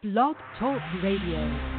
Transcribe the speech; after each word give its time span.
Blog 0.00 0.36
Talk 0.60 0.80
Radio. 1.02 1.77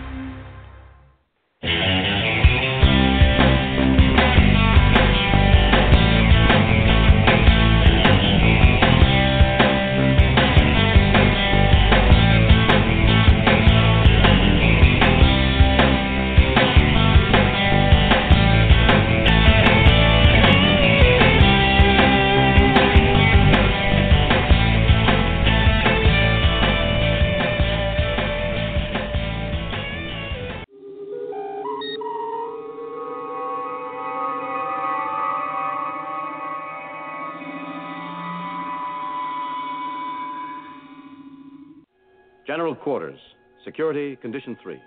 Quarters. 42.79 43.19
Security 43.65 44.15
Condition 44.15 44.57
3. 44.63 44.75
GQ, 44.75 44.81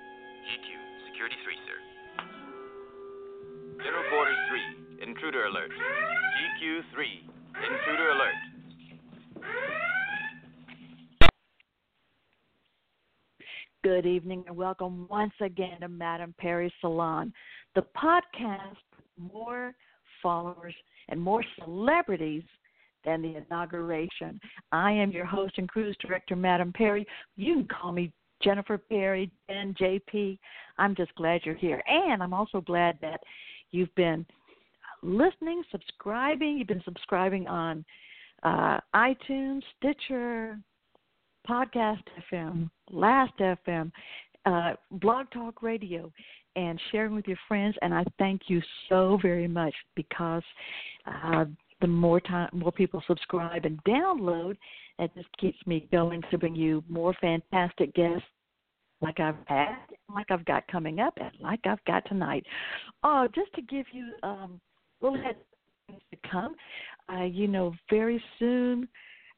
Security 1.10 1.36
3, 1.44 1.54
sir. 1.66 1.78
General 3.84 4.04
Quarters 4.08 4.36
3, 4.98 5.08
Intruder 5.08 5.44
Alert. 5.44 5.70
GQ 5.70 6.80
3, 6.94 7.28
Intruder 7.62 8.08
Alert. 8.10 8.34
Good 13.84 14.06
evening 14.06 14.44
and 14.46 14.56
welcome 14.56 15.06
once 15.10 15.34
again 15.40 15.80
to 15.80 15.88
Madame 15.88 16.34
Perry 16.38 16.72
Salon, 16.80 17.32
the 17.74 17.84
podcast 17.96 18.76
with 18.96 19.32
more 19.32 19.74
followers 20.22 20.74
and 21.08 21.20
more 21.20 21.44
celebrities 21.58 22.44
than 23.04 23.22
the 23.22 23.36
inauguration. 23.36 24.40
I 24.70 24.92
am 24.92 25.10
your 25.10 25.24
host 25.24 25.54
and 25.58 25.68
cruise 25.68 25.96
director, 26.00 26.36
Madame 26.36 26.72
Perry. 26.72 27.06
You 27.36 27.54
can 27.54 27.68
call 27.68 27.92
me 27.92 28.12
Jennifer 28.42 28.78
Perry 28.78 29.30
and 29.48 29.76
JP. 29.76 30.38
I'm 30.78 30.94
just 30.94 31.14
glad 31.14 31.42
you're 31.44 31.54
here. 31.54 31.82
And 31.86 32.22
I'm 32.22 32.34
also 32.34 32.60
glad 32.60 32.98
that 33.00 33.20
you've 33.70 33.94
been 33.94 34.26
listening, 35.02 35.62
subscribing. 35.70 36.58
You've 36.58 36.68
been 36.68 36.82
subscribing 36.84 37.46
on 37.46 37.84
uh, 38.42 38.78
iTunes, 38.94 39.62
Stitcher, 39.78 40.58
Podcast 41.48 42.02
FM, 42.32 42.70
Last 42.90 43.32
FM, 43.38 43.90
uh, 44.46 44.74
Blog 44.92 45.26
Talk 45.32 45.62
Radio, 45.62 46.12
and 46.56 46.80
sharing 46.90 47.14
with 47.14 47.26
your 47.26 47.38
friends. 47.48 47.76
And 47.82 47.94
I 47.94 48.04
thank 48.18 48.42
you 48.48 48.60
so 48.88 49.18
very 49.22 49.48
much 49.48 49.74
because 49.96 50.42
uh, 51.06 51.44
the 51.82 51.86
more 51.86 52.20
time, 52.20 52.48
more 52.52 52.72
people 52.72 53.02
subscribe 53.06 53.66
and 53.66 53.82
download, 53.84 54.56
it 54.98 55.10
just 55.14 55.28
keeps 55.38 55.58
me 55.66 55.86
going 55.92 56.22
to 56.30 56.38
bring 56.38 56.54
you 56.54 56.82
more 56.88 57.14
fantastic 57.20 57.94
guests 57.94 58.24
like 59.02 59.20
I've 59.20 59.36
had, 59.46 59.76
like 60.14 60.30
I've 60.30 60.44
got 60.46 60.66
coming 60.68 61.00
up, 61.00 61.14
and 61.20 61.32
like 61.40 61.60
I've 61.66 61.84
got 61.84 62.06
tonight. 62.06 62.46
Oh, 63.02 63.28
just 63.34 63.52
to 63.54 63.62
give 63.62 63.84
you 63.92 64.12
um, 64.22 64.60
a 65.02 65.04
little 65.04 65.22
head 65.22 65.36
to 65.90 66.30
come, 66.30 66.54
uh, 67.12 67.24
you 67.24 67.48
know, 67.48 67.74
very 67.90 68.22
soon 68.38 68.88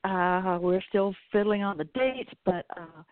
uh, 0.05 0.59
we're 0.61 0.83
still 0.89 1.15
fiddling 1.33 1.63
on 1.63 1.79
the 1.79 1.89
dates, 1.95 2.31
but 2.45 2.67
uh, 2.77 3.03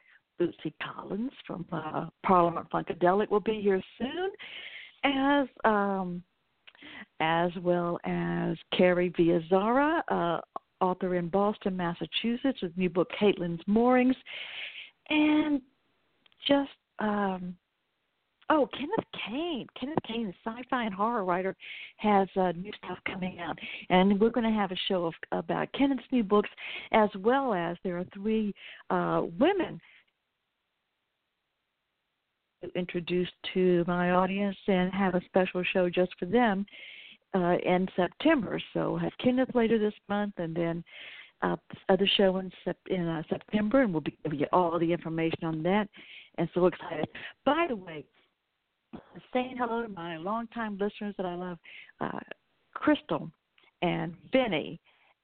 Bootsy 0.40 0.72
Collins 0.82 1.32
from 1.46 1.64
uh, 1.72 2.06
Parliament 2.24 2.66
Funkadelic 2.72 3.30
will 3.30 3.40
be 3.40 3.60
here 3.62 3.82
soon, 3.98 4.30
as 5.04 5.48
um, 5.64 6.22
as 7.22 7.52
well 7.62 8.00
as 8.04 8.56
Carrie 8.76 9.10
Viazara, 9.10 10.02
uh, 10.08 10.40
author 10.84 11.14
in 11.14 11.28
Boston, 11.28 11.76
Massachusetts, 11.76 12.60
with 12.60 12.76
new 12.76 12.90
book 12.90 13.08
Caitlin's 13.18 13.62
Moorings, 13.68 14.16
and 15.08 15.62
just 16.46 16.70
um, 16.98 17.54
Oh, 18.50 18.68
Kenneth 18.74 19.06
Kane. 19.26 19.66
Kenneth 19.80 19.98
Kane, 20.06 20.26
the 20.26 20.50
sci-fi 20.50 20.84
and 20.84 20.92
horror 20.92 21.24
writer, 21.24 21.56
has 21.96 22.28
uh, 22.36 22.52
new 22.52 22.72
stuff 22.84 22.98
coming 23.06 23.38
out, 23.38 23.56
and 23.88 24.20
we're 24.20 24.28
going 24.28 24.44
to 24.44 24.58
have 24.58 24.72
a 24.72 24.76
show 24.88 25.06
of, 25.06 25.14
about 25.30 25.72
Kenneth's 25.72 26.02
new 26.10 26.22
books, 26.22 26.50
as 26.90 27.08
well 27.20 27.54
as 27.54 27.78
there 27.82 27.96
are 27.96 28.04
three 28.12 28.52
uh, 28.90 29.22
women 29.38 29.80
introduced 32.74 33.32
to 33.54 33.84
my 33.86 34.10
audience 34.10 34.56
and 34.66 34.92
have 34.92 35.14
a 35.14 35.22
special 35.26 35.62
show 35.72 35.88
just 35.88 36.12
for 36.18 36.26
them 36.26 36.66
uh, 37.34 37.56
in 37.64 37.88
September. 37.96 38.60
So 38.72 38.96
have 38.96 39.12
Kenneth 39.22 39.54
later 39.54 39.78
this 39.78 39.94
month, 40.08 40.34
and 40.38 40.54
then 40.54 40.84
uh, 41.42 41.56
other 41.88 42.08
show 42.16 42.38
in, 42.38 42.50
sep- 42.64 42.76
in 42.88 43.06
uh, 43.06 43.22
September, 43.28 43.82
and 43.82 43.92
we'll 43.92 44.00
be 44.00 44.16
giving 44.22 44.40
you 44.40 44.46
all 44.52 44.78
the 44.78 44.92
information 44.92 45.44
on 45.44 45.62
that. 45.64 45.88
And 46.38 46.48
so 46.54 46.66
excited. 46.66 47.08
By 47.44 47.66
the 47.68 47.76
way, 47.76 48.04
saying 49.32 49.56
hello 49.58 49.82
to 49.82 49.88
my 49.88 50.16
longtime 50.16 50.78
listeners 50.78 51.14
that 51.16 51.26
I 51.26 51.34
love, 51.34 51.58
uh, 52.00 52.20
Crystal 52.74 53.30
and 53.82 54.14
Vinny 54.32 54.80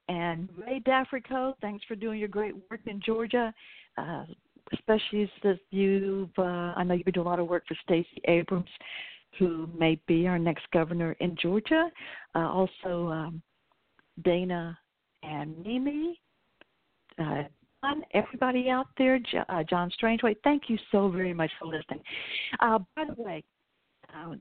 and 0.09 0.49
Ray 0.59 0.81
Dafrico. 0.81 1.55
Thanks 1.61 1.85
for 1.87 1.95
doing 1.95 2.19
your 2.19 2.29
great 2.29 2.55
work 2.71 2.81
in 2.87 3.01
Georgia. 3.05 3.55
Uh, 3.97 4.25
especially 4.73 5.31
since 5.43 5.59
you've, 5.71 6.31
uh, 6.39 6.73
I 6.77 6.85
know 6.85 6.95
you've 6.95 7.05
been 7.05 7.15
doing 7.15 7.27
a 7.27 7.31
lot 7.31 7.41
of 7.41 7.49
work 7.49 7.65
for 7.67 7.77
Stacey 7.83 8.21
Abrams, 8.27 8.69
who 9.39 9.69
may 9.77 10.01
be 10.07 10.27
our 10.27 10.39
next 10.39 10.67
governor 10.73 11.13
in 11.21 11.37
Georgia. 11.41 11.91
Uh, 12.35 12.49
also, 12.49 13.09
um, 13.09 13.43
Dana 14.23 14.79
and 15.23 15.57
Mimi. 15.65 16.21
Uh, 17.19 17.45
everybody 18.13 18.69
out 18.71 18.89
there, 18.97 19.21
uh, 19.49 19.63
John 19.69 19.91
Strangeway, 20.01 20.37
thank 20.45 20.65
you 20.69 20.79
so 20.91 21.09
very 21.09 21.33
much 21.33 21.51
for 21.59 21.67
listening. 21.67 22.01
Uh, 22.61 22.79
by 22.97 23.05
the 23.05 23.23
way, 23.23 23.45
uh, 24.15 24.35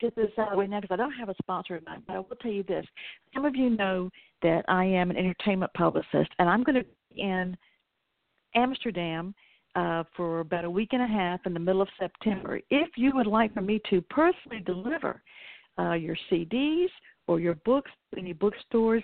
get 0.00 0.14
this 0.16 0.30
out 0.38 0.48
of 0.48 0.52
the 0.52 0.58
way 0.58 0.66
now 0.66 0.80
because 0.80 0.94
I 0.94 0.96
don't 0.96 1.12
have 1.12 1.28
a 1.28 1.34
sponsor 1.42 1.78
tonight, 1.78 2.02
but 2.06 2.16
I 2.16 2.18
will 2.18 2.36
tell 2.40 2.50
you 2.50 2.62
this. 2.62 2.84
Some 3.34 3.44
of 3.44 3.56
you 3.56 3.70
know 3.70 4.10
that 4.42 4.64
I 4.68 4.84
am 4.84 5.10
an 5.10 5.16
entertainment 5.16 5.72
publicist, 5.74 6.30
and 6.38 6.48
I'm 6.48 6.62
going 6.62 6.76
to 6.76 6.86
be 7.14 7.20
in 7.20 7.56
Amsterdam 8.54 9.34
uh, 9.76 10.04
for 10.16 10.40
about 10.40 10.64
a 10.64 10.70
week 10.70 10.88
and 10.92 11.02
a 11.02 11.06
half 11.06 11.40
in 11.44 11.52
the 11.52 11.60
middle 11.60 11.82
of 11.82 11.88
September. 11.98 12.60
If 12.70 12.88
you 12.96 13.12
would 13.14 13.26
like 13.26 13.52
for 13.54 13.60
me 13.60 13.80
to 13.90 14.00
personally 14.02 14.62
deliver 14.64 15.22
uh, 15.78 15.92
your 15.92 16.16
CDs 16.30 16.88
or 17.28 17.38
your 17.38 17.56
books 17.56 17.90
to 18.12 18.20
any 18.20 18.32
bookstores 18.32 19.02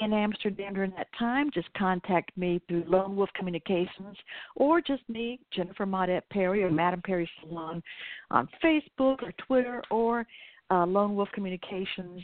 in 0.00 0.12
Amsterdam 0.12 0.74
during 0.74 0.90
that 0.92 1.06
time, 1.18 1.50
just 1.52 1.72
contact 1.74 2.36
me 2.36 2.60
through 2.68 2.84
Lone 2.88 3.14
Wolf 3.16 3.30
Communications 3.36 4.16
or 4.56 4.80
just 4.80 5.02
me, 5.08 5.38
Jennifer 5.52 5.86
Maudette 5.86 6.22
Perry 6.30 6.64
or 6.64 6.70
Madame 6.70 7.02
Perry 7.02 7.30
Salon 7.40 7.82
on 8.30 8.48
Facebook 8.62 9.22
or 9.22 9.32
Twitter 9.46 9.82
or 9.90 10.26
uh, 10.70 10.84
Lone 10.84 11.14
Wolf 11.14 11.28
Communications 11.32 12.22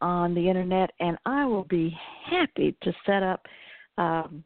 on 0.00 0.34
the 0.34 0.48
internet, 0.48 0.90
and 1.00 1.16
I 1.24 1.46
will 1.46 1.64
be 1.64 1.96
happy 2.24 2.76
to 2.82 2.92
set 3.06 3.22
up 3.22 3.46
um, 3.98 4.44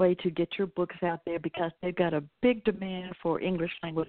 way 0.00 0.14
to 0.16 0.30
get 0.30 0.48
your 0.58 0.66
books 0.66 0.96
out 1.04 1.20
there 1.26 1.38
because 1.38 1.70
they've 1.80 1.94
got 1.94 2.14
a 2.14 2.24
big 2.42 2.64
demand 2.64 3.14
for 3.22 3.40
English 3.40 3.70
language. 3.82 4.08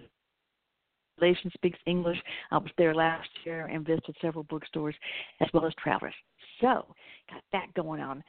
Relation 1.20 1.52
speaks 1.54 1.78
English. 1.86 2.18
I 2.50 2.58
was 2.58 2.72
there 2.78 2.96
last 2.96 3.30
year 3.44 3.68
and 3.68 3.86
visited 3.86 4.16
several 4.22 4.46
bookstores 4.46 4.96
as 5.42 5.50
well 5.54 5.68
as 5.68 5.74
travelers. 5.76 6.16
So, 6.62 6.86
got 7.30 7.44
that 7.52 7.74
going 7.76 8.02
on. 8.02 8.24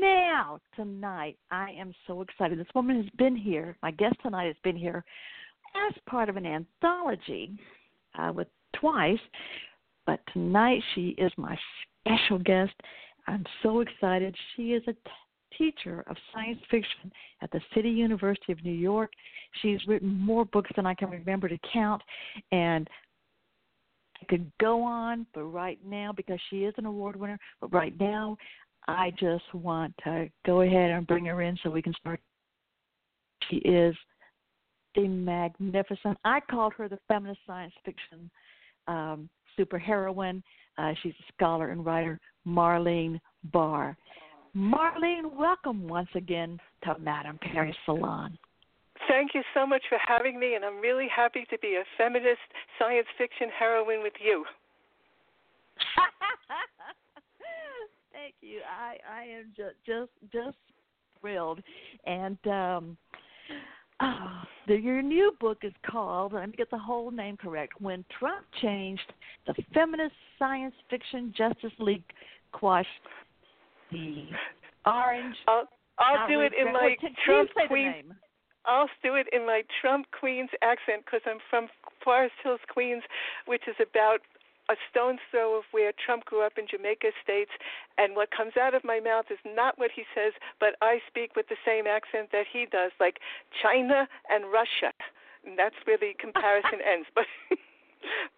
Now, 0.00 0.58
tonight, 0.74 1.38
I 1.50 1.70
am 1.78 1.94
so 2.06 2.22
excited. 2.22 2.58
This 2.58 2.66
woman 2.74 2.96
has 2.96 3.10
been 3.16 3.36
here. 3.36 3.76
My 3.82 3.90
guest 3.90 4.16
tonight 4.22 4.46
has 4.46 4.56
been 4.64 4.76
here 4.76 5.04
as 5.88 5.94
part 6.08 6.28
of 6.28 6.36
an 6.36 6.46
anthology 6.46 7.52
uh, 8.18 8.32
with 8.34 8.48
twice, 8.74 9.18
but 10.06 10.20
tonight 10.32 10.82
she 10.94 11.08
is 11.18 11.32
my 11.36 11.56
special 12.04 12.38
guest. 12.38 12.72
I'm 13.26 13.44
so 13.62 13.80
excited. 13.80 14.34
She 14.56 14.72
is 14.72 14.82
a 14.88 14.94
teacher 15.58 16.04
of 16.08 16.16
science 16.32 16.60
fiction 16.70 17.12
at 17.42 17.50
the 17.50 17.60
City 17.74 17.90
University 17.90 18.52
of 18.52 18.64
New 18.64 18.72
York. 18.72 19.12
She's 19.62 19.80
written 19.86 20.18
more 20.18 20.44
books 20.44 20.70
than 20.76 20.86
I 20.86 20.94
can 20.94 21.10
remember 21.10 21.48
to 21.48 21.58
count, 21.72 22.02
and 22.52 22.88
I 24.20 24.24
could 24.26 24.50
go 24.60 24.82
on, 24.82 25.26
but 25.34 25.44
right 25.44 25.78
now, 25.84 26.12
because 26.12 26.38
she 26.50 26.64
is 26.64 26.74
an 26.78 26.86
award 26.86 27.16
winner, 27.16 27.38
but 27.60 27.72
right 27.72 27.98
now, 28.00 28.36
I 28.88 29.12
just 29.18 29.52
want 29.52 29.94
to 30.04 30.28
go 30.44 30.60
ahead 30.62 30.90
and 30.90 31.06
bring 31.06 31.24
her 31.26 31.42
in 31.42 31.58
so 31.62 31.70
we 31.70 31.82
can 31.82 31.94
start. 31.94 32.20
She 33.50 33.56
is 33.56 33.94
the 34.94 35.08
magnificent. 35.08 36.18
I 36.24 36.40
called 36.50 36.72
her 36.78 36.88
the 36.88 36.98
feminist 37.08 37.40
science 37.46 37.74
fiction 37.84 38.30
um, 38.88 39.28
superheroine. 39.58 40.42
Uh, 40.78 40.92
she's 41.02 41.12
a 41.12 41.32
scholar 41.32 41.70
and 41.70 41.84
writer, 41.84 42.18
Marleen 42.46 43.18
Barr. 43.52 43.96
Marleen, 44.56 45.36
welcome 45.36 45.86
once 45.86 46.08
again 46.14 46.58
to 46.82 46.96
Madame 46.98 47.38
Perry 47.42 47.76
Salon. 47.84 48.38
Thank 49.06 49.34
you 49.34 49.42
so 49.52 49.66
much 49.66 49.82
for 49.90 49.98
having 50.06 50.40
me, 50.40 50.54
and 50.54 50.64
I'm 50.64 50.80
really 50.80 51.08
happy 51.14 51.44
to 51.50 51.58
be 51.58 51.74
a 51.74 51.84
feminist 51.98 52.40
science 52.78 53.06
fiction 53.18 53.48
heroine 53.58 54.02
with 54.02 54.14
you. 54.18 54.46
Thank 58.14 58.34
you. 58.40 58.60
I 58.66 58.96
I 59.14 59.24
am 59.24 59.52
just 59.54 59.74
just 59.84 60.10
just 60.32 60.56
thrilled, 61.20 61.60
and 62.06 62.38
um, 62.46 62.96
oh, 64.00 64.42
the, 64.66 64.76
your 64.76 65.02
new 65.02 65.34
book 65.38 65.58
is 65.64 65.74
called. 65.86 66.32
Let 66.32 66.48
me 66.48 66.54
get 66.56 66.70
the 66.70 66.78
whole 66.78 67.10
name 67.10 67.36
correct. 67.36 67.78
When 67.78 68.06
Trump 68.18 68.46
changed, 68.62 69.12
the 69.46 69.52
feminist 69.74 70.14
science 70.38 70.74
fiction 70.88 71.34
Justice 71.36 71.72
League 71.78 72.04
quashed 72.52 72.88
the 73.90 74.26
orange. 74.84 75.36
I'll 75.48 75.68
I'll 75.98 76.28
do 76.28 76.40
it 76.40 76.52
in 76.58 76.72
my 76.72 76.96
Trump 77.24 77.50
Queen. 77.68 78.14
I'll 78.66 78.90
do 79.02 79.14
it 79.14 79.28
in 79.32 79.46
my 79.46 79.62
Trump 79.80 80.06
Queens 80.18 80.50
accent 80.62 81.04
because 81.04 81.22
I'm 81.24 81.38
from 81.48 81.68
Forest 82.02 82.34
Hills, 82.42 82.60
Queens, 82.68 83.02
which 83.46 83.62
is 83.68 83.76
about 83.80 84.20
a 84.68 84.74
stone's 84.90 85.20
throw 85.30 85.56
of 85.58 85.64
where 85.70 85.92
Trump 86.04 86.24
grew 86.24 86.42
up 86.42 86.58
in 86.58 86.66
Jamaica 86.68 87.14
Estates, 87.14 87.52
and 87.98 88.16
what 88.16 88.30
comes 88.30 88.56
out 88.58 88.74
of 88.74 88.82
my 88.82 88.98
mouth 88.98 89.26
is 89.30 89.38
not 89.46 89.78
what 89.78 89.90
he 89.94 90.02
says, 90.14 90.32
but 90.58 90.74
I 90.82 90.98
speak 91.06 91.36
with 91.36 91.46
the 91.48 91.56
same 91.64 91.86
accent 91.86 92.30
that 92.32 92.46
he 92.52 92.66
does, 92.66 92.90
like 92.98 93.20
China 93.62 94.08
and 94.28 94.50
Russia. 94.50 94.90
And 95.46 95.56
that's 95.56 95.76
where 95.84 95.98
the 95.98 96.12
comparison 96.18 96.82
ends. 96.92 97.06
But 97.14 97.26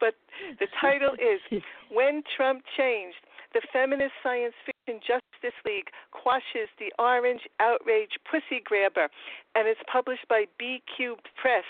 but 0.00 0.14
the 0.60 0.68
title 0.80 1.14
is 1.16 1.40
When 1.90 2.22
Trump 2.36 2.62
Changed 2.76 3.16
the 3.54 3.62
feminist 3.72 4.12
science 4.22 4.54
fiction 4.64 4.77
Justice 4.96 5.58
League 5.64 5.92
quashes 6.10 6.72
the 6.78 6.92
orange 6.98 7.42
outrage 7.60 8.16
pussy 8.24 8.64
grabber, 8.64 9.08
and 9.54 9.68
it's 9.68 9.80
published 9.90 10.26
by 10.28 10.46
B 10.58 10.82
Cube 10.96 11.20
Press. 11.36 11.64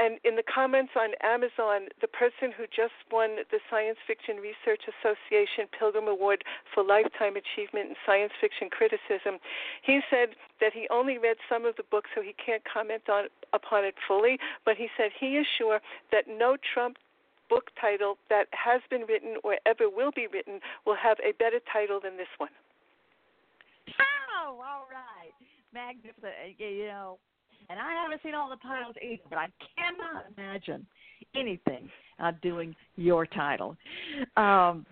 And 0.00 0.16
in 0.24 0.36
the 0.36 0.42
comments 0.42 0.92
on 0.96 1.12
Amazon, 1.20 1.92
the 2.00 2.08
person 2.08 2.56
who 2.56 2.64
just 2.64 2.96
won 3.12 3.44
the 3.52 3.60
Science 3.68 3.98
Fiction 4.06 4.36
Research 4.40 4.88
Association 4.88 5.68
Pilgrim 5.76 6.08
Award 6.08 6.42
for 6.72 6.82
Lifetime 6.82 7.36
Achievement 7.36 7.90
in 7.92 7.96
Science 8.06 8.32
Fiction 8.40 8.70
Criticism, 8.72 9.36
he 9.82 10.00
said 10.08 10.40
that 10.60 10.72
he 10.72 10.88
only 10.88 11.18
read 11.18 11.36
some 11.52 11.66
of 11.66 11.76
the 11.76 11.84
book, 11.90 12.06
so 12.14 12.22
he 12.22 12.32
can't 12.32 12.62
comment 12.64 13.10
on 13.12 13.28
upon 13.52 13.84
it 13.84 13.94
fully. 14.08 14.38
But 14.64 14.76
he 14.76 14.88
said 14.96 15.10
he 15.12 15.36
is 15.36 15.46
sure 15.58 15.80
that 16.12 16.24
no 16.26 16.56
Trump 16.56 16.96
book 17.50 17.70
title 17.80 18.16
that 18.30 18.46
has 18.52 18.80
been 18.88 19.02
written 19.02 19.34
or 19.42 19.56
ever 19.66 19.90
will 19.90 20.12
be 20.14 20.26
written 20.32 20.60
will 20.86 20.96
have 20.96 21.18
a 21.20 21.32
better 21.32 21.60
title 21.70 22.00
than 22.02 22.16
this 22.16 22.30
one. 22.38 22.50
Oh, 24.40 24.56
all 24.62 24.86
right. 24.90 25.34
Magnificent. 25.74 26.24
Uh, 26.24 26.54
you 26.56 26.86
know, 26.86 27.18
and 27.68 27.78
I 27.78 27.92
haven't 28.02 28.22
seen 28.22 28.34
all 28.34 28.48
the 28.48 28.56
titles 28.62 28.94
either, 29.02 29.22
but 29.28 29.38
I 29.38 29.48
cannot 29.76 30.24
imagine 30.36 30.86
anything 31.34 31.88
uh, 32.18 32.32
doing 32.42 32.74
your 32.96 33.26
title. 33.26 33.76
Um, 34.36 34.86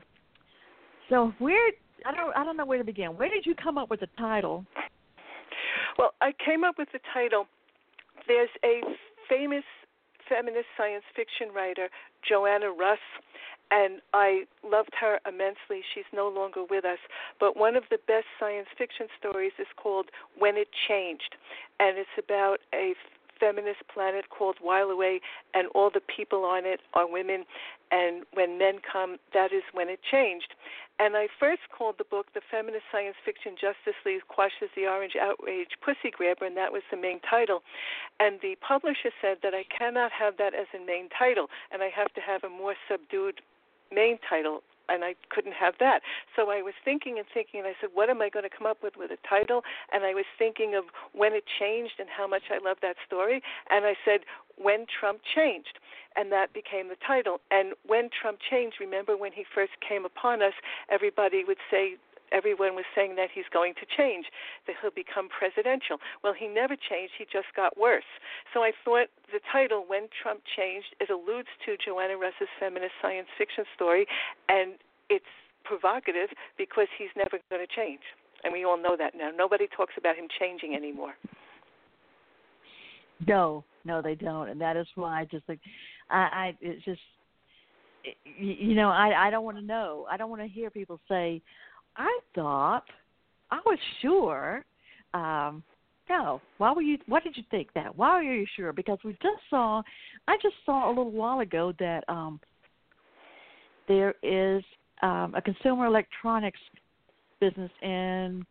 so 1.09 1.33
where 1.39 1.71
I 2.05 2.15
don't 2.15 2.37
I 2.37 2.45
don't 2.45 2.57
know 2.57 2.67
where 2.67 2.79
to 2.79 2.85
begin. 2.85 3.17
Where 3.17 3.29
did 3.29 3.47
you 3.47 3.55
come 3.55 3.79
up 3.79 3.91
with 3.91 4.01
the 4.01 4.09
title? 4.19 4.65
Well, 5.99 6.13
I 6.21 6.33
came 6.45 6.63
up 6.63 6.77
with 6.79 6.89
the 6.93 7.01
title. 7.13 7.47
There's 8.27 8.51
a 8.65 8.81
famous 9.29 9.65
feminist 10.29 10.69
science 10.77 11.05
fiction 11.15 11.49
writer 11.55 11.89
Joanna 12.27 12.71
Russ, 12.71 13.03
and 13.71 14.01
I 14.13 14.45
loved 14.65 14.93
her 15.01 15.21
immensely. 15.27 15.83
She's 15.95 16.09
no 16.13 16.29
longer 16.29 16.63
with 16.69 16.85
us, 16.85 16.99
but 17.39 17.57
one 17.57 17.77
of 17.77 17.85
the 17.91 17.99
best 18.07 18.27
science 18.39 18.69
fiction 18.77 19.07
stories 19.19 19.53
is 19.59 19.67
called 19.77 20.07
When 20.39 20.57
It 20.57 20.69
Changed, 20.89 21.37
and 21.81 21.99
it's 21.99 22.17
about 22.19 22.59
a 22.75 22.95
feminist 23.39 23.81
planet 23.93 24.31
called 24.31 24.57
Away, 24.63 25.21
and 25.55 25.69
all 25.75 25.91
the 25.93 26.01
people 26.01 26.45
on 26.45 26.65
it 26.65 26.81
are 26.95 27.11
women. 27.11 27.45
And 27.91 28.25
when 28.35 28.59
men 28.59 28.81
come, 28.81 29.17
that 29.33 29.53
is 29.53 29.63
when 29.73 29.89
it 29.89 30.01
changed. 30.03 30.55
And 30.99 31.17
I 31.17 31.29
first 31.39 31.63
called 31.77 31.95
the 31.99 32.05
book 32.05 32.27
The 32.35 32.41
Feminist 32.51 32.85
Science 32.91 33.17
Fiction 33.25 33.55
Justice 33.55 33.99
League 34.05 34.27
Quashes 34.29 34.71
the 34.75 34.87
Orange 34.87 35.15
Outrage 35.21 35.79
Pussy 35.81 36.11
Grabber, 36.11 36.45
and 36.45 36.57
that 36.57 36.73
was 36.73 36.83
the 36.91 36.97
main 36.97 37.21
title. 37.21 37.63
And 38.19 38.41
the 38.43 38.57
publisher 38.67 39.11
said 39.23 39.39
that 39.43 39.55
I 39.55 39.65
cannot 39.71 40.11
have 40.13 40.37
that 40.39 40.55
as 40.55 40.67
a 40.75 40.85
main 40.85 41.09
title, 41.17 41.47
and 41.71 41.83
I 41.83 41.89
have 41.95 42.13
to 42.15 42.21
have 42.21 42.43
a 42.45 42.51
more 42.51 42.75
subdued 42.91 43.41
main 43.93 44.19
title 44.29 44.63
and 44.89 45.05
I 45.05 45.15
couldn't 45.31 45.55
have 45.55 45.75
that. 45.81 46.01
So 46.35 46.51
I 46.51 46.63
was 46.63 46.75
thinking 46.85 47.19
and 47.19 47.27
thinking, 47.33 47.61
and 47.61 47.69
I 47.69 47.75
said, 47.81 47.91
what 47.95 48.11
am 48.11 48.23
I 48.23 48.29
going 48.29 48.49
to 48.49 48.55
come 48.55 48.67
up 48.67 48.83
with 48.83 48.95
with 48.97 49.11
a 49.11 49.19
title? 49.29 49.63
And 49.93 50.05
I 50.05 50.15
was 50.15 50.27
thinking 50.39 50.75
of 50.75 50.85
when 51.13 51.33
it 51.33 51.45
changed 51.59 51.95
and 51.99 52.09
how 52.09 52.27
much 52.27 52.51
I 52.51 52.59
love 52.63 52.79
that 52.83 52.97
story. 53.07 53.43
And 53.71 53.85
I 53.85 53.95
said, 54.05 54.21
when 54.57 54.87
Trump 54.89 55.21
changed, 55.23 55.79
and 56.17 56.33
that 56.33 56.53
became 56.53 56.89
the 56.89 56.97
title. 57.07 57.39
And 57.51 57.75
when 57.87 58.11
Trump 58.11 58.39
changed, 58.51 58.77
remember 58.81 59.17
when 59.17 59.31
he 59.33 59.45
first 59.55 59.73
came 59.87 60.05
upon 60.05 60.43
us, 60.43 60.55
everybody 60.91 61.45
would 61.47 61.63
say 61.71 61.95
everyone 62.33 62.75
was 62.75 62.85
saying 62.95 63.17
that 63.17 63.29
he's 63.33 63.49
going 63.53 63.75
to 63.81 63.87
change, 63.97 64.27
that 64.67 64.77
he'll 64.81 64.95
become 64.95 65.29
presidential. 65.29 65.99
Well, 66.23 66.35
he 66.37 66.47
never 66.47 66.77
changed, 66.77 67.15
he 67.19 67.25
just 67.25 67.49
got 67.55 67.77
worse. 67.77 68.09
So 68.55 68.63
I 68.63 68.73
thought 68.85 69.09
the 69.33 69.41
title, 69.53 69.85
When 69.87 70.09
Trump 70.23 70.41
Changed, 70.57 70.97
it 71.01 71.11
alludes 71.11 71.49
to 71.67 71.77
Joanna 71.81 72.17
Russ's 72.17 72.51
feminist 72.59 72.95
science 73.01 73.29
fiction 73.37 73.65
story, 73.75 74.07
and 74.49 74.77
it's 75.11 75.29
provocative 75.65 76.31
because 76.57 76.89
he's 76.97 77.13
never 77.17 77.39
going 77.51 77.65
to 77.65 77.73
change. 77.75 78.03
And 78.45 78.53
we 78.53 78.65
all 78.65 78.81
know 78.81 78.97
that 78.97 79.15
now. 79.17 79.31
Nobody 79.35 79.67
talks 79.77 79.95
about 79.99 80.17
him 80.17 80.29
changing 80.39 80.75
anymore. 80.75 81.15
No, 83.27 83.65
no, 83.85 84.01
they 84.01 84.15
don't, 84.15 84.49
and 84.49 84.61
that 84.61 84.77
is 84.77 84.87
why 84.95 85.21
I 85.21 85.25
just 85.25 85.49
like, 85.49 85.59
I, 86.09 86.17
I 86.17 86.57
it's 86.61 86.85
just, 86.85 87.01
you 88.39 88.77
know, 88.77 88.91
I 88.91 89.27
I 89.27 89.31
don't 89.31 89.45
want 89.45 89.57
to 89.57 89.65
know. 89.65 90.07
I 90.09 90.17
don't 90.17 90.31
want 90.31 90.41
to 90.43 90.49
hear 90.49 90.71
people 90.71 91.01
say, 91.09 91.43
I 91.99 92.21
thought, 92.35 92.85
I 93.51 93.61
was 93.67 93.79
sure. 94.01 94.65
Um, 95.15 95.63
no, 96.09 96.41
why 96.57 96.73
were 96.73 96.83
you? 96.83 96.97
Why 97.07 97.21
did 97.21 97.37
you 97.37 97.43
think 97.51 97.69
that? 97.75 97.95
Why 97.97 98.11
are 98.11 98.23
you 98.23 98.47
sure? 98.57 98.73
Because 98.73 98.99
we 99.05 99.13
just 99.15 99.43
saw, 99.51 99.83
I 100.27 100.37
just 100.43 100.55
saw 100.65 100.89
a 100.89 100.91
little 100.91 101.11
while 101.11 101.41
ago 101.41 101.75
that 101.79 102.05
um, 102.09 102.41
there 103.89 104.15
is 104.23 104.63
um, 105.03 105.35
a 105.37 105.43
consumer 105.43 105.87
electronics 105.87 106.61
business 107.41 107.71
in 107.83 108.45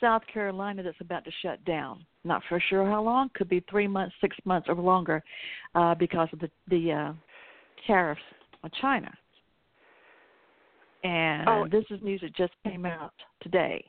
South 0.00 0.22
Carolina 0.32 0.82
that's 0.82 1.00
about 1.00 1.24
to 1.24 1.30
shut 1.42 1.64
down. 1.64 2.04
Not 2.24 2.42
for 2.48 2.60
sure 2.68 2.84
how 2.84 3.02
long. 3.02 3.30
Could 3.34 3.48
be 3.48 3.62
three 3.70 3.86
months, 3.86 4.14
six 4.20 4.36
months, 4.44 4.68
or 4.68 4.74
longer, 4.74 5.22
uh, 5.74 5.94
because 5.94 6.28
of 6.32 6.40
the 6.40 6.50
the 6.68 6.92
uh, 6.92 7.12
tariffs 7.86 8.20
on 8.64 8.70
China. 8.80 9.12
And 11.06 11.48
oh. 11.48 11.68
this 11.70 11.84
is 11.90 12.02
news 12.02 12.20
that 12.22 12.34
just 12.34 12.52
came 12.64 12.84
out 12.84 13.14
today. 13.40 13.84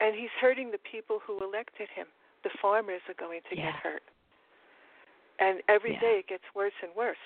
And 0.00 0.14
he's 0.14 0.32
hurting 0.38 0.72
the 0.72 0.78
people 0.78 1.20
who 1.26 1.38
elected 1.42 1.88
him. 1.94 2.06
The 2.44 2.50
farmers 2.60 3.00
are 3.08 3.16
going 3.18 3.40
to 3.48 3.56
yeah. 3.56 3.72
get 3.72 3.74
hurt. 3.76 4.02
And 5.40 5.62
every 5.68 5.92
yeah. 5.92 6.00
day 6.00 6.14
it 6.20 6.28
gets 6.28 6.44
worse 6.54 6.76
and 6.82 6.92
worse. 6.94 7.24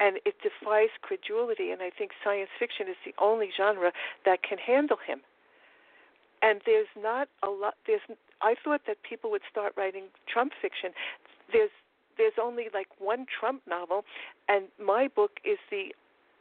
And 0.00 0.18
it 0.26 0.34
defies 0.42 0.92
credulity. 1.00 1.70
And 1.70 1.80
I 1.80 1.88
think 1.88 2.10
science 2.22 2.50
fiction 2.58 2.88
is 2.88 2.96
the 3.06 3.14
only 3.22 3.48
genre 3.56 3.90
that 4.26 4.42
can 4.42 4.58
handle 4.58 4.98
him. 5.00 5.20
And 6.42 6.60
there's 6.66 6.92
not 6.96 7.28
a 7.42 7.48
lot. 7.48 7.74
There's. 7.86 8.00
I 8.40 8.54
thought 8.64 8.82
that 8.86 8.96
people 9.02 9.30
would 9.30 9.42
start 9.50 9.72
writing 9.76 10.04
Trump 10.26 10.52
fiction. 10.60 10.92
There's. 11.52 11.70
There's 12.16 12.36
only 12.42 12.68
like 12.74 12.88
one 12.98 13.24
Trump 13.28 13.62
novel, 13.66 14.04
and 14.48 14.64
my 14.78 15.08
book 15.08 15.32
is 15.42 15.56
the 15.70 15.94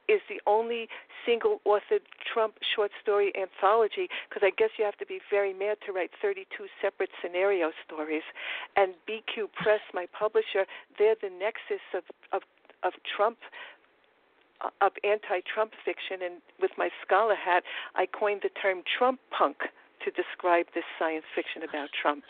is 0.10 0.22
the 0.28 0.42
only 0.48 0.90
single 1.26 1.62
authored 1.66 2.04
Trump 2.34 2.56
short 2.76 2.92
story 3.02 3.32
anthology 3.40 4.10
because 4.28 4.42
I 4.42 4.50
guess 4.58 4.70
you 4.78 4.86
have 4.86 4.98
to 4.98 5.06
be 5.06 5.20
very 5.30 5.54
mad 5.54 5.78
to 5.86 5.94
write 5.94 6.10
32 6.22 6.66
separate 6.82 7.12
scenario 7.22 7.72
stories. 7.86 8.24
And 8.76 8.94
BCubed 9.08 9.54
Press, 9.54 9.82
my 9.94 10.08
publisher, 10.18 10.66
they're 10.98 11.16
the 11.22 11.30
nexus 11.30 11.86
of 11.94 12.04
of, 12.34 12.42
of 12.84 12.94
Trump 13.16 13.38
uh, 14.62 14.70
of 14.82 14.92
anti-Trump 15.04 15.72
fiction, 15.86 16.20
and 16.26 16.42
with 16.60 16.72
my 16.78 16.90
scholar 17.06 17.36
hat, 17.36 17.64
I 17.96 18.06
coined 18.08 18.42
the 18.44 18.50
term 18.62 18.82
Trump 18.98 19.20
punk 19.32 19.58
to 20.04 20.12
describe 20.12 20.66
this 20.74 20.84
science 20.98 21.26
fiction 21.36 21.64
about 21.64 21.90
Trump. 22.02 22.24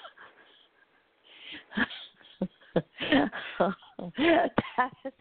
that, 4.17 4.91
is, 5.05 5.13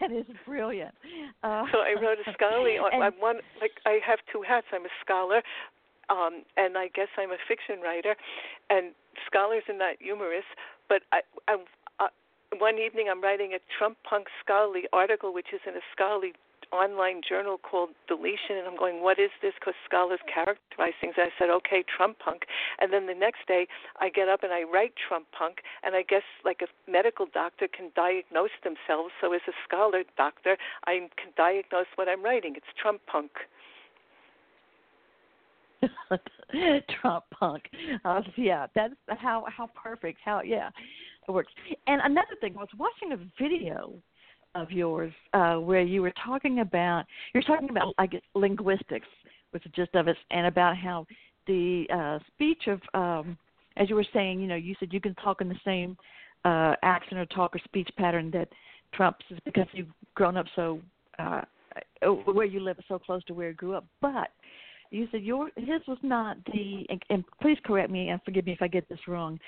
that 0.00 0.12
is 0.12 0.26
brilliant. 0.46 0.94
Uh, 1.42 1.64
so 1.72 1.78
I 1.78 1.94
wrote 2.00 2.18
a 2.26 2.32
scholarly. 2.34 2.76
and, 2.76 3.02
I'm 3.02 3.14
one 3.20 3.36
like 3.60 3.72
I 3.84 3.98
have 4.06 4.18
two 4.32 4.42
hats. 4.42 4.66
I'm 4.72 4.84
a 4.84 4.94
scholar, 5.04 5.42
um, 6.08 6.42
and 6.56 6.76
I 6.78 6.88
guess 6.88 7.08
I'm 7.18 7.30
a 7.30 7.40
fiction 7.48 7.80
writer. 7.80 8.14
And 8.70 8.92
scholars 9.26 9.62
are 9.68 9.76
not 9.76 9.96
humorous, 10.00 10.46
but 10.88 11.02
I, 11.12 11.20
I, 11.48 11.56
uh, 12.00 12.08
one 12.58 12.78
evening 12.78 13.06
I'm 13.10 13.22
writing 13.22 13.52
a 13.54 13.60
Trump 13.78 13.98
punk 14.08 14.26
scholarly 14.42 14.84
article, 14.92 15.32
which 15.34 15.52
is 15.52 15.60
in 15.66 15.74
a 15.74 15.84
scholarly 15.92 16.32
online 16.76 17.20
journal 17.26 17.58
called 17.58 17.90
Deletion, 18.06 18.60
and 18.60 18.66
I'm 18.68 18.76
going, 18.76 19.02
what 19.02 19.18
is 19.18 19.30
this? 19.42 19.52
Because 19.58 19.74
scholars 19.88 20.20
characterize 20.32 20.94
things. 21.00 21.14
And 21.16 21.26
I 21.26 21.32
said, 21.38 21.50
okay, 21.50 21.82
Trump 21.88 22.18
punk. 22.20 22.42
And 22.78 22.92
then 22.92 23.06
the 23.06 23.14
next 23.14 23.48
day, 23.48 23.66
I 24.00 24.08
get 24.08 24.28
up 24.28 24.42
and 24.42 24.52
I 24.52 24.62
write 24.62 24.92
Trump 24.96 25.26
punk, 25.36 25.58
and 25.82 25.96
I 25.96 26.02
guess 26.02 26.22
like 26.44 26.60
a 26.62 26.68
medical 26.90 27.26
doctor 27.32 27.66
can 27.66 27.90
diagnose 27.96 28.54
themselves, 28.62 29.12
so 29.20 29.32
as 29.32 29.40
a 29.48 29.56
scholar 29.66 30.04
doctor, 30.16 30.56
I 30.86 31.08
can 31.16 31.32
diagnose 31.36 31.90
what 31.96 32.08
I'm 32.08 32.22
writing. 32.22 32.54
It's 32.56 32.66
Trump 32.80 33.00
punk. 33.10 33.32
Trump 37.00 37.24
punk. 37.30 37.64
Uh, 38.04 38.22
yeah, 38.36 38.66
that's 38.74 38.94
how 39.18 39.44
how 39.48 39.68
perfect. 39.74 40.18
How 40.24 40.42
yeah, 40.42 40.70
it 41.28 41.30
works. 41.30 41.52
And 41.86 42.00
another 42.02 42.36
thing, 42.40 42.54
I 42.56 42.60
was 42.60 42.68
watching 42.78 43.12
a 43.12 43.42
video 43.42 43.94
of 44.56 44.70
yours 44.70 45.12
uh, 45.34 45.54
where 45.54 45.82
you 45.82 46.02
were 46.02 46.12
talking 46.24 46.60
about 46.60 47.04
you're 47.34 47.42
talking 47.42 47.70
about 47.70 47.94
I 47.98 48.06
guess 48.06 48.22
linguistics 48.34 49.08
was 49.52 49.62
the 49.62 49.68
gist 49.70 49.94
of 49.94 50.08
it, 50.08 50.16
and 50.30 50.46
about 50.46 50.76
how 50.76 51.06
the 51.46 51.86
uh, 51.92 52.18
speech 52.34 52.66
of 52.66 52.80
um, 52.94 53.38
as 53.76 53.88
you 53.88 53.94
were 53.94 54.06
saying, 54.12 54.40
you 54.40 54.46
know, 54.46 54.56
you 54.56 54.74
said 54.80 54.92
you 54.92 55.00
can 55.00 55.14
talk 55.16 55.40
in 55.40 55.48
the 55.48 55.60
same 55.64 55.96
uh, 56.44 56.74
accent 56.82 57.20
or 57.20 57.26
talk 57.26 57.54
or 57.54 57.58
speech 57.64 57.88
pattern 57.96 58.30
that 58.30 58.48
Trump's 58.94 59.24
is 59.30 59.38
because 59.44 59.66
you've 59.72 59.88
grown 60.14 60.36
up 60.36 60.46
so 60.54 60.80
uh, 61.18 61.42
where 62.24 62.46
you 62.46 62.60
live 62.60 62.78
is 62.78 62.84
so 62.88 62.98
close 62.98 63.22
to 63.24 63.34
where 63.34 63.48
you 63.48 63.54
grew 63.54 63.74
up, 63.74 63.84
but 64.00 64.30
you 64.90 65.08
said 65.10 65.22
your 65.22 65.50
his 65.56 65.80
was 65.88 65.98
not 66.02 66.36
the 66.46 66.86
and, 66.88 67.02
and 67.10 67.24
please 67.42 67.58
correct 67.64 67.90
me 67.90 68.08
and 68.08 68.20
forgive 68.24 68.46
me 68.46 68.52
if 68.52 68.62
I 68.62 68.68
get 68.68 68.88
this 68.88 69.00
wrong 69.08 69.38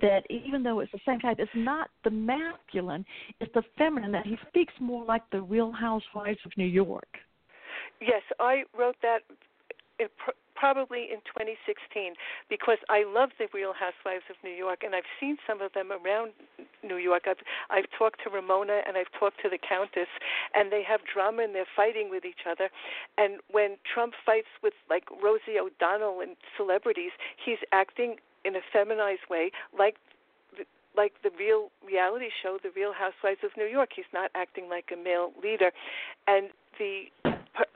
that 0.00 0.22
even 0.28 0.62
though 0.62 0.80
it's 0.80 0.92
the 0.92 1.00
same 1.06 1.20
type, 1.20 1.36
it's 1.38 1.50
not 1.54 1.88
the 2.02 2.10
masculine, 2.10 3.04
it's 3.40 3.52
the 3.54 3.62
feminine, 3.78 4.12
that 4.12 4.26
he 4.26 4.36
speaks 4.48 4.72
more 4.80 5.04
like 5.04 5.22
the 5.30 5.40
real 5.40 5.72
housewives 5.72 6.38
of 6.44 6.52
New 6.56 6.66
York. 6.66 7.08
Yes, 8.00 8.22
I 8.40 8.64
wrote 8.76 8.96
that 9.02 9.20
uh, 10.02 10.06
probably 10.54 11.10
in 11.12 11.20
2016 11.28 12.14
because 12.48 12.78
I 12.88 13.04
love 13.04 13.30
the 13.38 13.46
Real 13.52 13.72
Housewives 13.74 14.24
of 14.30 14.36
New 14.42 14.54
York 14.54 14.80
and 14.82 14.94
I've 14.94 15.08
seen 15.20 15.36
some 15.46 15.60
of 15.60 15.72
them 15.72 15.90
around 15.92 16.32
New 16.82 16.96
York. 16.96 17.24
I've 17.26 17.42
I've 17.70 17.90
talked 17.98 18.22
to 18.24 18.30
Ramona 18.30 18.80
and 18.86 18.96
I've 18.96 19.10
talked 19.18 19.42
to 19.42 19.48
the 19.48 19.58
Countess 19.58 20.08
and 20.54 20.72
they 20.72 20.82
have 20.86 21.00
drama 21.04 21.42
and 21.42 21.54
they're 21.54 21.70
fighting 21.76 22.08
with 22.10 22.24
each 22.24 22.46
other. 22.48 22.70
And 23.18 23.40
when 23.50 23.76
Trump 23.84 24.14
fights 24.24 24.50
with 24.62 24.74
like 24.88 25.04
Rosie 25.22 25.58
O'Donnell 25.58 26.20
and 26.20 26.36
celebrities, 26.56 27.12
he's 27.44 27.60
acting 27.72 28.16
in 28.44 28.56
a 28.56 28.60
feminized 28.72 29.22
way, 29.30 29.50
like 29.76 29.96
like 30.96 31.12
the 31.22 31.30
real 31.38 31.70
reality 31.84 32.28
show, 32.42 32.58
The 32.62 32.70
Real 32.76 32.92
Housewives 32.92 33.40
of 33.42 33.50
New 33.56 33.66
York. 33.66 33.90
He's 33.96 34.04
not 34.14 34.30
acting 34.36 34.68
like 34.68 34.90
a 34.92 34.96
male 34.96 35.32
leader, 35.42 35.72
and 36.26 36.50
the 36.78 37.04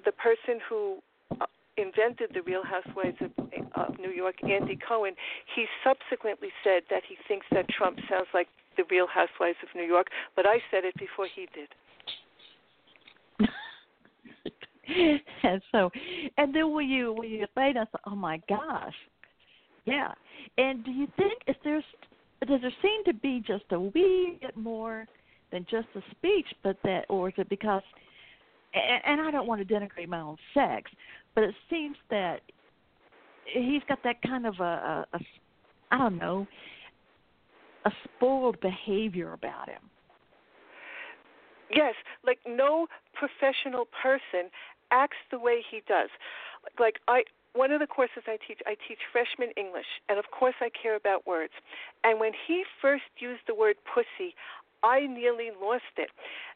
the 0.05 0.13
person 0.13 0.61
who 0.69 0.99
uh, 1.41 1.47
invented 1.77 2.31
the 2.35 2.43
Real 2.43 2.63
Housewives 2.65 3.17
of, 3.21 3.31
of 3.75 3.99
New 3.99 4.11
York, 4.11 4.37
Andy 4.43 4.77
Cohen, 4.77 5.15
he 5.55 5.67
subsequently 5.85 6.49
said 6.65 6.83
that 6.91 7.03
he 7.09 7.17
thinks 7.27 7.47
that 7.53 7.69
Trump 7.69 7.99
sounds 8.09 8.29
like 8.35 8.49
the 8.77 8.85
Real 8.91 9.07
Housewives 9.07 9.59
of 9.63 9.69
New 9.75 9.85
York, 9.87 10.09
but 10.37 10.47
I 10.47 10.59
said 10.71 10.85
it 10.85 10.95
before 10.99 11.27
he 11.35 11.49
did. 11.55 11.69
and 15.43 15.63
so, 15.71 15.91
and 16.39 16.55
then 16.55 16.73
when 16.73 16.89
you 16.89 17.13
when 17.13 17.29
you 17.29 17.47
say 17.55 17.73
that, 17.75 17.89
oh 18.07 18.15
my 18.15 18.41
gosh, 18.49 18.95
yeah. 19.89 20.13
And 20.57 20.85
do 20.85 20.91
you 20.91 21.07
think 21.17 21.43
is 21.47 21.57
there's 21.65 21.85
does 22.47 22.61
there 22.61 22.73
seem 22.83 23.05
to 23.05 23.15
be 23.15 23.43
just 23.47 23.65
a 23.73 23.81
wee 23.81 24.39
bit 24.41 24.57
more 24.57 25.07
than 25.51 25.67
just 25.71 25.89
a 25.97 26.01
speech, 26.13 26.47
but 26.63 26.77
that, 26.85 27.05
or 27.09 27.29
is 27.29 27.35
it 27.37 27.49
because? 27.49 27.83
And, 28.75 29.21
and 29.21 29.21
I 29.27 29.31
don't 29.31 29.47
want 29.47 29.67
to 29.67 29.75
denigrate 29.75 30.09
my 30.09 30.21
own 30.21 30.37
sex, 30.55 30.91
but 31.35 31.43
it 31.45 31.55
seems 31.71 31.97
that 32.11 32.43
he's 33.53 33.83
got 33.89 33.99
that 34.05 34.21
kind 34.23 34.47
of 34.47 34.55
a, 34.61 34.63
a, 34.63 35.07
a 35.15 35.21
I 35.91 35.99
don't 35.99 36.19
know, 36.19 36.47
a 37.85 37.91
spoiled 38.05 38.61
behavior 38.61 39.33
about 39.33 39.69
him. 39.69 39.81
Yes, 41.75 41.95
like 42.25 42.39
no 42.47 42.87
professional 43.15 43.87
person 44.03 44.51
acts 44.91 45.17
the 45.31 45.39
way 45.39 45.63
he 45.71 45.83
does. 45.87 46.09
Like 46.79 46.97
I 47.09 47.25
one 47.55 47.73
of 47.73 47.81
the 47.81 47.87
courses 47.87 48.23
I 48.27 48.39
teach, 48.47 48.61
I 48.67 48.77
teach 48.87 48.99
freshman 49.13 49.51
English, 49.57 49.87
and 50.09 50.19
of 50.19 50.31
course 50.31 50.55
I 50.61 50.71
care 50.71 50.97
about 50.97 51.27
words. 51.27 51.53
And 52.05 52.21
when 52.21 52.33
he 52.47 52.65
first 52.81 53.11
used 53.19 53.43
the 53.47 53.55
word 53.55 53.77
pussy, 53.93 54.35
I 54.83 55.07
nearly 55.07 55.51
lost 55.61 55.97
it. 55.97 56.11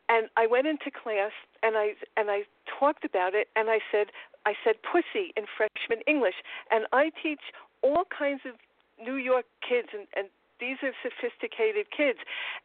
And 0.09 0.29
I 0.37 0.47
went 0.47 0.67
into 0.67 0.91
class 0.91 1.33
and 1.63 1.77
I 1.77 1.95
and 2.17 2.31
I 2.31 2.43
talked 2.79 3.05
about 3.05 3.35
it 3.35 3.49
and 3.57 3.71
I 3.71 3.79
said 3.91 4.09
I 4.47 4.55
said 4.65 4.77
pussy 4.83 5.33
in 5.37 5.45
freshman 5.57 6.03
English. 6.07 6.37
And 6.71 6.87
I 6.93 7.11
teach 7.23 7.41
all 7.83 8.05
kinds 8.17 8.43
of 8.45 8.55
New 9.03 9.17
York 9.17 9.47
kids 9.67 9.89
and, 9.93 10.07
and 10.15 10.29
these 10.61 10.77
are 10.83 10.93
sophisticated 11.03 11.87
kids. 11.91 12.19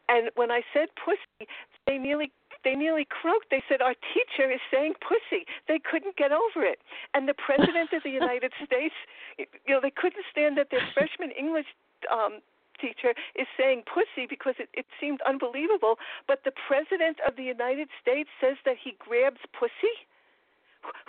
And 0.08 0.30
when 0.36 0.50
I 0.50 0.62
said 0.72 0.88
pussy, 0.94 1.50
they 1.86 1.98
nearly 1.98 2.30
they 2.64 2.74
nearly 2.74 3.06
croaked. 3.06 3.50
They 3.50 3.62
said, 3.68 3.80
Our 3.80 3.94
teacher 4.14 4.50
is 4.50 4.60
saying 4.72 4.94
pussy. 5.00 5.46
They 5.66 5.78
couldn't 5.78 6.16
get 6.16 6.32
over 6.32 6.64
it. 6.64 6.78
And 7.14 7.28
the 7.28 7.34
President 7.34 7.92
of 7.92 8.02
the 8.02 8.10
United 8.22 8.52
States, 8.64 8.94
you 9.38 9.74
know, 9.74 9.80
they 9.80 9.94
couldn't 9.94 10.24
stand 10.30 10.56
that 10.58 10.70
their 10.70 10.84
freshman 10.94 11.30
English 11.32 11.66
um, 12.10 12.40
teacher 12.80 13.14
is 13.34 13.46
saying 13.58 13.82
pussy 13.86 14.26
because 14.28 14.54
it, 14.58 14.68
it 14.74 14.86
seemed 15.00 15.20
unbelievable. 15.26 15.98
But 16.26 16.42
the 16.44 16.52
President 16.66 17.18
of 17.26 17.36
the 17.36 17.44
United 17.44 17.88
States 18.00 18.30
says 18.40 18.56
that 18.64 18.76
he 18.82 18.94
grabs 18.98 19.42
pussy? 19.58 19.94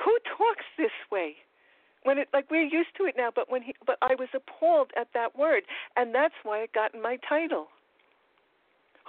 Who 0.04 0.18
talks 0.38 0.66
this 0.78 0.96
way? 1.12 1.38
when 2.04 2.18
it 2.18 2.30
like 2.34 2.50
we're 2.50 2.64
used 2.64 2.96
to 2.98 3.04
it 3.04 3.16
now 3.18 3.30
but 3.34 3.52
when 3.52 3.62
he 3.62 3.74
but 3.86 3.98
i 4.02 4.16
was 4.16 4.30
appalled 4.34 4.90
at 4.96 5.08
that 5.14 5.38
word 5.38 5.64
and 5.96 6.16
that's 6.16 6.34
why 6.44 6.60
it 6.60 6.72
got 6.74 6.94
in 6.94 7.02
my 7.02 7.18
title 7.28 7.68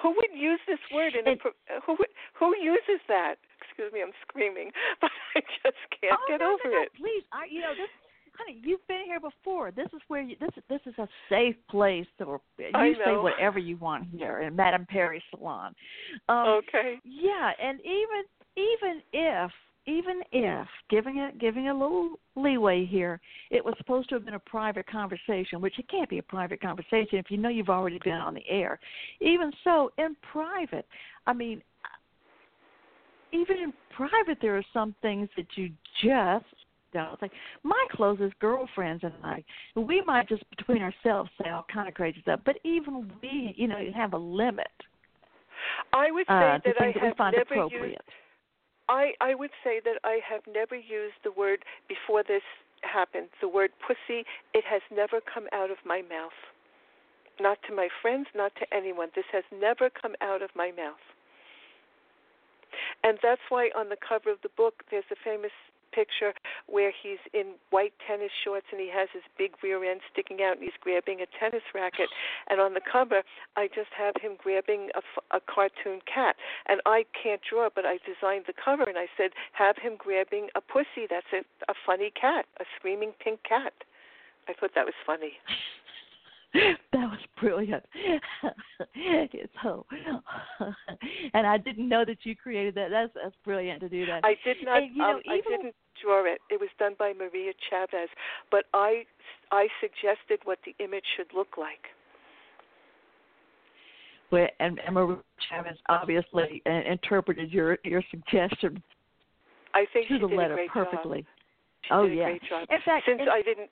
who 0.03 0.11
would 0.11 0.33
use 0.35 0.61
this 0.67 0.81
word 0.95 1.15
in 1.15 1.27
a 1.27 1.37
who 1.85 1.93
would, 1.99 2.13
who 2.39 2.55
uses 2.57 3.01
that? 3.09 3.37
Excuse 3.61 3.93
me, 3.93 4.03
I'm 4.03 4.13
screaming, 4.27 4.71
but 5.01 5.11
I 5.37 5.41
just 5.63 5.81
can't 6.01 6.17
oh, 6.17 6.27
get 6.29 6.41
no, 6.41 6.55
over 6.55 6.69
no, 6.69 6.71
no, 6.71 6.83
it. 6.83 6.91
Please, 6.97 7.25
I, 7.33 7.45
you 7.51 7.61
know 7.61 7.73
this, 7.77 7.91
honey. 8.37 8.61
You've 8.63 8.87
been 8.89 9.05
here 9.05 9.21
before. 9.21 9.71
This 9.71 9.89
is 9.93 10.01
where 10.09 10.23
you, 10.23 10.37
this 10.41 10.51
this 10.69 10.81
is 10.87 10.95
a 10.99 11.09
safe 11.29 11.57
place, 11.71 12.07
or 12.25 12.41
you 12.59 12.97
say 13.05 13.17
whatever 13.17 13.59
you 13.59 13.77
want 13.77 14.09
here 14.13 14.41
in 14.41 14.57
Madame 14.57 14.87
Perry 14.89 15.23
Salon. 15.31 15.75
Um, 16.29 16.61
okay. 16.65 16.97
Yeah, 17.05 17.53
and 17.63 17.79
even 17.81 18.23
even 18.57 19.03
if 19.13 19.51
even 19.91 20.23
if 20.31 20.69
giving 20.89 21.19
it 21.19 21.39
giving 21.39 21.69
a 21.69 21.73
little 21.73 22.15
leeway 22.37 22.87
here, 22.87 23.21
it 23.51 23.65
was 23.65 23.75
supposed 23.79 24.09
to 24.09 24.15
have 24.15 24.25
been 24.25 24.35
a 24.35 24.39
private 24.41 24.87
conversation, 24.87 25.61
which 25.61 25.79
it 25.79 25.89
can't 25.89 26.09
be 26.09 26.19
a 26.19 26.23
private 26.23 26.61
conversation 26.61 27.19
if 27.19 27.31
you 27.31 27.37
know 27.37 27.49
you've 27.49 27.69
already 27.69 27.99
been 28.05 28.15
on 28.15 28.35
the 28.35 28.45
air. 28.49 28.79
Even 29.21 29.51
so, 29.65 29.91
in 29.99 30.17
private, 30.33 30.87
I 31.27 31.33
mean, 31.33 31.61
even 33.33 33.59
in 33.59 33.73
private, 33.95 34.39
there 34.41 34.57
are 34.57 34.65
some 34.73 34.95
things 35.03 35.29
that 35.37 35.47
you 35.57 35.71
just 36.03 36.45
don't 36.93 37.21
like. 37.21 37.33
My 37.65 37.85
closest 37.91 38.39
girlfriends 38.39 39.03
and 39.03 39.13
I, 39.25 39.45
we 39.75 40.03
might 40.03 40.29
just 40.29 40.45
between 40.57 40.83
ourselves 40.83 41.31
say 41.43 41.51
all 41.51 41.67
kind 41.73 41.89
of 41.89 41.95
crazy 41.95 42.21
stuff, 42.23 42.41
but 42.45 42.57
even 42.65 43.11
we, 43.21 43.55
you 43.57 43.67
know, 43.67 43.79
have 43.95 44.13
a 44.13 44.19
limit. 44.19 44.67
I 45.93 46.11
would 46.11 46.27
say 46.27 46.33
uh, 46.33 46.59
that 46.65 46.81
I 46.81 46.93
have 47.05 47.17
that 47.19 47.35
never 47.37 47.67
used 47.67 47.99
I, 48.91 49.13
I 49.21 49.37
would 49.37 49.55
say 49.63 49.81
that 49.85 50.03
I 50.03 50.19
have 50.29 50.43
never 50.53 50.75
used 50.75 51.23
the 51.23 51.31
word 51.31 51.65
before 51.89 52.25
this 52.27 52.43
happened. 52.83 53.29
The 53.41 53.47
word 53.47 53.71
pussy, 53.87 54.27
it 54.53 54.65
has 54.69 54.83
never 54.91 55.21
come 55.23 55.47
out 55.53 55.71
of 55.71 55.79
my 55.87 56.03
mouth. 56.03 56.35
Not 57.41 57.59
to 57.69 57.75
my 57.75 57.89
friends, 58.03 58.27
not 58.35 58.53
to 58.57 58.67
anyone. 58.75 59.09
This 59.15 59.31
has 59.33 59.45
never 59.55 59.91
come 59.91 60.17
out 60.21 60.43
of 60.43 60.51
my 60.57 60.73
mouth. 60.73 61.01
And 63.05 63.19
that's 63.23 63.41
why 63.49 63.71
on 63.79 63.91
the 63.91 63.97
cover 63.97 64.31
of 64.31 64.43
the 64.43 64.51
book, 64.57 64.83
there's 64.91 65.09
a 65.13 65.17
famous 65.23 65.55
picture 65.93 66.33
where 66.67 66.93
he's 66.93 67.19
in 67.33 67.55
white 67.71 67.93
tennis 68.07 68.31
shorts 68.45 68.67
and 68.73 68.81
he 68.81 68.91
has 68.91 69.09
his 69.13 69.23
big 69.39 69.53
rear 69.63 69.85
end 69.85 70.01
sticking 70.13 70.43
out 70.43 70.57
and 70.57 70.63
he's 70.63 70.79
grabbing 70.81 71.21
a 71.21 71.27
tennis 71.39 71.63
racket. 71.75 72.09
And 72.49 72.61
on 72.61 72.75
the 72.75 72.81
cover, 72.81 73.23
I 73.57 73.69
just 73.69 73.91
have 73.97 74.15
him 74.21 74.37
grabbing 74.43 74.91
a, 74.95 75.37
a 75.37 75.41
cartoon 75.41 76.01
cat. 76.13 76.37
And 76.69 76.81
I 76.87 77.05
can't 77.21 77.41
draw, 77.43 77.69
but 77.75 77.85
I 77.87 77.99
designed 78.05 78.45
the 78.47 78.55
cover 78.55 78.85
and 78.85 78.99
I 78.99 79.07
said, 79.17 79.31
have 79.53 79.77
him 79.77 79.95
grabbing 79.99 80.49
a 80.55 80.61
pussy. 80.61 81.07
That's 81.09 81.31
a, 81.33 81.43
a 81.71 81.75
funny 81.87 82.11
cat, 82.11 82.47
a 82.61 82.65
screaming 82.77 83.13
pink 83.23 83.43
cat. 83.43 83.73
I 84.49 84.55
thought 84.55 84.71
that 84.75 84.85
was 84.85 84.95
funny. 85.07 85.39
that 86.55 86.79
was 86.95 87.19
brilliant. 87.41 87.85
so, 89.63 89.87
and 91.35 91.47
I 91.47 91.57
didn't 91.59 91.89
know 91.89 92.05
that 92.05 92.19
you 92.25 92.35
created 92.35 92.75
that. 92.75 92.91
That's 92.91 93.13
that's 93.15 93.37
brilliant 93.45 93.81
to 93.81 93.89
do 93.89 94.05
that. 94.07 94.25
I 94.25 94.35
did 94.45 94.57
not. 94.65 94.83
And, 94.83 94.91
you 94.93 94.99
know, 94.99 95.11
um, 95.11 95.21
I 95.29 95.41
didn't 95.49 95.75
draw 96.03 96.25
it. 96.25 96.41
It 96.51 96.61
was 96.61 96.69
done 96.79 96.95
by 96.99 97.13
Maria 97.13 97.53
Chavez, 97.69 98.09
but 98.51 98.65
I 98.75 99.05
I 99.53 99.69
suggested 99.81 100.41
what 100.45 100.59
the 100.65 100.75
image 100.83 101.05
should 101.17 101.33
look 101.35 101.57
like. 101.57 101.87
Well, 104.33 104.49
and, 104.59 104.81
and 104.85 104.95
Maria 104.95 105.19
Chavez 105.49 105.79
obviously 105.89 106.63
uh, 106.67 106.71
interpreted 106.91 107.53
your 107.53 107.79
your 107.85 108.03
suggestion 108.11 108.83
I 109.75 109.85
think 109.93 110.09
to 110.09 110.15
she 110.15 110.21
the 110.21 110.29
did 110.29 110.37
letter 110.37 110.55
a 110.55 110.57
great 110.57 110.71
perfectly. 110.71 111.19
Job. 111.19 111.27
She 111.83 111.89
oh 111.93 112.05
yeah. 112.05 112.29
In 112.29 112.81
fact, 112.85 113.05
since 113.07 113.21
in, 113.23 113.29
I 113.29 113.43
didn't 113.43 113.71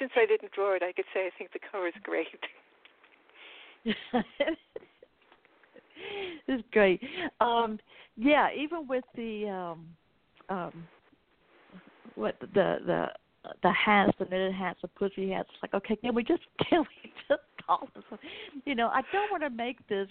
since 0.00 0.10
I 0.16 0.26
didn't 0.26 0.50
draw 0.52 0.74
it, 0.74 0.82
I 0.82 0.92
could 0.92 1.04
say 1.14 1.26
I 1.26 1.30
think 1.38 1.52
the 1.52 1.60
cover 1.70 1.86
is 1.86 1.94
great. 2.02 2.26
this 6.46 6.58
is 6.58 6.62
great. 6.72 7.00
Um, 7.40 7.78
yeah, 8.16 8.48
even 8.56 8.86
with 8.88 9.04
the 9.14 9.48
um, 9.48 9.86
um, 10.48 10.84
what 12.14 12.36
the 12.40 12.78
the 12.86 13.06
the 13.62 13.72
hats, 13.72 14.12
the 14.18 14.24
knitted 14.26 14.54
hats, 14.54 14.78
the 14.82 14.88
pussy 14.88 15.30
hats. 15.30 15.48
It's 15.52 15.62
like, 15.62 15.74
okay, 15.74 15.96
can 15.96 16.14
we 16.14 16.22
just 16.22 16.42
can 16.68 16.80
we 16.80 17.12
just 17.28 17.42
call 17.66 17.88
this? 17.94 18.04
You 18.64 18.74
know, 18.74 18.88
I 18.88 19.02
don't 19.12 19.30
want 19.30 19.42
to 19.42 19.50
make 19.50 19.86
this. 19.88 20.08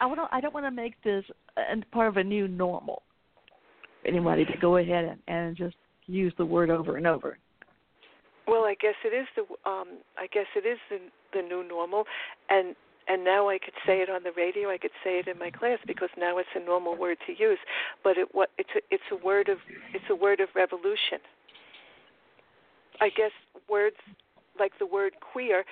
I 0.00 0.06
want. 0.06 0.20
I 0.32 0.40
don't 0.40 0.54
want 0.54 0.66
to 0.66 0.70
make 0.70 1.00
this 1.02 1.24
uh, 1.56 1.76
part 1.92 2.08
of 2.08 2.16
a 2.16 2.24
new 2.24 2.48
normal. 2.48 3.02
Anybody 4.06 4.44
to 4.44 4.56
go 4.60 4.76
ahead 4.76 5.04
and, 5.04 5.20
and 5.28 5.56
just 5.56 5.76
use 6.06 6.32
the 6.36 6.44
word 6.44 6.68
over 6.68 6.96
and 6.96 7.06
over. 7.06 7.38
Well, 8.46 8.64
I 8.64 8.74
guess 8.74 8.94
it 9.04 9.14
is 9.14 9.26
the 9.36 9.42
um 9.68 9.98
I 10.18 10.26
guess 10.26 10.46
it 10.54 10.66
is 10.66 10.78
the 10.90 10.98
the 11.32 11.42
new 11.42 11.66
normal 11.66 12.04
and 12.50 12.74
and 13.06 13.22
now 13.22 13.50
I 13.50 13.58
could 13.58 13.74
say 13.86 14.00
it 14.00 14.08
on 14.08 14.22
the 14.22 14.32
radio, 14.32 14.70
I 14.70 14.78
could 14.78 14.94
say 15.02 15.18
it 15.18 15.28
in 15.28 15.38
my 15.38 15.50
class 15.50 15.78
because 15.86 16.08
now 16.16 16.38
it's 16.38 16.48
a 16.54 16.64
normal 16.64 16.96
word 16.96 17.18
to 17.26 17.32
use, 17.38 17.58
but 18.02 18.16
it 18.16 18.28
what 18.32 18.50
it's 18.58 18.70
a, 18.74 18.80
it's 18.90 19.04
a 19.12 19.16
word 19.16 19.48
of 19.48 19.58
it's 19.92 20.04
a 20.10 20.14
word 20.14 20.40
of 20.40 20.48
revolution. 20.54 21.18
I 23.00 23.08
guess 23.10 23.32
words 23.68 23.96
like 24.58 24.72
the 24.78 24.86
word 24.86 25.14
queer 25.20 25.64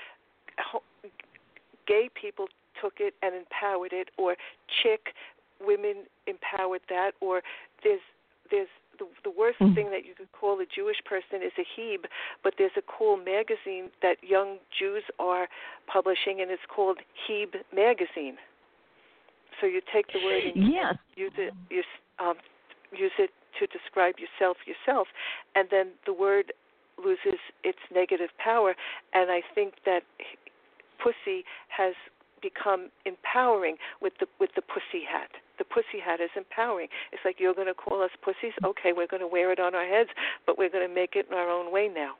gay 1.87 2.11
people 2.21 2.47
took 2.81 2.95
it 2.99 3.15
and 3.23 3.35
empowered 3.35 3.93
it 3.93 4.09
or 4.19 4.37
chick 4.83 5.15
women 5.61 6.05
empowered 6.27 6.81
that 6.89 7.13
or 7.21 7.43
there's 7.85 8.01
there's 8.51 8.69
the, 9.03 9.31
the 9.31 9.35
worst 9.37 9.59
mm-hmm. 9.59 9.75
thing 9.75 9.91
that 9.91 10.07
you 10.07 10.15
could 10.15 10.31
call 10.33 10.61
a 10.61 10.67
Jewish 10.67 11.03
person 11.05 11.43
is 11.43 11.53
a 11.59 11.67
Heb, 11.75 12.07
but 12.43 12.55
there's 12.59 12.77
a 12.77 12.83
cool 12.87 13.17
magazine 13.17 13.91
that 14.03 14.17
young 14.23 14.59
Jews 14.79 15.03
are 15.19 15.49
publishing, 15.91 16.41
and 16.41 16.51
it's 16.51 16.63
called 16.69 16.99
Heb 17.27 17.59
Magazine. 17.75 18.37
So 19.61 19.67
you 19.67 19.81
take 19.93 20.07
the 20.13 20.21
word 20.25 20.43
and 20.55 20.73
yes. 20.73 20.95
use 21.17 21.33
it, 21.37 21.53
use, 21.71 21.85
um, 22.19 22.35
use 22.93 23.13
it 23.19 23.31
to 23.59 23.67
describe 23.67 24.15
yourself 24.19 24.57
yourself, 24.67 25.09
and 25.55 25.69
then 25.71 25.93
the 26.07 26.13
word 26.13 26.53
loses 26.99 27.39
its 27.65 27.79
negative 27.95 28.31
power. 28.43 28.75
And 29.13 29.31
I 29.31 29.41
think 29.55 29.75
that 29.85 30.03
pussy 31.03 31.45
has 31.69 31.95
become 32.41 32.89
empowering 33.05 33.77
with 34.01 34.15
the 34.19 34.27
with 34.41 34.51
the 34.57 34.63
pussy 34.63 35.05
hat 35.07 35.31
the 35.63 35.75
pussy 35.75 36.03
hat 36.05 36.21
is 36.21 36.31
empowering. 36.37 36.89
It's 37.13 37.23
like 37.25 37.37
you're 37.39 37.55
going 37.55 37.69
to 37.69 37.75
call 37.75 38.03
us 38.03 38.11
pussies. 38.23 38.55
Okay, 38.65 38.93
we're 38.95 39.07
going 39.07 39.21
to 39.23 39.29
wear 39.29 39.53
it 39.53 39.61
on 39.61 39.75
our 39.75 39.87
heads, 39.87 40.11
but 40.47 40.59
we're 40.59 40.71
going 40.71 40.89
to 40.89 40.93
make 40.93 41.15
it 41.15 41.27
in 41.31 41.35
our 41.37 41.49
own 41.49 41.73
way 41.73 41.89
now. 41.89 42.15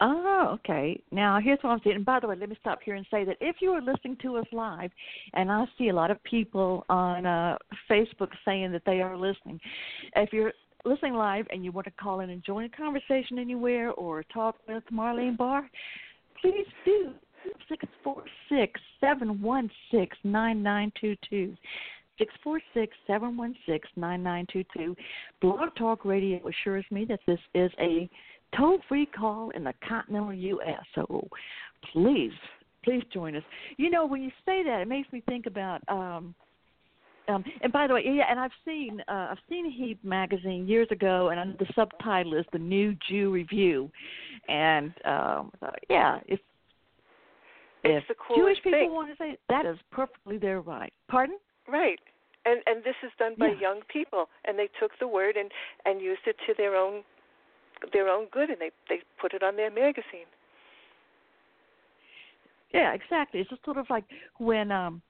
Oh, 0.00 0.50
okay. 0.54 0.98
Now 1.10 1.38
here's 1.38 1.58
what 1.60 1.70
I'm 1.70 1.80
saying. 1.84 1.96
And 1.96 2.04
by 2.04 2.20
the 2.20 2.28
way, 2.28 2.36
let 2.38 2.48
me 2.48 2.56
stop 2.60 2.78
here 2.82 2.94
and 2.94 3.06
say 3.10 3.24
that 3.24 3.36
if 3.42 3.56
you 3.60 3.72
are 3.72 3.82
listening 3.82 4.16
to 4.22 4.36
us 4.36 4.46
live, 4.52 4.90
and 5.34 5.52
I 5.52 5.64
see 5.76 5.88
a 5.88 5.94
lot 5.94 6.10
of 6.10 6.22
people 6.24 6.86
on 6.88 7.26
uh, 7.26 7.58
Facebook 7.90 8.30
saying 8.44 8.72
that 8.72 8.82
they 8.86 9.02
are 9.02 9.16
listening, 9.16 9.60
if 10.14 10.32
you're 10.32 10.52
listening 10.86 11.14
live 11.14 11.46
and 11.50 11.62
you 11.62 11.72
want 11.72 11.86
to 11.86 11.90
call 11.92 12.20
in 12.20 12.30
and 12.30 12.42
join 12.42 12.64
a 12.64 12.68
conversation 12.70 13.38
anywhere 13.38 13.90
or 13.92 14.22
talk 14.32 14.56
with 14.66 14.82
Marleen 14.90 15.36
Barr, 15.36 15.68
please 16.40 16.66
do 16.86 17.12
six 17.68 17.84
four 18.02 18.22
six 18.48 18.80
seven 19.00 19.40
one 19.40 19.70
six 19.90 20.16
nine 20.24 20.62
nine 20.62 20.92
two 21.00 21.16
two. 21.28 21.56
Six 22.18 22.32
four 22.42 22.60
six 22.72 22.96
seven 23.06 23.36
one 23.36 23.54
six 23.66 23.88
nine 23.96 24.22
nine 24.22 24.46
two 24.52 24.64
two. 24.76 24.96
Blog 25.40 25.74
Talk 25.76 26.04
Radio 26.04 26.40
assures 26.48 26.84
me 26.90 27.04
that 27.06 27.20
this 27.26 27.40
is 27.54 27.70
a 27.78 28.08
toll 28.56 28.78
free 28.88 29.06
call 29.06 29.50
in 29.50 29.64
the 29.64 29.74
continental 29.86 30.32
US. 30.32 30.82
So 30.94 31.28
please, 31.92 32.32
please 32.84 33.02
join 33.12 33.36
us. 33.36 33.42
You 33.76 33.90
know, 33.90 34.06
when 34.06 34.22
you 34.22 34.30
say 34.46 34.62
that 34.64 34.80
it 34.80 34.88
makes 34.88 35.12
me 35.12 35.22
think 35.26 35.46
about 35.46 35.82
um 35.88 36.34
um, 37.28 37.44
and 37.60 37.72
by 37.72 37.86
the 37.86 37.94
way, 37.94 38.04
yeah, 38.04 38.24
and 38.30 38.38
I've 38.38 38.52
seen 38.64 39.00
uh, 39.08 39.28
I've 39.30 39.38
seen 39.48 39.70
Heb 39.70 39.98
magazine 40.04 40.68
years 40.68 40.88
ago, 40.90 41.30
and 41.30 41.58
the 41.58 41.66
subtitle 41.74 42.34
is 42.34 42.44
the 42.52 42.58
New 42.58 42.96
Jew 43.08 43.32
Review, 43.32 43.90
and 44.48 44.92
um, 45.04 45.50
yeah, 45.90 46.20
it's 46.26 46.42
it's 47.90 48.04
if 48.04 48.08
the 48.08 48.14
coolest 48.14 48.62
Jewish 48.62 48.62
people 48.64 48.78
thing. 48.80 48.92
want 48.92 49.10
to 49.10 49.16
say 49.16 49.36
that 49.48 49.66
is 49.66 49.78
perfectly 49.90 50.38
their 50.38 50.60
right. 50.60 50.92
Pardon? 51.08 51.36
Right. 51.68 51.98
And 52.44 52.62
and 52.66 52.84
this 52.84 52.94
is 53.02 53.10
done 53.18 53.34
by 53.38 53.48
Yeah. 53.48 53.60
young 53.60 53.80
people 53.92 54.28
and 54.44 54.58
they 54.58 54.68
took 54.80 54.92
the 55.00 55.08
word 55.08 55.36
and 55.36 55.50
and 55.84 56.00
used 56.00 56.22
it 56.26 56.36
to 56.46 56.54
their 56.56 56.76
own 56.76 57.02
their 57.92 58.08
own 58.08 58.26
good 58.30 58.50
and 58.50 58.60
they 58.60 58.70
they 58.88 59.00
put 59.20 59.34
it 59.34 59.42
on 59.42 59.56
their 59.56 59.70
magazine. 59.70 60.26
Yeah, 62.72 62.92
exactly. 62.94 63.40
It's 63.40 63.50
just 63.50 63.64
sort 63.64 63.78
of 63.78 63.86
like 63.90 64.04
when 64.38 64.70
um 64.70 65.02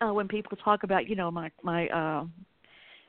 uh 0.00 0.12
when 0.12 0.28
people 0.28 0.56
talk 0.56 0.82
about, 0.82 1.08
you 1.08 1.16
know, 1.16 1.30
my 1.30 1.50
my 1.62 1.88
uh 1.88 2.24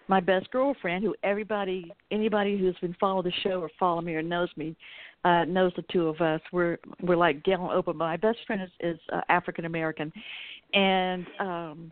my 0.07 0.19
best 0.19 0.49
girlfriend 0.51 1.03
who 1.03 1.15
everybody 1.23 1.91
anybody 2.11 2.57
who's 2.57 2.75
been 2.81 2.95
following 2.99 3.23
the 3.23 3.31
show 3.43 3.61
or 3.61 3.69
follow 3.79 4.01
me 4.01 4.13
or 4.13 4.21
knows 4.21 4.49
me 4.55 4.75
uh 5.23 5.45
knows 5.45 5.71
the 5.75 5.83
two 5.91 6.07
of 6.07 6.21
us. 6.21 6.41
We're 6.51 6.77
we're 7.01 7.17
like 7.17 7.43
Gail 7.43 7.69
and 7.69 7.83
Oprah. 7.83 7.95
My 7.95 8.17
best 8.17 8.39
friend 8.45 8.61
is 8.61 8.69
is 8.79 8.99
uh, 9.11 9.21
African 9.29 9.65
American. 9.65 10.11
And 10.73 11.25
um 11.39 11.91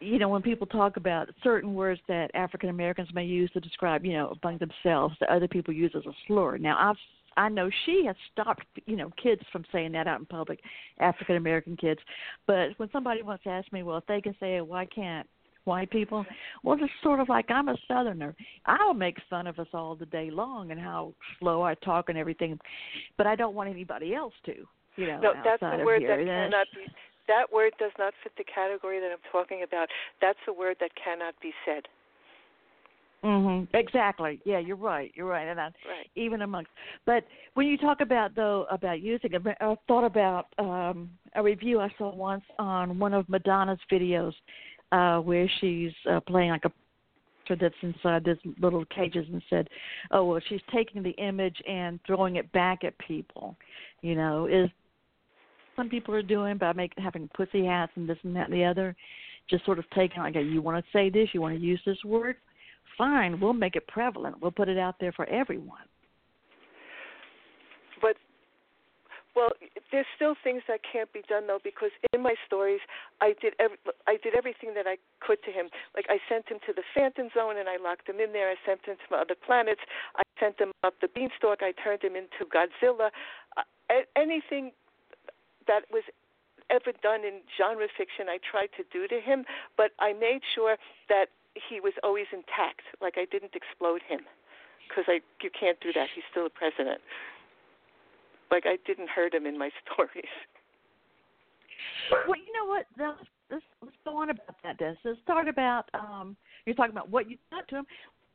you 0.00 0.18
know 0.18 0.28
when 0.28 0.42
people 0.42 0.66
talk 0.66 0.96
about 0.96 1.28
certain 1.42 1.74
words 1.74 2.00
that 2.08 2.30
African 2.34 2.68
Americans 2.68 3.08
may 3.14 3.24
use 3.24 3.50
to 3.52 3.60
describe 3.60 4.04
you 4.04 4.12
know 4.12 4.34
among 4.42 4.58
themselves 4.58 5.14
that 5.20 5.28
other 5.28 5.48
people 5.48 5.74
use 5.74 5.92
as 5.94 6.06
a 6.06 6.12
slur. 6.26 6.58
Now 6.58 6.76
I've 6.78 6.96
I 7.36 7.48
know 7.48 7.68
she 7.84 8.04
has 8.06 8.14
stopped, 8.32 8.64
you 8.86 8.94
know, 8.94 9.10
kids 9.20 9.42
from 9.50 9.64
saying 9.72 9.90
that 9.92 10.06
out 10.06 10.20
in 10.20 10.26
public, 10.26 10.60
African 11.00 11.34
American 11.34 11.76
kids. 11.76 12.00
But 12.46 12.68
when 12.76 12.88
somebody 12.92 13.22
wants 13.22 13.42
to 13.42 13.50
ask 13.50 13.72
me, 13.72 13.82
well, 13.82 13.98
if 13.98 14.06
they 14.06 14.20
can 14.20 14.36
say 14.38 14.56
it, 14.56 14.66
why 14.66 14.86
can't 14.86 15.26
white 15.64 15.90
people? 15.90 16.24
Well, 16.62 16.78
it's 16.80 16.92
sort 17.02 17.20
of 17.20 17.28
like 17.28 17.50
I'm 17.50 17.68
a 17.68 17.76
Southerner. 17.88 18.34
I'll 18.66 18.94
make 18.94 19.16
fun 19.28 19.46
of 19.46 19.58
us 19.58 19.68
all 19.72 19.94
the 19.94 20.06
day 20.06 20.30
long 20.30 20.70
and 20.70 20.80
how 20.80 21.14
slow 21.38 21.62
I 21.62 21.74
talk 21.74 22.08
and 22.08 22.18
everything, 22.18 22.58
but 23.16 23.26
I 23.26 23.36
don't 23.36 23.54
want 23.54 23.70
anybody 23.70 24.14
else 24.14 24.34
to. 24.46 24.54
You 24.96 25.06
know, 25.08 25.20
No, 25.20 25.32
that's 25.44 25.60
the 25.60 25.84
word 25.84 26.02
here. 26.02 26.16
that 26.16 26.24
cannot 26.24 26.66
be 26.74 26.86
that 27.26 27.50
word 27.50 27.72
does 27.78 27.92
not 27.98 28.12
fit 28.22 28.32
the 28.36 28.44
category 28.44 29.00
that 29.00 29.10
I'm 29.10 29.18
talking 29.32 29.62
about. 29.62 29.88
That's 30.20 30.38
a 30.46 30.52
word 30.52 30.76
that 30.80 30.90
cannot 31.02 31.34
be 31.40 31.52
said. 31.64 31.88
Mhm. 33.24 33.66
Exactly. 33.72 34.40
Yeah, 34.44 34.58
you're 34.58 34.76
right. 34.76 35.10
You're 35.14 35.26
right. 35.26 35.48
And 35.48 35.58
I, 35.58 35.70
Right. 35.88 36.10
even 36.14 36.42
amongst, 36.42 36.70
but 37.06 37.24
when 37.54 37.66
you 37.66 37.78
talk 37.78 38.02
about 38.02 38.34
though 38.34 38.66
about 38.70 39.00
using 39.00 39.34
I 39.34 39.76
thought 39.88 40.04
about 40.04 40.48
um 40.58 41.10
a 41.34 41.42
review 41.42 41.80
I 41.80 41.88
saw 41.96 42.14
once 42.14 42.44
on 42.58 42.98
one 42.98 43.14
of 43.14 43.26
Madonna's 43.30 43.80
videos, 43.90 44.34
uh 44.92 45.18
where 45.18 45.50
she's 45.60 45.92
uh, 46.10 46.20
playing 46.20 46.50
like 46.50 46.64
a 46.64 46.72
that's 47.60 47.74
inside 47.82 48.24
this 48.24 48.38
little 48.58 48.86
cages 48.86 49.26
and 49.30 49.42
said, 49.50 49.68
"Oh 50.10 50.24
well, 50.24 50.40
she's 50.48 50.62
taking 50.72 51.02
the 51.02 51.10
image 51.10 51.56
and 51.68 52.00
throwing 52.06 52.36
it 52.36 52.50
back 52.52 52.84
at 52.84 52.96
people." 52.98 53.54
You 54.00 54.14
know, 54.14 54.46
is 54.46 54.70
some 55.76 55.88
people 55.88 56.14
are 56.14 56.22
doing 56.22 56.56
by 56.56 56.72
making 56.72 57.02
having 57.02 57.28
pussy 57.34 57.66
hats 57.66 57.92
and 57.96 58.08
this 58.08 58.18
and 58.22 58.34
that 58.36 58.48
and 58.48 58.54
the 58.54 58.64
other, 58.64 58.96
just 59.48 59.64
sort 59.64 59.78
of 59.78 59.84
taking 59.90 60.22
like, 60.22 60.34
you 60.34 60.62
want 60.62 60.82
to 60.82 60.90
say 60.92 61.10
this, 61.10 61.28
you 61.32 61.40
want 61.40 61.54
to 61.54 61.60
use 61.60 61.80
this 61.84 62.02
word, 62.04 62.36
fine, 62.96 63.40
we'll 63.40 63.52
make 63.52 63.76
it 63.76 63.86
prevalent. 63.86 64.40
We'll 64.40 64.50
put 64.50 64.68
it 64.68 64.78
out 64.78 64.96
there 65.00 65.12
for 65.12 65.28
everyone. 65.28 65.82
But 68.00 68.16
well, 69.34 69.50
there's 69.90 70.06
still 70.14 70.34
things 70.42 70.62
that 70.68 70.80
can't 70.86 71.12
be 71.12 71.22
done 71.28 71.46
though 71.46 71.58
because 71.62 71.90
in 72.12 72.22
my 72.22 72.34
stories 72.46 72.80
I 73.20 73.34
did 73.40 73.54
every, 73.58 73.78
I 74.06 74.16
did 74.22 74.34
everything 74.34 74.74
that 74.74 74.86
I 74.86 74.96
could 75.20 75.42
to 75.44 75.50
him. 75.50 75.70
Like 75.94 76.06
I 76.08 76.18
sent 76.28 76.48
him 76.48 76.58
to 76.66 76.72
the 76.72 76.82
Phantom 76.94 77.28
Zone 77.34 77.58
and 77.58 77.68
I 77.68 77.76
locked 77.76 78.08
him 78.08 78.20
in 78.20 78.32
there. 78.32 78.50
I 78.50 78.56
sent 78.64 78.86
him 78.86 78.96
to 79.08 79.16
other 79.16 79.34
planets. 79.34 79.82
I 80.16 80.22
sent 80.38 80.58
him 80.58 80.72
up 80.82 80.94
the 81.00 81.08
beanstalk. 81.08 81.62
I 81.62 81.72
turned 81.72 82.02
him 82.02 82.14
into 82.14 82.46
Godzilla. 82.46 83.10
Uh, 83.56 83.62
anything 84.16 84.70
that 85.66 85.82
was 85.90 86.04
ever 86.70 86.92
done 87.02 87.24
in 87.24 87.40
genre 87.58 87.88
fiction 87.96 88.26
I 88.28 88.38
tried 88.38 88.70
to 88.76 88.84
do 88.92 89.06
to 89.08 89.20
him, 89.20 89.44
but 89.76 89.90
I 89.98 90.12
made 90.12 90.40
sure 90.54 90.76
that 91.08 91.26
he 91.54 91.80
was 91.80 91.92
always 92.02 92.26
intact. 92.32 92.82
Like 93.00 93.14
I 93.16 93.26
didn't 93.30 93.54
explode 93.54 94.02
him 94.06 94.20
because 94.88 95.04
I 95.08 95.20
you 95.42 95.50
can't 95.50 95.78
do 95.80 95.92
that. 95.92 96.08
He's 96.14 96.24
still 96.30 96.46
a 96.46 96.50
president. 96.50 97.00
Like 98.50 98.64
I 98.66 98.76
didn't 98.86 99.08
hurt 99.08 99.34
him 99.34 99.46
in 99.46 99.58
my 99.58 99.70
stories. 99.92 100.24
Well, 102.10 102.36
you 102.36 102.52
know 102.52 102.66
what? 102.66 102.86
Now, 102.98 103.16
let's, 103.18 103.28
let's, 103.50 103.64
let's 103.82 103.96
go 104.04 104.16
on 104.18 104.30
about 104.30 104.56
that, 104.62 104.78
Des. 104.78 104.94
Let's 105.04 105.18
start 105.22 105.48
about 105.48 105.88
um, 105.94 106.36
you're 106.66 106.74
talking 106.74 106.92
about 106.92 107.10
what 107.10 107.30
you 107.30 107.36
got 107.50 107.66
to 107.68 107.76
him. 107.76 107.86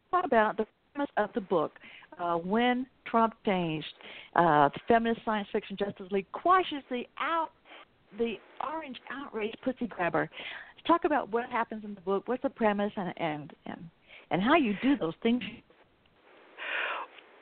What 0.09 0.25
about 0.25 0.57
the 0.57 0.65
premise 0.93 1.11
of 1.17 1.29
the 1.33 1.41
book? 1.41 1.73
Uh, 2.19 2.35
when 2.35 2.85
Trump 3.05 3.33
changed, 3.45 3.87
uh, 4.35 4.69
the 4.69 4.79
feminist 4.87 5.21
science 5.23 5.47
fiction 5.51 5.77
Justice 5.77 6.07
League 6.11 6.31
quashes 6.31 6.83
the 6.89 7.03
out 7.19 7.49
the 8.17 8.35
Orange 8.65 8.97
Outrage 9.11 9.53
Pussy 9.63 9.87
Grabber. 9.87 10.29
Talk 10.87 11.05
about 11.05 11.31
what 11.31 11.49
happens 11.49 11.83
in 11.85 11.93
the 11.93 12.01
book. 12.01 12.23
What's 12.27 12.41
the 12.41 12.49
premise 12.49 12.91
and 12.95 13.13
and 13.17 13.53
and, 13.65 13.89
and 14.31 14.41
how 14.41 14.55
you 14.55 14.73
do 14.81 14.97
those 14.97 15.13
things. 15.21 15.43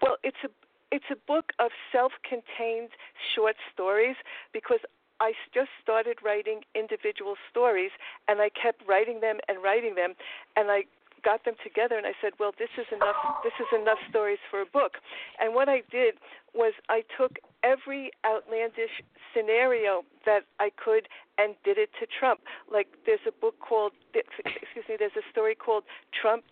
Well, 0.01 0.17
it's 0.23 0.37
a 0.43 0.49
it's 0.91 1.05
a 1.11 1.15
book 1.27 1.51
of 1.59 1.71
self-contained 1.91 2.89
short 3.35 3.55
stories 3.73 4.15
because 4.53 4.79
I 5.19 5.33
just 5.53 5.69
started 5.81 6.17
writing 6.23 6.61
individual 6.75 7.35
stories 7.49 7.91
and 8.27 8.39
I 8.39 8.49
kept 8.49 8.87
writing 8.87 9.19
them 9.19 9.37
and 9.47 9.63
writing 9.63 9.95
them 9.95 10.13
and 10.55 10.69
I 10.69 10.83
got 11.23 11.43
them 11.43 11.55
together 11.63 11.97
and 11.97 12.05
I 12.05 12.13
said, 12.21 12.33
"Well, 12.39 12.53
this 12.57 12.69
is 12.77 12.85
enough 12.91 13.15
this 13.43 13.53
is 13.59 13.67
enough 13.73 13.97
stories 14.09 14.39
for 14.49 14.61
a 14.61 14.65
book." 14.65 14.97
And 15.39 15.55
what 15.55 15.67
I 15.67 15.81
did 15.89 16.15
was 16.53 16.73
I 16.89 17.03
took 17.17 17.39
every 17.63 18.11
outlandish 18.25 19.01
scenario 19.33 20.03
that 20.25 20.41
I 20.59 20.69
could 20.83 21.07
and 21.37 21.55
did 21.63 21.77
it 21.77 21.89
to 21.99 22.07
Trump. 22.19 22.41
Like 22.71 22.87
there's 23.05 23.25
a 23.27 23.31
book 23.31 23.55
called 23.59 23.93
excuse 24.13 24.85
me, 24.89 24.95
there's 24.97 25.17
a 25.17 25.25
story 25.31 25.55
called 25.55 25.83
Trump 26.19 26.43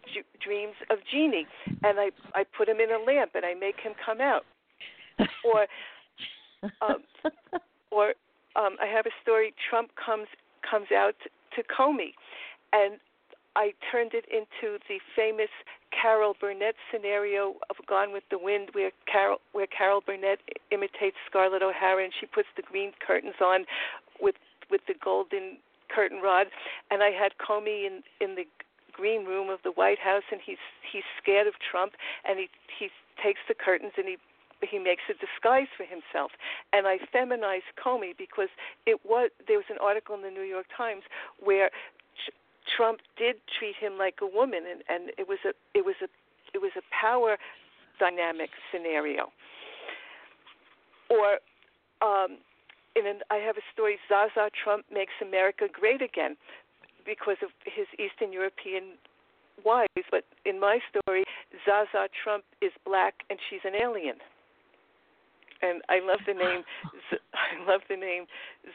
Dreams 0.41 0.75
of 0.89 0.99
Jeannie 1.11 1.47
and 1.83 1.99
I 1.99 2.11
I 2.33 2.43
put 2.57 2.67
him 2.67 2.77
in 2.79 2.91
a 2.91 2.99
lamp 2.99 3.31
and 3.35 3.45
I 3.45 3.53
make 3.53 3.79
him 3.79 3.93
come 4.03 4.21
out. 4.21 4.45
Or 5.45 5.67
um, 6.81 7.03
or 7.91 8.13
um, 8.55 8.75
I 8.81 8.87
have 8.87 9.05
a 9.05 9.15
story. 9.21 9.53
Trump 9.69 9.91
comes 9.95 10.27
comes 10.69 10.87
out 10.91 11.15
to 11.55 11.63
Comey, 11.63 12.13
and 12.73 12.99
I 13.55 13.73
turned 13.91 14.13
it 14.13 14.25
into 14.27 14.77
the 14.87 14.99
famous 15.15 15.49
Carol 15.91 16.35
Burnett 16.39 16.75
scenario 16.91 17.55
of 17.69 17.77
Gone 17.87 18.11
with 18.11 18.23
the 18.29 18.37
Wind, 18.37 18.69
where 18.73 18.91
Carol 19.11 19.37
where 19.53 19.67
Carol 19.67 20.01
Burnett 20.05 20.39
imitates 20.71 21.15
Scarlett 21.29 21.63
O'Hara, 21.63 22.03
and 22.03 22.13
she 22.19 22.25
puts 22.25 22.47
the 22.55 22.63
green 22.63 22.91
curtains 23.05 23.35
on 23.41 23.65
with 24.19 24.35
with 24.69 24.81
the 24.87 24.95
golden 25.03 25.57
curtain 25.89 26.21
rod, 26.21 26.47
and 26.91 27.01
I 27.01 27.11
had 27.11 27.33
Comey 27.37 27.85
in 27.87 28.03
in 28.19 28.35
the 28.35 28.45
green 28.91 29.25
room 29.25 29.49
of 29.49 29.59
the 29.63 29.71
White 29.71 29.99
House, 29.99 30.23
and 30.31 30.41
he's 30.43 30.61
he's 30.91 31.07
scared 31.21 31.47
of 31.47 31.53
Trump, 31.59 31.93
and 32.27 32.39
he 32.39 32.49
he 32.77 32.89
takes 33.21 33.39
the 33.47 33.53
curtains 33.53 33.93
and 33.97 34.07
he 34.07 34.17
he 34.61 34.79
makes 34.79 35.03
a 35.09 35.13
disguise 35.13 35.67
for 35.75 35.83
himself. 35.83 36.31
And 36.73 36.87
I 36.87 36.97
feminized 37.11 37.75
Comey 37.77 38.17
because 38.17 38.49
it 38.85 38.99
was 39.05 39.29
there 39.47 39.57
was 39.57 39.69
an 39.69 39.77
article 39.81 40.15
in 40.15 40.21
the 40.21 40.31
New 40.31 40.47
York 40.47 40.65
Times 40.75 41.03
where 41.39 41.69
Trump 42.75 42.99
did 43.17 43.36
treat 43.60 43.75
him 43.75 43.97
like 43.97 44.19
a 44.21 44.25
woman, 44.25 44.63
and, 44.69 44.82
and 44.89 45.12
it 45.17 45.28
was 45.28 45.39
a 45.45 45.54
it 45.73 45.86
was 45.86 45.95
a 46.01 46.08
it 46.54 46.60
was 46.60 46.71
a 46.78 46.84
power 46.89 47.38
dynamic 47.99 48.49
scenario. 48.71 49.32
Or 51.10 51.39
um, 52.01 52.38
in 52.95 53.06
an, 53.08 53.19
I 53.30 53.36
have 53.38 53.58
a 53.58 53.65
story: 53.73 53.97
Zaza 54.10 54.49
Trump 54.63 54.86
makes 54.91 55.13
America 55.21 55.65
great 55.71 56.01
again 56.01 56.36
because 57.06 57.38
of 57.43 57.49
his 57.65 57.88
Eastern 57.99 58.34
European 58.34 58.97
wives. 59.63 60.08
But 60.10 60.25
in 60.45 60.60
my 60.60 60.80
story, 60.89 61.23
Zaza 61.65 62.10
Trump 62.23 62.43
is 62.62 62.71
black 62.86 63.13
and 63.30 63.39
she's 63.49 63.62
an 63.63 63.73
alien 63.75 64.17
and 65.62 65.82
I 65.89 65.99
love 66.04 66.19
the 66.28 66.34
name. 66.34 66.63
I 67.34 67.69
love 67.69 67.82
the 67.89 67.95
name 67.95 68.25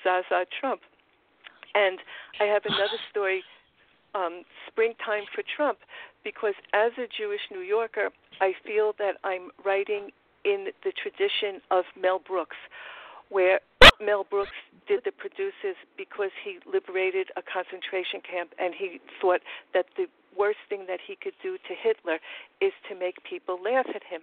Zaza 0.02 0.46
Trump. 0.60 0.80
And 1.74 1.98
I 2.40 2.44
have 2.44 2.62
another 2.64 2.98
story, 3.10 3.42
um, 4.14 4.42
Springtime 4.66 5.24
for 5.34 5.42
Trump, 5.42 5.78
because 6.24 6.54
as 6.72 6.92
a 6.98 7.06
Jewish 7.06 7.40
New 7.50 7.60
Yorker, 7.60 8.10
I 8.40 8.54
feel 8.64 8.94
that 8.98 9.16
I'm 9.24 9.50
writing 9.64 10.10
in 10.44 10.68
the 10.84 10.92
tradition 10.92 11.60
of 11.70 11.84
Mel 12.00 12.18
Brooks, 12.18 12.56
where 13.28 13.60
Mel 14.00 14.24
Brooks 14.24 14.56
did 14.88 15.00
the 15.04 15.12
producers 15.12 15.76
because 15.96 16.30
he 16.42 16.58
liberated 16.70 17.28
a 17.36 17.42
concentration 17.42 18.20
camp 18.20 18.50
and 18.58 18.74
he 18.74 19.00
thought 19.20 19.40
that 19.74 19.86
the 19.96 20.06
worst 20.36 20.58
thing 20.68 20.86
that 20.86 21.00
he 21.06 21.16
could 21.16 21.34
do 21.42 21.58
to 21.68 21.74
Hitler 21.74 22.18
is 22.60 22.72
to 22.88 22.94
make 22.94 23.22
people 23.24 23.58
laugh 23.62 23.86
at 23.94 24.02
him. 24.02 24.22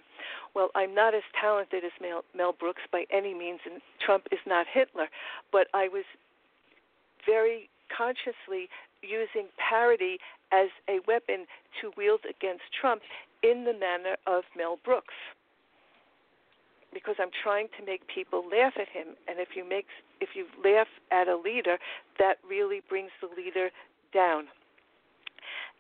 Well, 0.55 0.69
I'm 0.75 0.95
not 0.95 1.13
as 1.13 1.23
talented 1.39 1.83
as 1.83 1.91
Mel, 2.01 2.23
Mel 2.35 2.53
Brooks 2.53 2.81
by 2.91 3.05
any 3.11 3.33
means, 3.33 3.59
and 3.65 3.81
Trump 3.99 4.27
is 4.31 4.39
not 4.45 4.65
Hitler, 4.71 5.07
but 5.51 5.67
I 5.73 5.87
was 5.87 6.05
very 7.25 7.69
consciously 7.95 8.69
using 9.01 9.47
parody 9.57 10.17
as 10.51 10.69
a 10.89 10.99
weapon 11.07 11.45
to 11.81 11.91
wield 11.97 12.21
against 12.29 12.63
Trump 12.79 13.01
in 13.43 13.65
the 13.65 13.73
manner 13.73 14.15
of 14.25 14.43
Mel 14.55 14.79
Brooks. 14.83 15.13
Because 16.93 17.15
I'm 17.19 17.33
trying 17.43 17.67
to 17.77 17.85
make 17.85 18.01
people 18.07 18.43
laugh 18.49 18.73
at 18.79 18.87
him, 18.87 19.13
and 19.27 19.39
if 19.39 19.49
you 19.55 19.67
make 19.67 19.85
if 20.19 20.29
you 20.33 20.45
laugh 20.63 20.87
at 21.11 21.27
a 21.27 21.35
leader, 21.35 21.77
that 22.17 22.37
really 22.47 22.81
brings 22.89 23.11
the 23.21 23.27
leader 23.35 23.69
down. 24.13 24.45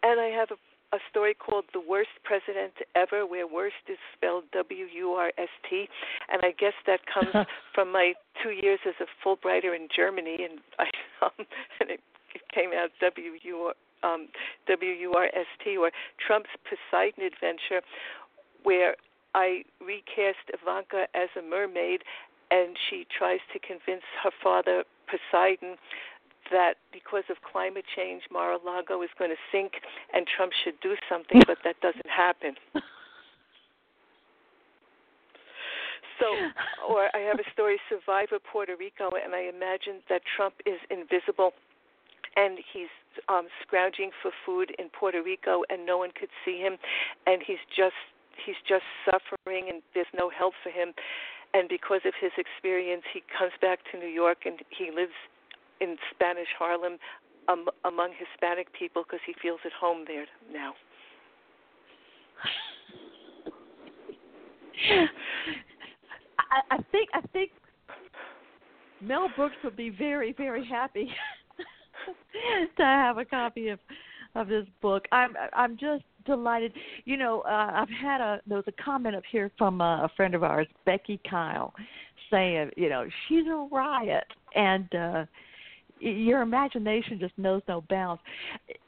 And 0.03 0.19
I 0.19 0.27
have 0.27 0.49
a, 0.51 0.95
a 0.95 0.99
story 1.09 1.33
called 1.33 1.65
The 1.73 1.79
Worst 1.79 2.13
President 2.23 2.73
Ever, 2.95 3.25
where 3.25 3.47
worst 3.47 3.87
is 3.89 3.97
spelled 4.15 4.43
W 4.53 4.85
U 4.93 5.11
R 5.11 5.31
S 5.37 5.49
T. 5.69 5.87
And 6.31 6.41
I 6.43 6.51
guess 6.51 6.73
that 6.85 6.99
comes 7.11 7.47
from 7.73 7.91
my 7.91 8.13
two 8.43 8.51
years 8.51 8.79
as 8.85 8.93
a 9.01 9.07
Fulbrighter 9.25 9.75
in 9.75 9.87
Germany. 9.95 10.37
And, 10.49 10.59
I, 10.77 10.85
um, 11.25 11.31
and 11.79 11.91
it, 11.91 12.01
it 12.37 12.41
came 12.53 12.71
out 12.75 12.89
W 13.01 13.31
U 13.41 13.71
um, 14.03 14.27
W 14.67 14.91
U 14.91 15.13
R 15.13 15.25
S 15.25 15.47
T, 15.63 15.77
or 15.77 15.91
Trump's 16.25 16.49
Poseidon 16.63 17.23
Adventure, 17.25 17.81
where 18.63 18.95
I 19.33 19.63
recast 19.81 20.45
Ivanka 20.53 21.07
as 21.13 21.29
a 21.37 21.41
mermaid 21.41 22.01
and 22.49 22.77
she 22.89 23.05
tries 23.15 23.39
to 23.53 23.59
convince 23.59 24.03
her 24.23 24.31
father 24.41 24.83
Poseidon 25.07 25.75
that 26.51 26.75
because 26.93 27.23
of 27.29 27.37
climate 27.43 27.83
change, 27.95 28.23
Mar-a-Lago 28.31 29.01
is 29.01 29.09
going 29.19 29.31
to 29.31 29.41
sink 29.51 29.73
and 30.13 30.25
Trump 30.25 30.53
should 30.63 30.79
do 30.81 30.95
something, 31.09 31.41
but 31.45 31.57
that 31.63 31.75
doesn't 31.81 32.09
happen. 32.09 32.55
So, 36.19 36.33
or 36.89 37.15
I 37.15 37.19
have 37.19 37.37
a 37.37 37.45
story, 37.53 37.77
Survivor 37.87 38.39
Puerto 38.39 38.75
Rico, 38.75 39.11
and 39.23 39.35
I 39.35 39.53
imagine 39.53 40.01
that 40.09 40.21
Trump 40.35 40.55
is 40.65 40.79
invisible 40.89 41.53
and 42.37 42.59
he's 42.71 42.93
um, 43.27 43.47
scrounging 43.63 44.11
for 44.21 44.31
food 44.45 44.71
in 44.77 44.89
Puerto 44.89 45.21
Rico, 45.21 45.63
and 45.69 45.85
no 45.85 45.97
one 45.97 46.11
could 46.17 46.29
see 46.45 46.59
him, 46.59 46.77
and 47.25 47.41
he's 47.45 47.57
just 47.75 47.97
he's 48.45 48.55
just 48.69 48.85
suffering, 49.03 49.67
and 49.69 49.81
there's 49.93 50.07
no 50.15 50.29
help 50.29 50.53
for 50.63 50.69
him. 50.69 50.93
And 51.53 51.67
because 51.67 52.01
of 52.05 52.13
his 52.21 52.31
experience, 52.37 53.03
he 53.11 53.23
comes 53.37 53.53
back 53.61 53.79
to 53.91 53.97
New 53.97 54.07
York, 54.07 54.45
and 54.45 54.59
he 54.69 54.91
lives 54.91 55.17
in 55.81 55.97
Spanish 56.13 56.47
Harlem 56.57 56.97
um, 57.49 57.65
among 57.83 58.11
Hispanic 58.13 58.71
people 58.73 59.03
because 59.03 59.19
he 59.25 59.33
feels 59.41 59.59
at 59.65 59.71
home 59.73 60.05
there 60.07 60.25
now. 60.53 60.73
I, 66.51 66.75
I 66.75 66.77
think 66.91 67.09
I 67.13 67.21
think 67.33 67.51
Mel 69.01 69.29
Brooks 69.35 69.55
would 69.63 69.75
be 69.75 69.89
very 69.89 70.33
very 70.33 70.63
happy 70.65 71.09
to 72.77 72.83
have 72.83 73.17
a 73.17 73.25
copy 73.25 73.69
of 73.69 73.79
of 74.35 74.47
this 74.47 74.65
book. 74.81 75.05
I'm 75.11 75.33
I'm 75.53 75.77
just 75.77 76.03
delighted. 76.25 76.73
You 77.05 77.17
know, 77.17 77.41
uh, 77.41 77.71
I've 77.73 77.89
had 77.89 78.21
a 78.21 78.41
there 78.45 78.57
was 78.57 78.67
a 78.67 78.83
comment 78.83 79.15
up 79.15 79.23
here 79.31 79.51
from 79.57 79.81
a, 79.81 80.03
a 80.03 80.11
friend 80.15 80.35
of 80.35 80.43
ours, 80.43 80.67
Becky 80.85 81.19
Kyle, 81.29 81.73
saying, 82.29 82.71
you 82.77 82.89
know, 82.89 83.07
she's 83.27 83.45
a 83.47 83.67
riot, 83.71 84.25
and 84.55 84.93
uh, 84.93 85.25
your 85.99 86.41
imagination 86.41 87.19
just 87.19 87.37
knows 87.37 87.61
no 87.67 87.83
bounds. 87.89 88.21